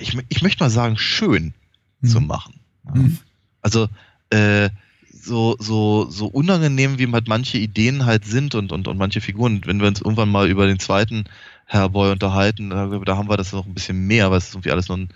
[0.00, 1.52] ich, ich möchte mal sagen, schön
[2.00, 2.08] mhm.
[2.08, 2.60] zu machen.
[2.86, 3.02] Ja.
[3.02, 3.18] Mhm.
[3.60, 3.88] Also,
[4.30, 4.70] äh,
[5.12, 9.60] so, so, so unangenehm, wie halt manche Ideen halt sind und, und, und manche Figuren,
[9.66, 11.24] wenn wir uns irgendwann mal über den zweiten
[11.66, 14.96] Hellboy unterhalten, da, haben wir das noch ein bisschen mehr, weil es irgendwie alles noch
[14.96, 15.10] ein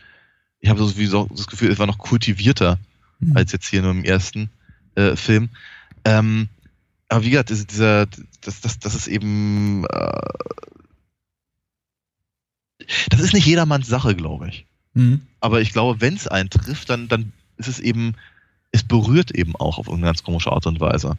[0.64, 2.78] ich habe so das Gefühl, es war noch kultivierter
[3.20, 3.36] mhm.
[3.36, 4.48] als jetzt hier nur im ersten
[4.94, 5.50] äh, Film.
[6.06, 6.48] Ähm,
[7.10, 8.06] aber wie gesagt, dieser,
[8.40, 10.20] das, das, das ist eben, äh,
[13.10, 14.64] das ist nicht jedermanns Sache, glaube ich.
[14.94, 15.20] Mhm.
[15.40, 18.14] Aber ich glaube, wenn es einen trifft, dann, dann ist es eben,
[18.72, 21.18] es berührt eben auch auf irgendeine ganz komische Art und Weise.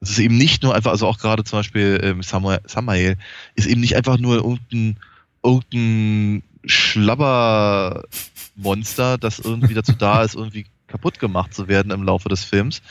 [0.00, 3.18] Es ist eben nicht nur einfach, also auch gerade zum Beispiel ähm, Samuel, Samael
[3.56, 4.96] ist eben nicht einfach nur irgendein,
[5.44, 8.04] irgendein Schlabber
[8.56, 12.82] Monster, das irgendwie dazu da ist, irgendwie kaputt gemacht zu werden im Laufe des Films,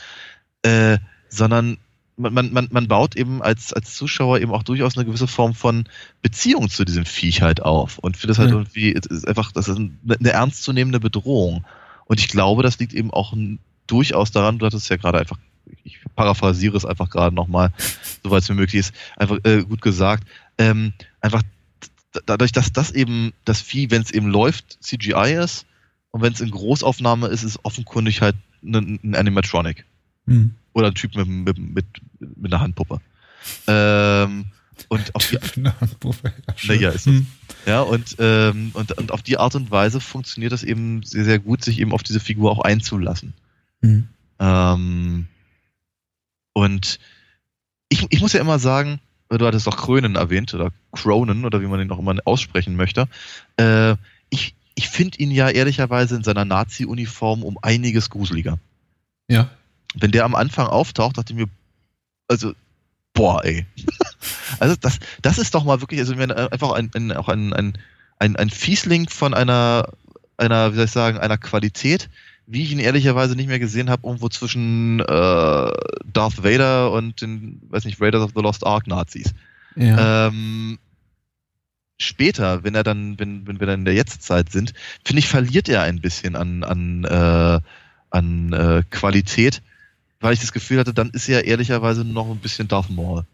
[0.62, 0.98] äh,
[1.28, 1.78] sondern
[2.16, 5.84] man, man, man baut eben als, als Zuschauer eben auch durchaus eine gewisse Form von
[6.22, 8.56] Beziehung zu diesem Viech halt auf und finde das halt ja.
[8.56, 11.64] irgendwie, ist einfach, das ist eine ernstzunehmende Bedrohung.
[12.06, 13.34] Und ich glaube, das liegt eben auch
[13.86, 15.38] durchaus daran, du hattest ja gerade einfach,
[15.84, 17.72] ich paraphrasiere es einfach gerade nochmal,
[18.22, 21.42] soweit es mir möglich ist, einfach äh, gut gesagt, ähm, einfach
[22.26, 25.66] dadurch, dass das eben das Vieh, wenn es eben läuft, CGI ist
[26.10, 29.84] und wenn es in Großaufnahme ist, ist offenkundig halt ein, ein Animatronic.
[30.26, 30.54] Mhm.
[30.72, 31.86] Oder ein Typ mit, mit, mit,
[32.18, 33.00] mit einer Handpuppe.
[33.66, 34.46] Ähm,
[34.88, 35.38] und auf die,
[35.80, 37.26] Handpuppe, ja, ja, ist mhm.
[37.64, 41.38] ja und, ähm, und, und auf die Art und Weise funktioniert das eben sehr, sehr
[41.38, 43.32] gut, sich eben auf diese Figur auch einzulassen.
[43.80, 44.08] Mhm.
[44.38, 45.26] Ähm,
[46.52, 46.98] und
[47.88, 51.66] ich, ich muss ja immer sagen, du hattest auch Krönen erwähnt oder Cronen oder wie
[51.66, 53.08] man ihn auch immer aussprechen möchte.
[53.56, 53.96] Äh,
[54.30, 58.58] ich ich finde ihn ja ehrlicherweise in seiner Nazi-Uniform um einiges gruseliger.
[59.26, 59.50] Ja.
[59.94, 61.46] Wenn der am Anfang auftaucht, dachte ich mir,
[62.28, 62.52] also,
[63.14, 63.66] boah, ey.
[64.60, 67.78] also das, das ist doch mal wirklich, also einfach ein, ein, auch ein, ein,
[68.18, 69.88] ein, ein Fiesling von einer,
[70.36, 72.10] einer, wie soll ich sagen, einer Qualität,
[72.46, 77.60] wie ich ihn ehrlicherweise nicht mehr gesehen habe, irgendwo zwischen äh, Darth Vader und den,
[77.68, 79.34] weiß nicht, Raiders of the Lost Ark Nazis.
[79.74, 80.28] Ja.
[80.28, 80.78] Ähm,
[81.98, 84.74] später, wenn er dann, wenn, wenn wir dann in der Jetztzeit sind,
[85.04, 87.60] finde ich, verliert er ein bisschen an, an, äh,
[88.10, 89.62] an äh, Qualität,
[90.20, 93.24] weil ich das Gefühl hatte, dann ist er ehrlicherweise noch ein bisschen Darth Maul.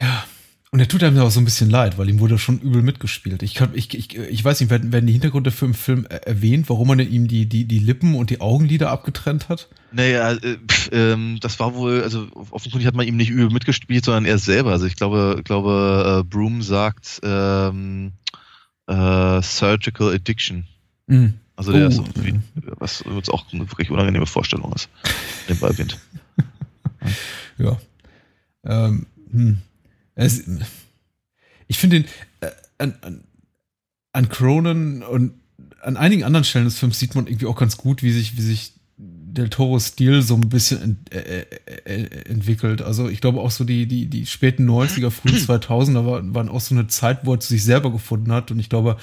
[0.00, 0.24] Ja,
[0.70, 2.82] Und er tut einem ja auch so ein bisschen leid, weil ihm wurde schon übel
[2.82, 3.42] mitgespielt.
[3.42, 6.68] Ich, kann, ich, ich, ich weiß nicht, werden, werden die Hintergründe für den Film erwähnt,
[6.68, 9.68] warum man ihm die, die, die Lippen und die Augenlider abgetrennt hat?
[9.92, 14.04] Naja, äh, pf, ähm, das war wohl, also offensichtlich hat man ihm nicht übel mitgespielt,
[14.04, 14.72] sondern er selber.
[14.72, 18.12] Also ich glaube, glaube äh, Broom sagt ähm,
[18.88, 20.64] äh, Surgical Addiction.
[21.06, 21.34] Mhm.
[21.56, 22.72] Also der oh, ist irgendwie, ja.
[22.78, 24.90] was uns auch eine wirklich unangenehme Vorstellung ist,
[25.48, 25.98] nebenbei erwähnt.
[27.58, 27.76] ja.
[28.64, 29.58] Ähm, hm.
[30.18, 30.42] Es,
[31.68, 32.08] ich finde den
[32.40, 33.22] äh, an,
[34.12, 35.34] an, Cronen und
[35.80, 38.42] an einigen anderen Stellen des Films sieht man irgendwie auch ganz gut, wie sich, wie
[38.42, 41.46] sich Del Toro Stil so ein bisschen ent, äh,
[41.84, 42.82] äh, äh entwickelt.
[42.82, 46.60] Also ich glaube auch so die, die, die späten 90er, frühen 2000er war, waren auch
[46.60, 48.50] so eine Zeit, wo er zu sich selber gefunden hat.
[48.50, 48.96] Und ich glaube,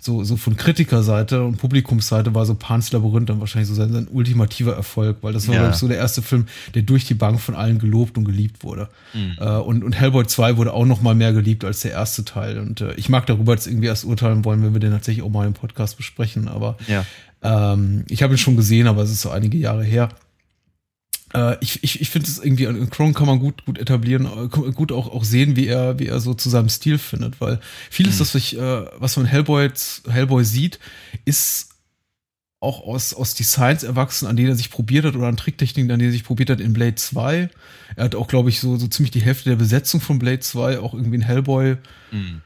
[0.00, 4.06] so, so von Kritikerseite und Publikumsseite war so Pans Labyrinth dann wahrscheinlich so sein, sein
[4.10, 5.70] ultimativer Erfolg, weil das war, ja.
[5.70, 8.88] ich, so der erste Film, der durch die Bank von allen gelobt und geliebt wurde.
[9.12, 9.36] Mhm.
[9.40, 12.58] Äh, und, und Hellboy 2 wurde auch noch mal mehr geliebt als der erste Teil.
[12.58, 15.30] Und äh, ich mag darüber jetzt irgendwie erst urteilen wollen, wenn wir den tatsächlich auch
[15.30, 16.46] mal im Podcast besprechen.
[16.46, 17.04] Aber ja.
[17.42, 20.10] ähm, ich habe ihn schon gesehen, aber es ist so einige Jahre her.
[21.34, 24.48] Äh, ich ich, ich finde es irgendwie, in Kron kann man gut, gut etablieren, äh,
[24.48, 27.60] gut auch, auch sehen, wie er, wie er so zu seinem Stil findet, weil
[27.90, 28.18] vieles, mhm.
[28.20, 29.70] das ich, äh, was man Hellboy,
[30.08, 30.78] Hellboy sieht,
[31.24, 31.68] ist
[32.60, 35.98] auch aus, aus Designs erwachsen, an denen er sich probiert hat, oder an Tricktechniken, an
[35.98, 37.50] denen er sich probiert hat in Blade 2.
[37.96, 40.80] Er hat auch, glaube ich, so, so ziemlich die Hälfte der Besetzung von Blade 2
[40.80, 41.76] auch irgendwie in Hellboy
[42.10, 42.42] mhm.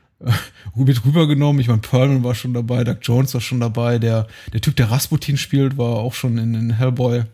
[0.74, 1.60] mit rübergenommen.
[1.60, 4.90] Ich meine, Perlman war schon dabei, Doug Jones war schon dabei, der, der Typ, der
[4.90, 7.24] Rasputin spielt, war auch schon in, in Hellboy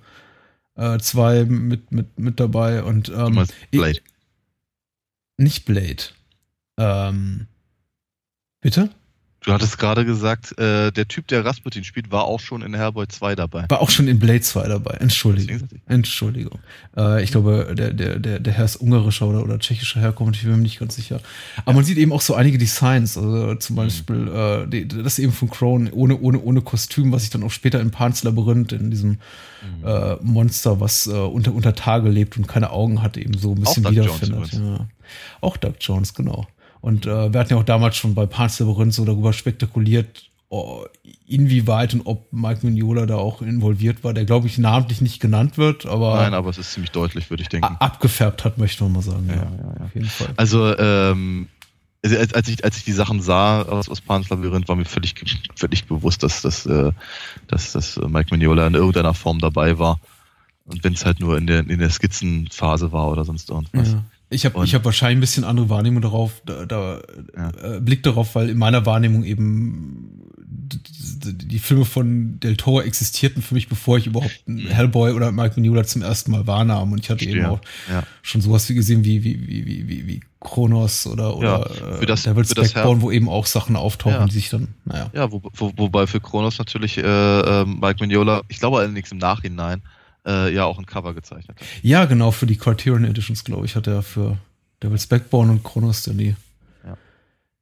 [0.78, 2.82] äh, zwei mit, mit, mit dabei.
[2.82, 3.90] Und, ähm, Blade.
[3.90, 4.02] Ich,
[5.36, 6.04] nicht Blade.
[6.78, 7.46] Ähm,
[8.60, 8.90] bitte?
[9.48, 13.08] Du hattest gerade gesagt, äh, der Typ, der Rasputin spielt, war auch schon in Hellboy
[13.08, 13.64] 2 dabei.
[13.70, 14.98] War auch schon in Blade 2 dabei.
[15.00, 15.66] Entschuldigung.
[15.86, 16.58] Entschuldigung.
[16.94, 20.42] Äh, ich glaube, der, der, der, der Herr ist ungarischer oder, oder tschechischer Herkunft, ich
[20.42, 21.20] bin mir nicht ganz sicher.
[21.62, 21.76] Aber ja.
[21.76, 23.78] man sieht eben auch so einige Designs, also zum mhm.
[23.78, 24.34] Beispiel mhm.
[24.34, 27.80] äh, die, das eben von Crone ohne, ohne, ohne Kostüm, was ich dann auch später
[27.80, 29.86] in Pans Labyrinth, in diesem mhm.
[29.86, 33.60] äh, Monster, was äh, unter, unter Tage lebt und keine Augen hat, eben so ein
[33.62, 34.52] bisschen wiederfindet.
[34.52, 34.86] Ja.
[35.40, 36.46] Auch Doug Jones, genau.
[36.80, 40.84] Und äh, wir hatten ja auch damals schon bei Pan's Labyrinth so darüber spekuliert, oh,
[41.26, 45.58] inwieweit und ob Mike Mignola da auch involviert war, der glaube ich namentlich nicht genannt
[45.58, 46.16] wird, aber.
[46.16, 47.76] Nein, aber es ist ziemlich deutlich, würde ich denken.
[47.78, 49.26] Abgefärbt hat, möchte man mal sagen.
[49.28, 50.28] Ja, ja, ja, auf jeden Fall.
[50.36, 51.48] Also, ähm,
[52.02, 55.14] also, als ich, als ich die Sachen sah aus, aus Pan's Labyrinth, war mir völlig,
[55.56, 56.92] völlig bewusst, dass, dass, äh,
[57.48, 60.00] dass, dass Mike Mignola in irgendeiner Form dabei war.
[60.64, 63.92] Und wenn es halt nur in der, in der Skizzenphase war oder sonst irgendwas.
[63.92, 64.04] Ja.
[64.30, 67.00] Ich habe ich hab wahrscheinlich ein bisschen andere Wahrnehmung darauf, da, da
[67.34, 67.76] ja.
[67.76, 70.28] äh, Blick darauf, weil in meiner Wahrnehmung eben
[71.24, 75.84] die, Filme von Del Toro existierten für mich, bevor ich überhaupt Hellboy oder Mike Mignola
[75.84, 76.92] zum ersten Mal wahrnahm.
[76.92, 77.42] Und ich hatte Verstehe.
[77.42, 77.60] eben auch
[77.90, 78.02] ja.
[78.22, 82.06] schon sowas wie gesehen wie, wie, wie, wie, wie, wie Kronos oder, oder ja, für
[82.06, 84.26] das, Devil's für Backbone, wo eben auch Sachen auftauchen, ja.
[84.26, 85.10] die sich dann, naja.
[85.12, 89.18] Ja, wo, wo, wobei für Kronos natürlich äh, äh, Mike Mignola, ich glaube allerdings im
[89.18, 89.82] Nachhinein,
[90.28, 91.66] äh, ja auch ein Cover gezeichnet hat.
[91.82, 94.38] Ja, genau, für die Criterion Editions, glaube ich, hat er für
[94.82, 96.36] Devil's Backbone und Chronos dann die
[96.84, 96.96] ja.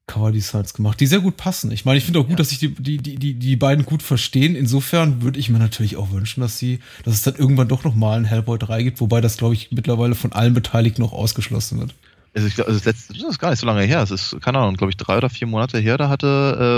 [0.06, 1.70] Cover-Designs gemacht, die sehr gut passen.
[1.70, 2.36] Ich meine, ich finde auch gut, ja.
[2.36, 4.56] dass sich die, die, die, die beiden gut verstehen.
[4.56, 8.18] Insofern würde ich mir natürlich auch wünschen, dass sie, dass es dann irgendwann doch nochmal
[8.18, 11.94] ein Hellboy 3 gibt, wobei das, glaube ich, mittlerweile von allen Beteiligten noch ausgeschlossen wird.
[12.34, 14.02] Also, ich also das, letzte, das ist gar nicht so lange her.
[14.02, 15.96] Es ist, keine Ahnung, glaube ich, drei oder vier Monate her.
[15.96, 16.26] Da hatte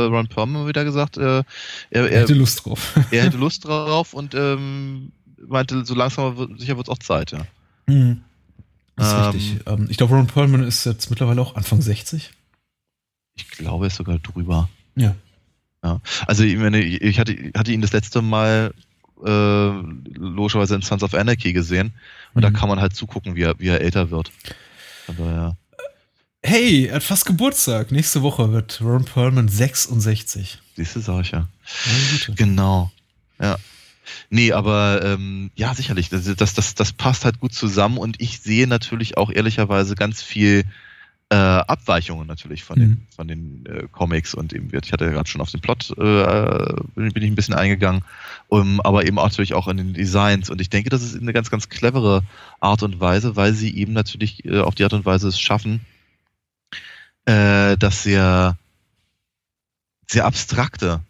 [0.09, 1.44] äh, Ron Perlman wieder gesagt, äh, er,
[1.90, 2.94] er, er, hätte Lust drauf.
[3.10, 5.10] er hätte Lust drauf und ähm,
[5.47, 7.47] meinte, so langsam wird, sicher wird es auch Zeit, ja.
[7.86, 8.23] Mhm.
[8.97, 9.60] Das ist ähm, richtig.
[9.66, 12.31] Ähm, ich glaube, Ron Perlman ist jetzt mittlerweile auch Anfang 60.
[13.36, 14.69] Ich glaube, er ist sogar drüber.
[14.97, 15.15] Ja.
[15.85, 16.01] ja.
[16.27, 18.74] Also, ich meine, ich hatte, hatte ihn das letzte Mal
[19.24, 19.69] äh,
[20.16, 21.93] logischerweise in Sons of Anarchy gesehen
[22.35, 22.43] und mhm.
[22.43, 24.32] da kann man halt zugucken, wie er, wie er älter wird.
[25.06, 25.56] Aber ja.
[26.43, 27.90] Hey, er hat fast Geburtstag.
[27.90, 30.59] Nächste Woche wird Ron Perlman 66.
[30.77, 31.48] Siehst du, sag ich ja.
[32.28, 32.93] ja genau.
[33.40, 33.56] Ja.
[34.30, 36.09] Nee, aber ähm, ja, sicherlich.
[36.09, 40.22] Das, das, das, das passt halt gut zusammen und ich sehe natürlich auch ehrlicherweise ganz
[40.22, 40.64] viel
[41.30, 42.82] äh, Abweichungen natürlich von mhm.
[42.82, 45.60] den, von den äh, Comics und eben wird, ich hatte ja gerade schon auf den
[45.60, 48.02] Plot, äh, bin, bin ich ein bisschen eingegangen,
[48.48, 51.35] um, aber eben auch natürlich auch in den Designs und ich denke, das ist eine
[51.35, 52.22] ganz, ganz clevere
[52.60, 55.82] Art und Weise, weil sie eben natürlich äh, auf die Art und Weise es schaffen,
[57.26, 58.56] äh, dass sehr,
[60.06, 61.02] sehr abstrakte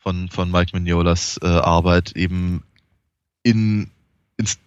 [0.00, 2.64] von, von Mike Mignolas äh, Arbeit eben
[3.42, 3.90] in
[4.36, 4.58] ins,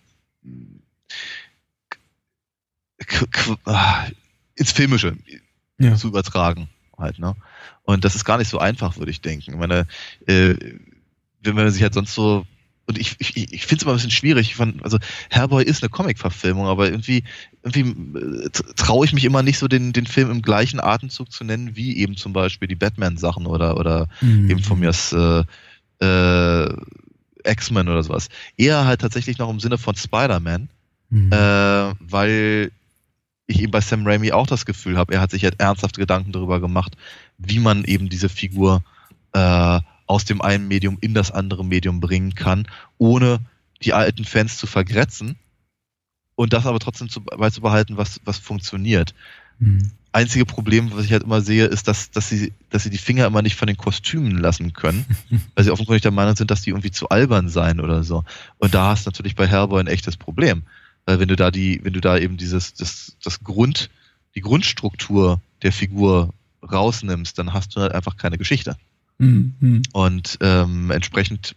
[3.66, 4.08] ah,
[4.56, 5.18] ins Filmische
[5.80, 5.96] ja.
[5.96, 7.36] zu übertragen halt, ne?
[7.84, 9.52] Und das ist gar nicht so einfach, würde ich denken.
[9.52, 9.88] Ich meine,
[10.28, 10.56] äh,
[11.42, 12.46] wenn man sich halt sonst so
[12.86, 14.56] und ich, ich, ich finde es immer ein bisschen schwierig.
[14.56, 14.98] Fand, also
[15.30, 17.24] Hellboy ist eine Comic-Verfilmung, aber irgendwie,
[17.64, 17.82] irgendwie
[18.20, 21.76] äh, traue ich mich immer nicht so, den, den Film im gleichen Atemzug zu nennen,
[21.76, 24.50] wie eben zum Beispiel die Batman-Sachen oder, oder mhm.
[24.50, 25.44] eben von mir aus äh,
[26.02, 26.76] äh,
[27.46, 28.28] X-Men oder sowas.
[28.58, 30.68] Eher halt tatsächlich noch im Sinne von Spider-Man,
[31.10, 31.32] mhm.
[31.32, 32.72] äh, weil
[33.48, 36.34] ich eben bei Sam Raimi auch das Gefühl habe, er hat sich halt ernsthafte Gedanken
[36.34, 36.98] darüber gemacht,
[37.38, 38.84] wie man eben diese Figur
[39.34, 39.80] äh,
[40.14, 42.68] aus dem einen Medium in das andere Medium bringen kann,
[43.00, 43.40] ohne
[43.82, 45.38] die alten Fans zu vergrätzen
[46.36, 49.16] und das aber trotzdem zu, beizubehalten, was, was funktioniert.
[49.58, 49.90] Mhm.
[50.12, 53.26] Einzige Problem, was ich halt immer sehe, ist, dass, dass, sie, dass sie die Finger
[53.26, 55.04] immer nicht von den Kostümen lassen können,
[55.56, 58.24] weil sie offenkundig der Meinung sind, dass die irgendwie zu albern seien oder so.
[58.60, 60.62] Und da hast du natürlich bei Hellboy ein echtes Problem.
[61.08, 63.90] Weil wenn du da die, wenn du da eben dieses, das, das Grund,
[64.36, 68.78] die Grundstruktur der Figur rausnimmst, dann hast du halt einfach keine Geschichte.
[69.18, 69.84] Mhm.
[69.94, 71.56] Und ähm, entsprechend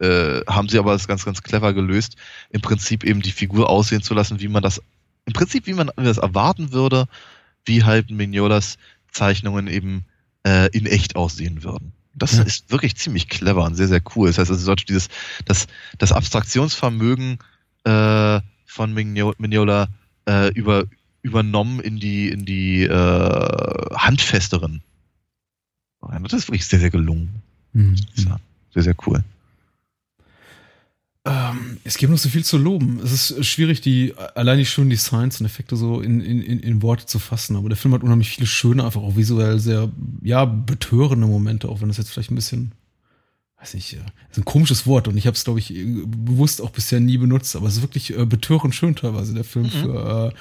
[0.00, 2.16] äh, haben sie aber das ganz, ganz clever gelöst,
[2.50, 4.80] im Prinzip eben die Figur aussehen zu lassen, wie man das,
[5.26, 7.06] im Prinzip wie man das erwarten würde,
[7.64, 8.78] wie halt Mignolas
[9.10, 10.04] Zeichnungen eben
[10.44, 11.92] äh, in echt aussehen würden.
[12.14, 12.42] Das ja.
[12.42, 14.28] ist wirklich ziemlich clever und sehr, sehr cool.
[14.28, 15.08] Das heißt, also sollte dieses,
[15.44, 15.66] das,
[15.98, 17.38] das Abstraktionsvermögen
[17.84, 19.88] äh, von Mignola
[20.28, 20.84] äh, über,
[21.22, 23.94] übernommen in die, in die äh,
[26.00, 27.42] handfesteren das ist wirklich sehr, sehr gelungen.
[27.72, 27.96] Mhm.
[28.74, 29.24] Sehr, sehr cool.
[31.24, 33.00] Ähm, es gibt noch so viel zu loben.
[33.04, 37.06] Es ist schwierig, die allein die schönen Designs und Effekte so in, in, in Worte
[37.06, 37.56] zu fassen.
[37.56, 39.90] Aber der Film hat unheimlich viele schöne, einfach auch visuell sehr,
[40.22, 42.72] ja, betörende Momente, auch wenn das jetzt vielleicht ein bisschen,
[43.60, 44.00] weiß nicht, äh,
[44.30, 47.56] ist ein komisches Wort und ich habe es, glaube ich, bewusst auch bisher nie benutzt,
[47.56, 49.70] aber es ist wirklich äh, betörend schön teilweise, der Film mhm.
[49.70, 50.38] für, äh,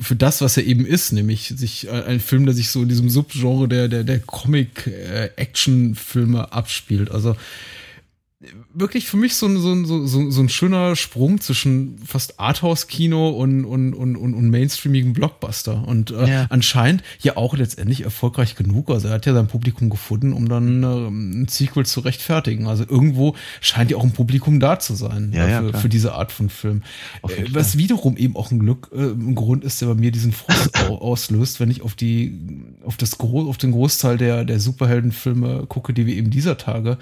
[0.00, 2.88] für das, was er eben ist, nämlich sich äh, ein Film, der sich so in
[2.88, 7.10] diesem Subgenre der der der Comic-Action-Filme abspielt.
[7.10, 7.36] Also
[8.72, 13.30] wirklich für mich so ein, so, ein, so, so ein schöner Sprung zwischen fast Arthouse-Kino
[13.30, 15.86] und, und, und, und, und mainstreamigen Blockbuster.
[15.88, 16.46] Und äh, ja.
[16.48, 18.90] anscheinend ja auch letztendlich erfolgreich genug.
[18.90, 22.68] Also er hat ja sein Publikum gefunden, um dann äh, ein Sequel zu rechtfertigen.
[22.68, 26.12] Also irgendwo scheint ja auch ein Publikum da zu sein ja, ja, für, für, diese
[26.14, 26.82] Art von Film.
[27.26, 30.30] Äh, was wiederum eben auch ein Glück, äh, ein Grund ist, der bei mir diesen
[30.30, 32.38] Frust auslöst, wenn ich auf die,
[32.84, 36.98] auf das auf den Großteil der, der Superheldenfilme gucke, die wir eben dieser Tage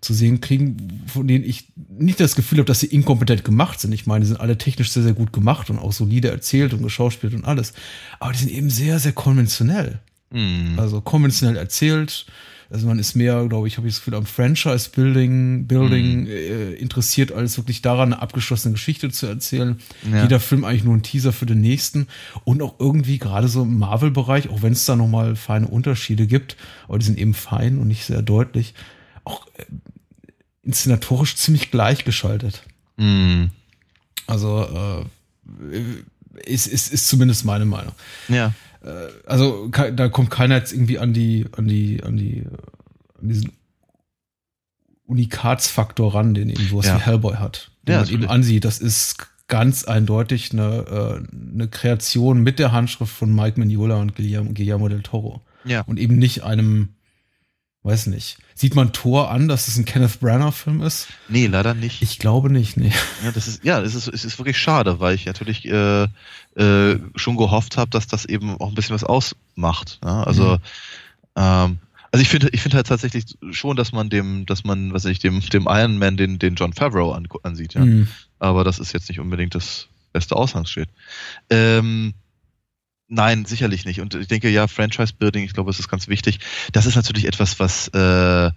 [0.00, 1.68] zu sehen kriegen, von denen ich
[1.98, 3.92] nicht das Gefühl habe, dass sie inkompetent gemacht sind.
[3.92, 6.82] Ich meine, die sind alle technisch sehr, sehr gut gemacht und auch solide erzählt und
[6.82, 7.72] geschauspielt und alles.
[8.20, 10.00] Aber die sind eben sehr, sehr konventionell.
[10.30, 10.78] Mm.
[10.78, 12.26] Also konventionell erzählt.
[12.70, 16.26] Also man ist mehr, glaube ich, habe ich das Gefühl, am Franchise-Building Building, mm.
[16.26, 19.78] äh, interessiert, als wirklich daran, eine abgeschlossene Geschichte zu erzählen.
[20.10, 20.22] Ja.
[20.22, 22.06] Jeder Film eigentlich nur ein Teaser für den nächsten.
[22.44, 26.56] Und auch irgendwie gerade so im Marvel-Bereich, auch wenn es da nochmal feine Unterschiede gibt,
[26.86, 28.74] aber die sind eben fein und nicht sehr deutlich,
[29.24, 29.64] auch äh,
[30.68, 32.62] inszenatorisch ziemlich gleichgeschaltet.
[32.98, 33.46] Mm.
[34.26, 35.06] Also
[35.64, 37.94] äh, ist, ist, ist zumindest meine Meinung.
[38.28, 38.52] Ja.
[38.84, 42.44] Äh, also da kommt keiner jetzt irgendwie an die, an die, an die,
[43.18, 43.52] an diesen
[45.06, 46.96] Unikatsfaktor ran, den eben sowas ja.
[46.96, 47.70] wie Hellboy hat.
[47.84, 48.66] Den ja, man eben ansieht.
[48.66, 54.14] Das ist ganz eindeutig eine, äh, eine Kreation mit der Handschrift von Mike Mignola und
[54.14, 55.40] Guillermo, Guillermo del Toro.
[55.64, 55.80] Ja.
[55.80, 56.90] Und eben nicht einem
[57.84, 58.36] weiß nicht.
[58.58, 61.06] Sieht man Thor an, dass es ein Kenneth Branagh-Film ist?
[61.28, 62.02] Nee, leider nicht.
[62.02, 62.92] Ich glaube nicht, nee.
[63.22, 66.08] Ja, das ist, ja, es ist, es ist wirklich schade, weil ich natürlich äh,
[66.56, 70.00] äh, schon gehofft habe, dass das eben auch ein bisschen was ausmacht.
[70.02, 70.24] Ja?
[70.24, 70.60] Also, mhm.
[71.36, 71.78] ähm,
[72.10, 75.20] also ich finde, ich finde halt tatsächlich schon, dass man dem, dass man, was ich,
[75.20, 77.84] dem, dem Iron Man den, den John Favreau an, ansieht, ja.
[77.84, 78.08] Mhm.
[78.40, 80.88] Aber das ist jetzt nicht unbedingt das beste Ausgangsschild.
[81.48, 82.12] Ähm,
[83.08, 84.00] Nein, sicherlich nicht.
[84.00, 86.40] Und ich denke, ja, Franchise-Building, ich glaube, es ist ganz wichtig.
[86.72, 88.50] Das ist natürlich etwas, was äh,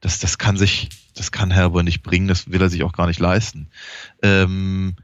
[0.00, 3.06] das, das kann sich, das kann Herber nicht bringen, das will er sich auch gar
[3.08, 3.68] nicht leisten.
[4.22, 4.94] Ähm,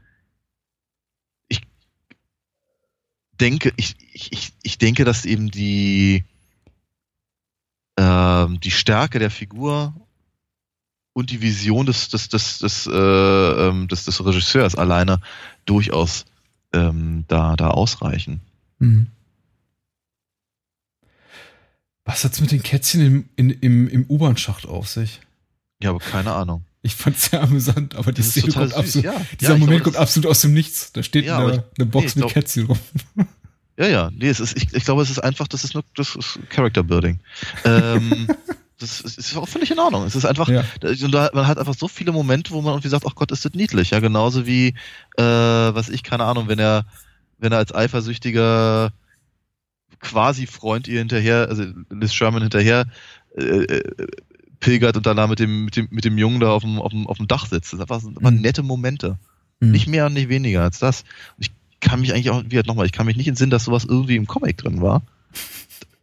[1.49, 1.61] ich
[3.33, 6.23] denke, ich, ich, ich denke, dass eben die,
[7.97, 9.93] ähm, die Stärke der Figur
[11.11, 15.19] und die Vision des, des, des, des, äh, ähm, des, des Regisseurs alleine
[15.65, 16.25] durchaus
[16.71, 18.41] ähm, da, da ausreichen.
[18.83, 19.07] Mhm.
[22.05, 25.21] Was hat's mit den Kätzchen im, in, im, im U-Bahn-Schacht auf sich?
[25.81, 26.65] Ja, aber keine Ahnung.
[26.81, 29.25] Ich fand's sehr amüsant, aber die Szene kommt absolut, ja.
[29.39, 30.91] dieser ja, Moment glaube, kommt absolut aus dem Nichts.
[30.91, 32.79] Da steht ja, eine, eine, Box nee, mit glaub, Kätzchen rum.
[33.75, 36.15] Ja, ja, nee, es ist, ich, ich glaube, es ist einfach, das ist nur das
[36.15, 37.19] ist Character Building.
[37.65, 38.27] ähm,
[38.77, 40.03] das ist, ist, auch völlig in Ordnung.
[40.03, 40.63] Es ist einfach, ja.
[41.33, 43.89] man hat einfach so viele Momente, wo man irgendwie sagt, ach Gott, ist das niedlich.
[43.89, 44.75] Ja, genauso wie,
[45.17, 46.85] äh, was ich, keine Ahnung, wenn er
[47.37, 48.91] wenn er als eifersüchtiger
[49.99, 52.85] quasi Freund ihr hinterher, also Liz Sherman hinterher
[53.35, 54.07] äh, äh
[54.59, 56.91] pilgert und dann da mit dem, mit dem, mit dem Jungen da auf dem, auf
[56.91, 57.73] dem, auf dem Dach sitzt.
[57.73, 58.41] Das einfach mhm.
[58.41, 59.19] nette Momente.
[59.59, 59.71] Mhm.
[59.71, 61.03] Nicht mehr und nicht weniger als das.
[61.37, 61.51] Und ich
[61.81, 64.15] kann mich eigentlich auch, wie halt nochmal, ich kann mich nicht entsinnen, dass sowas irgendwie
[64.15, 65.01] im Comic drin war.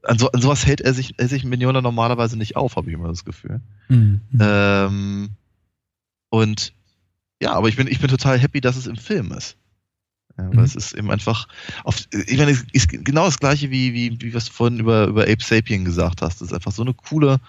[0.02, 2.94] An, so, an sowas hält er sich, er sich Mignola normalerweise nicht auf, habe ich
[2.94, 3.60] immer das Gefühl.
[3.88, 4.20] Mhm.
[4.38, 5.30] Ähm,
[6.28, 6.72] und
[7.42, 9.56] ja, aber ich bin, ich bin total happy, dass es im Film ist.
[10.40, 10.64] Ja, weil mhm.
[10.64, 11.48] es ist eben einfach
[11.84, 15.06] auf, ich meine, es ist genau das gleiche wie, wie, wie was du vorhin über,
[15.06, 16.36] über Ape Sapien gesagt hast.
[16.36, 17.40] Es ist einfach so eine coole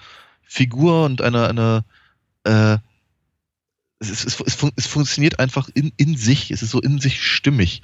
[0.44, 1.86] Figur und eine, eine,
[2.44, 2.78] äh,
[4.00, 7.22] es, ist, es, es, es funktioniert einfach in, in sich, es ist so in sich
[7.22, 7.82] stimmig.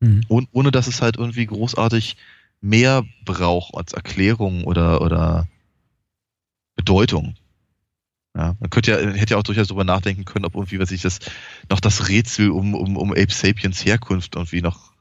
[0.00, 0.22] Mhm.
[0.28, 2.16] Und, ohne dass es halt irgendwie großartig
[2.60, 5.48] mehr braucht als Erklärung oder, oder
[6.76, 7.34] Bedeutung.
[8.36, 11.02] Ja, man könnte ja, hätte ja auch durchaus darüber nachdenken können, ob irgendwie, was ich
[11.02, 11.18] das,
[11.68, 14.92] noch das Rätsel um, um, um Ape Sapiens Herkunft irgendwie noch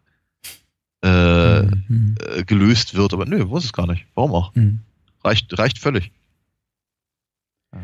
[1.03, 2.15] äh, mhm.
[2.19, 4.05] äh, gelöst wird, aber nö, muss es gar nicht.
[4.15, 4.53] Warum auch?
[4.55, 4.81] Mhm.
[5.23, 6.11] Reicht, reicht völlig.
[7.73, 7.79] Ja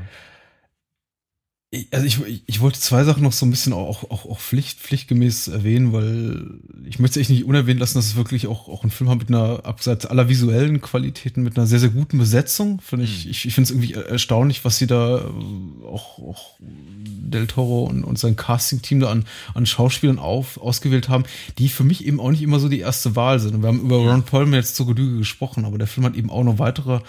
[1.92, 5.50] also ich, ich wollte zwei Sachen noch so ein bisschen auch, auch, auch Pflicht, pflichtgemäß
[5.50, 8.90] erwähnen, weil ich möchte es echt nicht unerwähnt lassen, dass es wirklich auch, auch ein
[8.90, 12.80] Film hat mit einer, abseits aller visuellen Qualitäten, mit einer sehr, sehr guten Besetzung.
[12.80, 13.32] Finde ich, mhm.
[13.32, 18.06] ich, ich finde es irgendwie erstaunlich, was sie da äh, auch, auch Del Toro und,
[18.06, 21.26] und sein Casting-Team da an, an Schauspielern auf, ausgewählt haben,
[21.58, 23.56] die für mich eben auch nicht immer so die erste Wahl sind.
[23.56, 26.30] Und wir haben über Ron Perlman jetzt zur Genüge gesprochen, aber der Film hat eben
[26.30, 27.02] auch noch weitere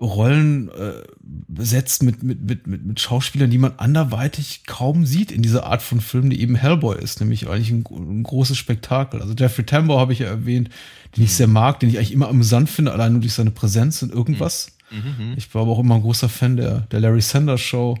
[0.00, 5.42] Rollen äh, besetzt mit, mit, mit, mit, mit Schauspielern, die man anderweitig kaum sieht in
[5.42, 9.20] dieser Art von Film, die eben Hellboy ist, nämlich eigentlich ein, ein großes Spektakel.
[9.20, 10.70] Also Jeffrey Tambor habe ich ja erwähnt,
[11.16, 14.02] den ich sehr mag, den ich eigentlich immer amüsant finde, allein nur durch seine Präsenz
[14.02, 14.72] und irgendwas.
[14.90, 15.26] Mhm.
[15.26, 15.34] mhm.
[15.36, 17.98] Ich war aber auch immer ein großer Fan der, der Larry Sanders Show.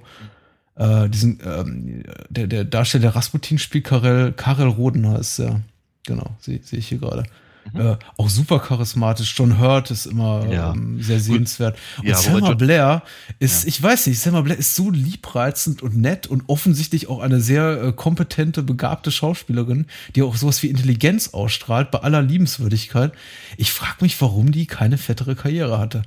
[0.76, 5.60] Äh, diesen, ähm, der, der Darsteller der Rasputin spielt Karel, Karel Rodener ist ja,
[6.06, 7.24] genau, sehe seh ich hier gerade.
[7.72, 7.80] Mhm.
[7.80, 9.34] Äh, auch super charismatisch.
[9.36, 10.72] John Hurt ist immer ja.
[10.72, 11.78] ähm, sehr sehenswert.
[11.98, 13.02] Und ja, Selma Blair
[13.38, 13.68] ist, ja.
[13.68, 17.82] ich weiß nicht, Selma Blair ist so liebreizend und nett und offensichtlich auch eine sehr
[17.82, 23.12] äh, kompetente, begabte Schauspielerin, die auch sowas wie Intelligenz ausstrahlt, bei aller Liebenswürdigkeit.
[23.56, 26.02] Ich frage mich, warum die keine fettere Karriere hatte.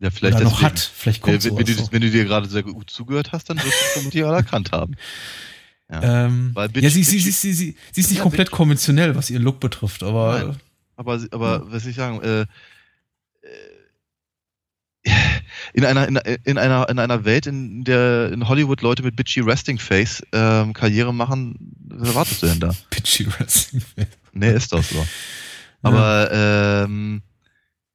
[0.00, 0.78] Ja, vielleicht Oder noch hat.
[0.80, 3.66] Vielleicht kommt wenn, wenn, du, wenn du dir gerade sehr gut zugehört hast, dann wirst
[3.66, 4.96] du vermutlich auch erkannt haben.
[5.88, 9.42] Ja, ähm, ja sie, sie, sie, sie, sie, sie ist nicht komplett konventionell, was ihren
[9.42, 10.44] Look betrifft, aber.
[10.44, 10.56] Nein
[11.02, 12.46] aber, aber was ich sagen, äh, äh,
[15.74, 19.40] in einer, in, in, einer, in einer Welt, in der in Hollywood Leute mit bitchy
[19.40, 22.74] Resting Face ähm, Karriere machen, was erwartest du denn da?
[22.90, 24.06] Bitchy Resting Face.
[24.32, 25.04] Nee, ist doch so.
[25.82, 26.84] Aber ja.
[26.84, 27.22] ähm,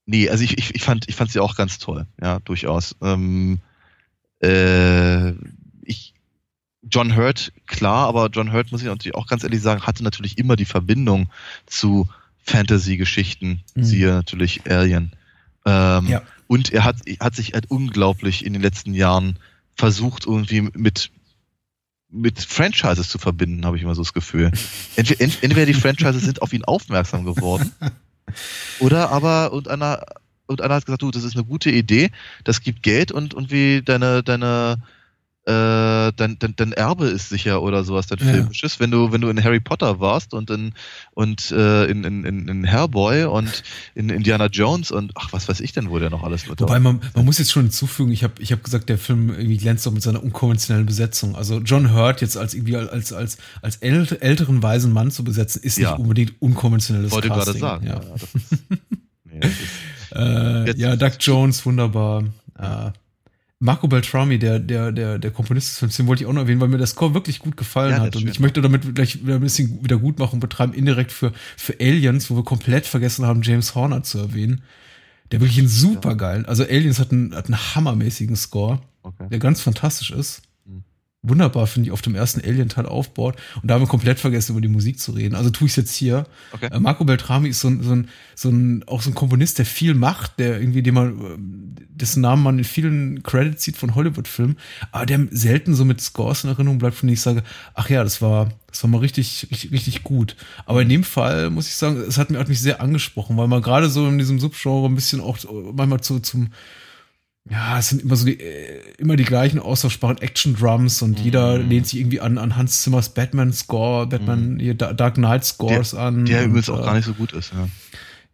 [0.06, 2.96] nee, also ich, ich, ich fand ich fand sie auch ganz toll, ja, durchaus.
[3.02, 3.60] Ähm,
[4.42, 5.32] äh,
[5.84, 6.14] ich
[6.84, 10.38] John Hurt, klar, aber John Hurt, muss ich natürlich auch ganz ehrlich sagen, hatte natürlich
[10.38, 11.30] immer die Verbindung
[11.66, 12.08] zu
[12.48, 13.84] Fantasy-Geschichten, mhm.
[13.84, 15.11] siehe natürlich Alien.
[15.65, 16.22] Ähm, ja.
[16.48, 19.38] Und er hat, hat sich halt unglaublich in den letzten Jahren
[19.76, 21.11] versucht, irgendwie mit,
[22.10, 24.52] mit Franchises zu verbinden, habe ich immer so das Gefühl.
[24.95, 27.72] Entweder, entweder die Franchises sind auf ihn aufmerksam geworden,
[28.80, 30.03] oder aber und einer
[30.48, 32.11] und einer hat gesagt, du, das ist eine gute Idee,
[32.45, 34.82] das gibt Geld und und wie deine deine
[35.48, 38.34] äh, dein, dein, dein Erbe ist sicher oder sowas, dein ja.
[38.34, 38.82] filmisches.
[38.82, 40.74] Wenn du, wenn du in Harry Potter warst und in,
[41.14, 43.64] und, äh, in, in, in Hellboy und
[43.95, 46.60] in Indiana Jones und ach, was weiß ich denn, wo der noch alles wird.
[46.60, 49.56] Wobei man, man muss jetzt schon hinzufügen, ich habe ich hab gesagt, der Film irgendwie
[49.56, 51.38] glänzt auch mit seiner unkonventionellen Besetzung.
[51.38, 55.78] Also John Hurt jetzt als irgendwie als, als, als älteren weisen Mann zu besetzen, ist
[55.78, 55.91] ja.
[55.91, 57.53] nicht unbedingt unkonventionelles Wollte Casting.
[57.53, 57.88] gerade sagen.
[57.88, 58.28] Ja, ja, ist,
[59.24, 62.26] nee, ist, äh, ja Doug Jones, wunderbar.
[62.60, 62.91] Äh,
[63.60, 66.62] Marco Beltrami, der, der, der, der Komponist des Films, den wollte ich auch noch erwähnen,
[66.62, 68.16] weil mir der Score wirklich gut gefallen ja, hat.
[68.16, 72.36] Und ich möchte damit gleich wieder ein bisschen Wiedergutmachung betreiben, indirekt für, für Aliens, wo
[72.36, 74.62] wir komplett vergessen haben, James Horner zu erwähnen.
[75.32, 79.28] Der wirklich einen super geilen, also Aliens hat einen, hat einen hammermäßigen Score, okay.
[79.30, 80.42] der ganz fantastisch ist
[81.30, 83.36] wunderbar, finde ich, auf dem ersten Alien-Teil aufbaut.
[83.62, 85.36] Und da haben wir komplett vergessen, über die Musik zu reden.
[85.36, 86.26] Also tue ich es jetzt hier.
[86.52, 86.70] Okay.
[86.72, 89.66] Äh, Marco Beltrami ist so ein, so ein, so ein, auch so ein Komponist, der
[89.66, 91.38] viel macht, der irgendwie, den man, äh,
[91.90, 94.58] dessen Namen man in vielen Credits sieht von Hollywood-Filmen,
[94.91, 97.44] aber der selten so mit Scores in Erinnerung bleibt, von denen ich sage,
[97.74, 100.36] ach ja, das war, das war mal richtig, richtig, richtig gut.
[100.66, 103.48] Aber in dem Fall muss ich sagen, es hat, mir, hat mich sehr angesprochen, weil
[103.48, 105.38] man gerade so in diesem Subgenre ein bisschen auch
[105.74, 106.49] manchmal zu, zum,
[107.49, 111.24] ja, es sind immer so die, äh, immer die gleichen austauschbaren Action-Drums und mm.
[111.24, 116.26] jeder lehnt sich irgendwie an, an Hans Zimmers Batman-Score, Batman, hier Dark Knight-Scores an.
[116.26, 117.68] Der übrigens auch äh, gar nicht so gut ist, ja.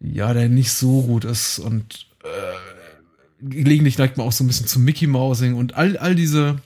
[0.00, 2.28] Ja, der nicht so gut ist und äh,
[3.40, 6.56] gelegentlich neigt man auch so ein bisschen zum Mickey Mousing und all, all diese,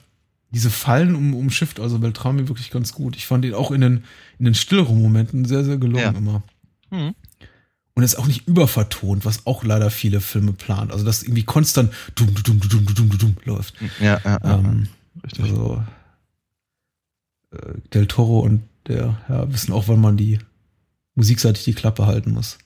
[0.51, 3.15] diese Fallen um, um Shift, also Beltrami wirklich ganz gut.
[3.15, 4.03] Ich fand ihn auch in den,
[4.39, 6.17] in den stilleren Momenten sehr, sehr gelungen ja.
[6.17, 6.43] immer.
[6.89, 7.13] Mhm.
[7.95, 10.91] Und es ist auch nicht übervertont, was auch leider viele Filme plant.
[10.91, 13.73] Also, dass irgendwie konstant dum, dum, dum, dum, dum, dum läuft.
[13.99, 14.59] Ja, ja, ja.
[14.59, 14.87] Ähm,
[15.23, 15.45] richtig.
[15.45, 15.83] also,
[17.51, 20.39] äh, Del Toro und der ja, wissen auch, wann man die
[21.15, 22.57] musikseitig die Klappe halten muss.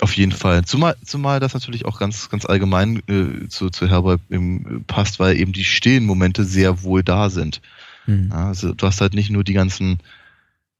[0.00, 0.64] Auf jeden Fall.
[0.64, 5.38] Zumal, zumal das natürlich auch ganz, ganz allgemein äh, zu, zu Herbert ähm, passt, weil
[5.38, 7.62] eben die stillen Momente sehr wohl da sind.
[8.04, 8.28] Hm.
[8.30, 9.98] Ja, also du hast halt nicht nur die ganzen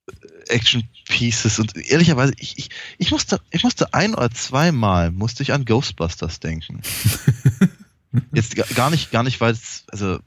[0.09, 5.43] äh, Action Pieces und ehrlicherweise, ich, ich, ich musste, ich musste ein oder zweimal musste
[5.43, 6.81] ich an Ghostbusters denken.
[8.32, 10.18] Jetzt ga- gar nicht, gar nicht, weil es, also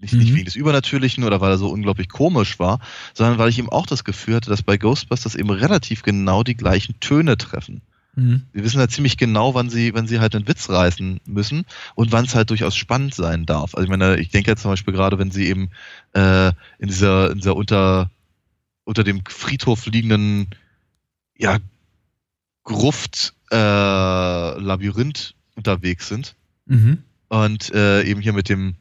[0.00, 0.34] nicht, nicht Mhm.
[0.36, 2.80] wegen des Übernatürlichen oder weil er so unglaublich komisch war,
[3.14, 6.56] sondern weil ich eben auch das Gefühl hatte, dass bei Ghostbusters eben relativ genau die
[6.56, 7.80] gleichen Töne treffen.
[8.16, 8.42] Mhm.
[8.52, 11.64] Sie wissen halt ziemlich genau, wann sie, wann sie halt einen Witz reißen müssen
[11.94, 13.74] und wann es halt durchaus spannend sein darf.
[13.74, 15.70] Also ich meine, ich denke jetzt zum Beispiel gerade, wenn sie eben
[16.12, 16.48] äh,
[16.78, 18.10] in dieser, in dieser unter,
[18.84, 20.48] unter dem Friedhof liegenden,
[21.36, 21.58] ja,
[22.62, 26.34] Gruft, äh, Labyrinth unterwegs sind
[26.66, 26.98] Mhm.
[27.28, 28.76] und äh, eben hier mit dem,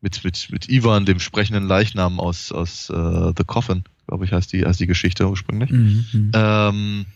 [0.00, 4.52] mit, mit, mit Ivan, dem sprechenden Leichnam aus, aus äh, The Coffin, glaube ich, heißt
[4.52, 6.06] die, heißt die Geschichte ursprünglich Mhm.
[6.12, 6.30] Mhm.
[6.34, 7.06] ähm,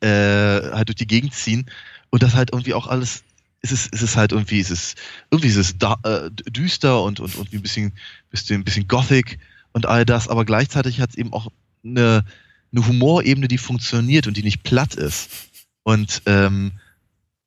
[0.00, 1.66] äh, halt durch die Gegend ziehen
[2.10, 3.22] und das halt irgendwie auch alles
[3.62, 4.96] es ist, es ist halt irgendwie, es ist,
[5.30, 7.92] irgendwie ist es da, äh, düster und, und, und ein bisschen,
[8.30, 9.38] bisschen, bisschen gothic
[9.76, 11.48] und all das, aber gleichzeitig hat es eben auch
[11.84, 12.24] eine,
[12.72, 15.50] eine Humorebene, die funktioniert und die nicht platt ist.
[15.82, 16.72] Und, ähm,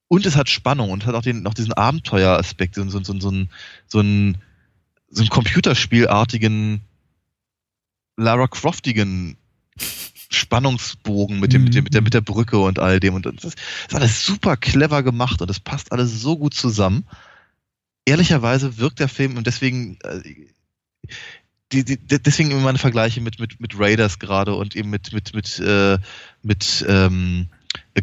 [0.10, 3.32] und es hat Spannung und hat auch, den, auch diesen Abenteueraspekt, so, so, so, so,
[3.32, 3.50] ein,
[3.88, 4.38] so, ein,
[5.10, 6.82] so einen computerspielartigen,
[8.16, 9.36] Lara Croftigen
[10.30, 13.16] Spannungsbogen mit, dem, mit, dem, mit, der, mit der Brücke und all dem.
[13.16, 13.58] Und das ist,
[13.88, 17.08] das alles super clever gemacht und es passt alles so gut zusammen.
[18.06, 20.22] Ehrlicherweise wirkt der Film und deswegen, äh,
[21.72, 25.34] die, die, deswegen immer meine Vergleiche mit, mit, mit Raiders gerade und eben mit, mit,
[25.34, 25.98] mit, äh,
[26.42, 27.48] mit ähm,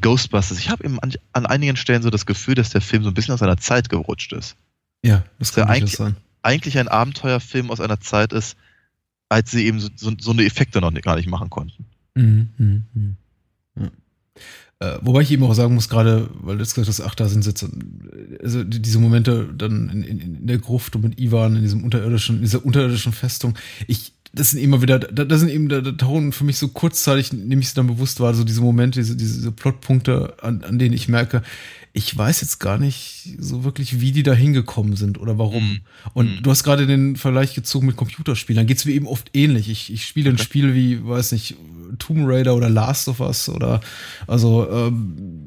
[0.01, 0.59] Ghostbusters.
[0.59, 3.15] Ich habe eben an, an einigen Stellen so das Gefühl, dass der Film so ein
[3.15, 4.57] bisschen aus seiner Zeit gerutscht ist.
[5.05, 6.17] Ja, das Ja, kann eigentlich- sein.
[6.43, 8.57] Eigentlich ein Abenteuerfilm aus einer Zeit ist,
[9.29, 11.87] als sie eben so, so, so eine Effekte noch nicht, gar nicht machen konnten.
[12.15, 13.17] Mhm, mhm, mhm.
[13.81, 13.91] Ja.
[14.79, 17.47] Äh, wobei ich eben auch sagen muss, gerade, weil jetzt gesagt hast, ach, da sind
[17.47, 17.67] jetzt,
[18.43, 21.83] also die, diese Momente dann in, in, in der Gruft und mit Ivan in diesem
[21.83, 23.55] unterirdischen, in dieser unterirdischen Festung,
[23.87, 26.69] ich, das sind immer wieder, da, da sind eben, da, da tauchen für mich so
[26.69, 30.79] kurzzeitig, nehme ich es dann bewusst wahr, so diese Momente, diese, diese Plotpunkte, an, an
[30.79, 31.43] denen ich merke,
[31.93, 35.65] ich weiß jetzt gar nicht so wirklich, wie die da hingekommen sind oder warum.
[35.65, 35.81] Mhm.
[36.13, 36.43] Und Mhm.
[36.43, 38.59] du hast gerade den Vergleich gezogen mit Computerspielen.
[38.59, 39.71] Dann geht's mir eben oft ähnlich.
[39.71, 40.37] Ich, ich spiele ein.
[40.37, 41.57] Spiel wie, weiß nicht,
[41.99, 43.81] Tomb Raider oder Last of Us oder
[44.27, 45.46] also ähm,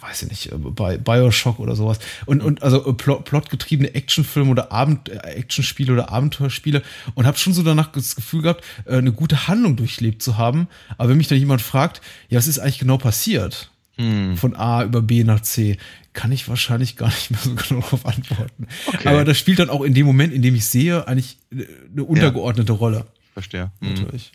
[0.00, 1.98] weiß ich nicht, äh, bei Bioshock oder sowas.
[2.26, 6.82] Und, und also äh, Plot, plotgetriebene Actionfilme oder Abend, äh, Actionspiele oder Abenteuerspiele
[7.14, 10.68] und habe schon so danach das Gefühl gehabt, eine gute Handlung durchlebt zu haben.
[10.98, 13.70] Aber wenn mich dann jemand fragt, ja, was ist eigentlich genau passiert?
[13.98, 14.38] Hm.
[14.38, 15.76] von A über B nach C,
[16.14, 18.66] kann ich wahrscheinlich gar nicht mehr so genau darauf antworten.
[18.86, 19.06] Okay.
[19.06, 22.72] Aber das spielt dann auch in dem Moment, in dem ich sehe, eigentlich eine untergeordnete
[22.72, 23.06] Rolle.
[23.34, 23.70] Verstehe.
[23.80, 23.94] Hm.
[23.94, 24.32] Natürlich.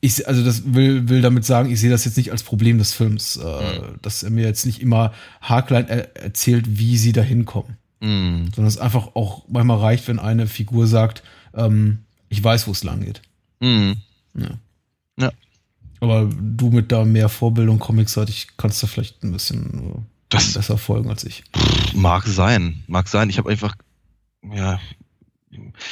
[0.00, 2.92] Ich, also das will, will damit sagen, ich sehe das jetzt nicht als Problem des
[2.92, 3.96] Films, äh, Mhm.
[4.02, 8.46] dass er mir jetzt nicht immer haarklein er erzählt, wie sie da hinkommen, Hm.
[8.54, 11.22] sondern es einfach auch manchmal reicht, wenn eine Figur sagt,
[11.54, 11.98] ähm,
[12.28, 13.22] ich weiß, wo es lang geht.
[13.60, 13.96] Hm.
[14.34, 14.50] Ja.
[15.18, 15.32] Ja.
[16.00, 19.98] Aber du mit da mehr Vorbildung comicseitig kannst du vielleicht ein bisschen äh,
[20.30, 21.44] Das- besser folgen als ich.
[21.94, 23.28] Mag sein, mag sein.
[23.30, 23.76] Ich habe einfach,
[24.54, 24.80] ja,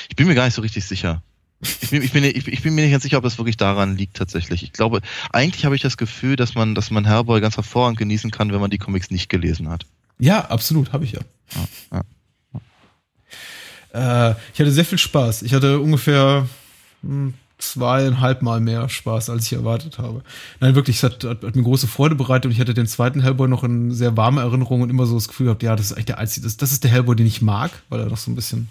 [0.09, 1.22] ich bin mir gar nicht so richtig sicher.
[1.60, 4.16] Ich bin, ich, bin, ich, bin mir nicht ganz sicher, ob das wirklich daran liegt
[4.16, 4.62] tatsächlich.
[4.62, 5.01] Ich glaube,
[5.32, 8.60] eigentlich habe ich das Gefühl, dass man, dass man Hellboy ganz hervorragend genießen kann, wenn
[8.60, 9.85] man die Comics nicht gelesen hat.
[10.20, 11.20] Ja, absolut, habe ich ja.
[11.93, 12.02] Ja,
[13.90, 15.43] Äh, ich hatte sehr viel Spaß.
[15.43, 16.47] Ich hatte ungefähr
[17.02, 20.22] hm, zweieinhalb Mal mehr Spaß, als ich erwartet habe.
[20.60, 23.20] Nein, wirklich, es hat, hat, hat mir große Freude bereitet und ich hatte den zweiten
[23.20, 25.93] Hellboy noch in sehr warme Erinnerung und immer so das Gefühl gehabt, ja, das ist
[25.93, 28.30] eigentlich der einzige, das, das ist der Hellboy, den ich mag, weil er noch so
[28.30, 28.68] ein bisschen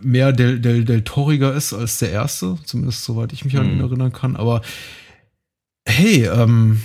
[0.00, 3.76] mehr del, del, del Toriger ist als der erste, zumindest soweit ich mich an ihn
[3.78, 3.84] Mhm.
[3.84, 4.36] erinnern kann.
[4.36, 4.62] Aber
[5.86, 6.80] hey, ähm,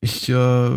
[0.00, 0.70] ich, äh,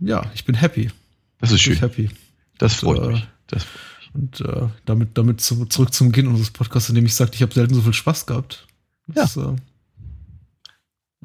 [0.00, 0.90] ja, ich bin happy.
[1.38, 1.80] Das ist Ich bin schön.
[1.88, 2.10] happy.
[2.58, 3.26] Das freut äh, mich.
[3.46, 3.66] Das,
[4.14, 7.42] Und äh, damit, damit zu, zurück zum Beginn unseres Podcasts, in dem ich sagte, ich
[7.42, 8.66] habe selten so viel Spaß gehabt.
[9.06, 9.54] Das, äh,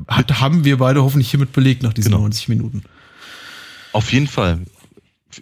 [0.07, 2.23] hat, haben wir beide hoffentlich hiermit belegt nach diesen Genau.
[2.23, 2.83] 90 Minuten.
[3.91, 4.61] auf jeden Fall.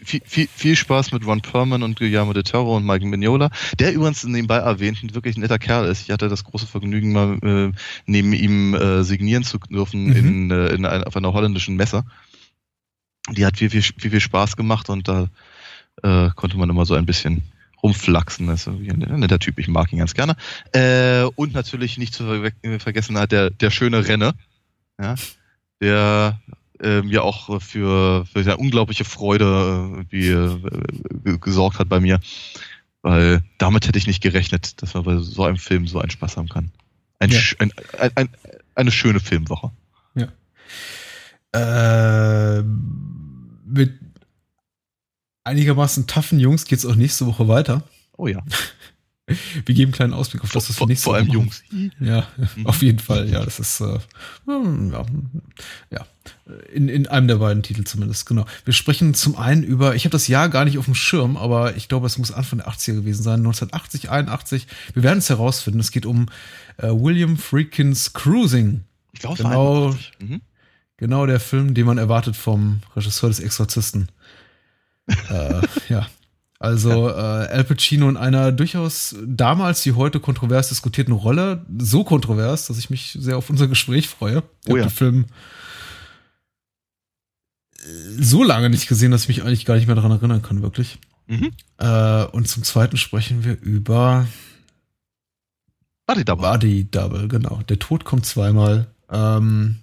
[0.03, 3.49] Viel, viel, viel Spaß mit Ron Perlman und Guillermo de Toro und Mike Mignola,
[3.80, 6.03] der übrigens nebenbei erwähnt ein wirklich netter Kerl ist.
[6.03, 7.72] Ich hatte das große Vergnügen, mal äh,
[8.05, 10.15] neben ihm äh, signieren zu dürfen Mhm.
[10.15, 12.03] in, äh, in einer, auf einer holländischen Messe.
[13.31, 15.27] Die hat viel, viel, viel, viel Spaß gemacht und da
[16.03, 17.43] äh, konnte man immer so ein bisschen
[17.84, 18.47] rumflachsen.
[18.47, 20.35] Das ist ein netter Typ, ich mag ihn ganz gerne.
[20.73, 24.34] Äh, und natürlich nicht zu verwe- vergessen hat der, der schöne Renne.
[24.99, 25.15] Ja?
[25.81, 26.39] der
[26.82, 32.20] äh, mir auch für, für eine unglaubliche Freude äh, äh, gesorgt hat bei mir.
[33.02, 36.38] Weil damit hätte ich nicht gerechnet, dass man bei so einem Film so einen Spaß
[36.38, 36.72] haben kann.
[37.20, 37.40] Ein, ja.
[37.60, 38.30] ein, ein, ein,
[38.76, 39.72] eine schöne Filmwoche.
[40.16, 40.28] Ja.
[41.53, 42.64] Äh,
[43.66, 43.99] mit
[45.44, 47.84] einigermaßen taffen Jungs geht es auch nächste Woche weiter.
[48.18, 48.44] Oh ja.
[49.66, 51.64] Wir geben einen kleinen Ausblick auf das, was wir nächste Woche Vor allem Jungs.
[51.99, 52.66] Ja, mhm.
[52.66, 53.30] auf jeden Fall.
[53.30, 53.99] Ja, das ist äh,
[54.48, 55.06] ja,
[55.90, 56.06] ja.
[56.74, 58.45] In, in einem der beiden Titel zumindest, genau.
[58.66, 61.76] Wir sprechen zum einen über, ich habe das Jahr gar nicht auf dem Schirm, aber
[61.76, 64.68] ich glaube, es muss Anfang der 80er gewesen sein, 1980, 81.
[64.94, 65.80] Wir werden es herausfinden.
[65.80, 66.28] Es geht um
[66.78, 68.84] äh, William Friedkins Cruising.
[69.14, 70.41] Ich glaube, genau, mhm.
[70.98, 74.10] genau der Film, den man erwartet vom Regisseur des Exorzisten.
[75.30, 76.08] äh, ja.
[76.62, 82.68] Also äh, Al Pacino in einer durchaus damals wie heute kontrovers diskutierten Rolle, so kontrovers,
[82.68, 84.44] dass ich mich sehr auf unser Gespräch freue.
[84.66, 84.84] Ich oh ja.
[84.84, 85.26] den Film
[87.80, 87.88] äh,
[88.20, 91.00] so lange nicht gesehen, dass ich mich eigentlich gar nicht mehr daran erinnern kann, wirklich.
[91.26, 91.52] Mhm.
[91.80, 94.28] Äh, und zum Zweiten sprechen wir über
[96.06, 96.44] Body Double.
[96.48, 97.62] Body Double, genau.
[97.70, 98.86] Der Tod kommt zweimal.
[99.10, 99.78] Ähm,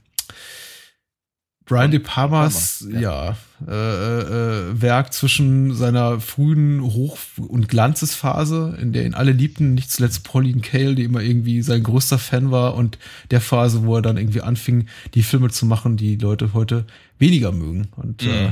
[1.68, 3.36] Brian De Palmas, ja, ja
[3.66, 9.90] äh, äh, Werk zwischen seiner frühen Hoch- und Glanzesphase, in der ihn alle liebten, nicht
[9.90, 12.98] zuletzt Pauline Kael, die immer irgendwie sein größter Fan war, und
[13.32, 16.84] der Phase, wo er dann irgendwie anfing, die Filme zu machen, die Leute heute
[17.18, 17.88] weniger mögen.
[17.96, 18.28] Und mhm.
[18.28, 18.50] äh,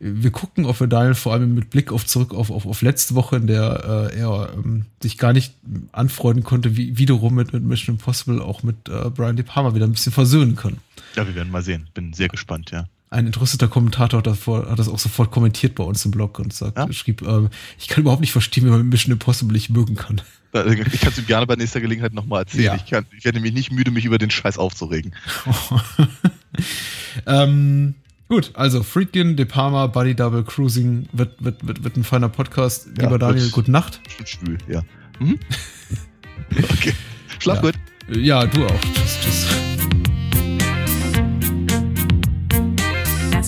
[0.00, 3.14] wir gucken, ob wir Daniel vor allem mit Blick auf zurück auf, auf, auf letzte
[3.14, 5.54] Woche, in der äh, er ähm, sich gar nicht
[5.92, 9.86] anfreunden konnte, wie wiederum mit, mit Mission Impossible auch mit äh, Brian De Palma wieder
[9.86, 10.78] ein bisschen versöhnen können.
[11.16, 11.88] Ja, wir werden mal sehen.
[11.94, 12.86] Bin sehr gespannt, ja.
[13.12, 16.52] Ein interessierter Kommentator hat, davor, hat das auch sofort kommentiert bei uns im Blog und
[16.52, 16.92] sagt, ja?
[16.92, 20.20] schrieb, äh, ich kann überhaupt nicht verstehen, wie man Mission Impossible nicht mögen kann.
[20.52, 22.64] Ich kann es ihm gerne bei nächster Gelegenheit nochmal erzählen.
[22.64, 22.74] Ja.
[22.76, 25.12] Ich, kann, ich werde mich nicht müde, mich über den Scheiß aufzuregen.
[27.26, 27.94] ähm,
[28.28, 32.88] gut, also Freakin, De Palma, Buddy Double, Cruising wird, wird, wird, wird ein feiner Podcast.
[32.96, 34.00] Ja, Lieber Daniel, gute Nacht.
[34.16, 34.82] Schon schwül, ja.
[35.18, 35.38] Mhm.
[36.72, 36.94] okay.
[37.38, 37.62] Schlaf ja.
[37.62, 37.74] gut.
[38.08, 38.80] Ja, du auch.
[38.80, 39.59] Tschüss, tschüss.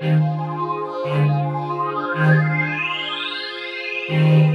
[0.00, 0.22] thank
[4.08, 4.49] you.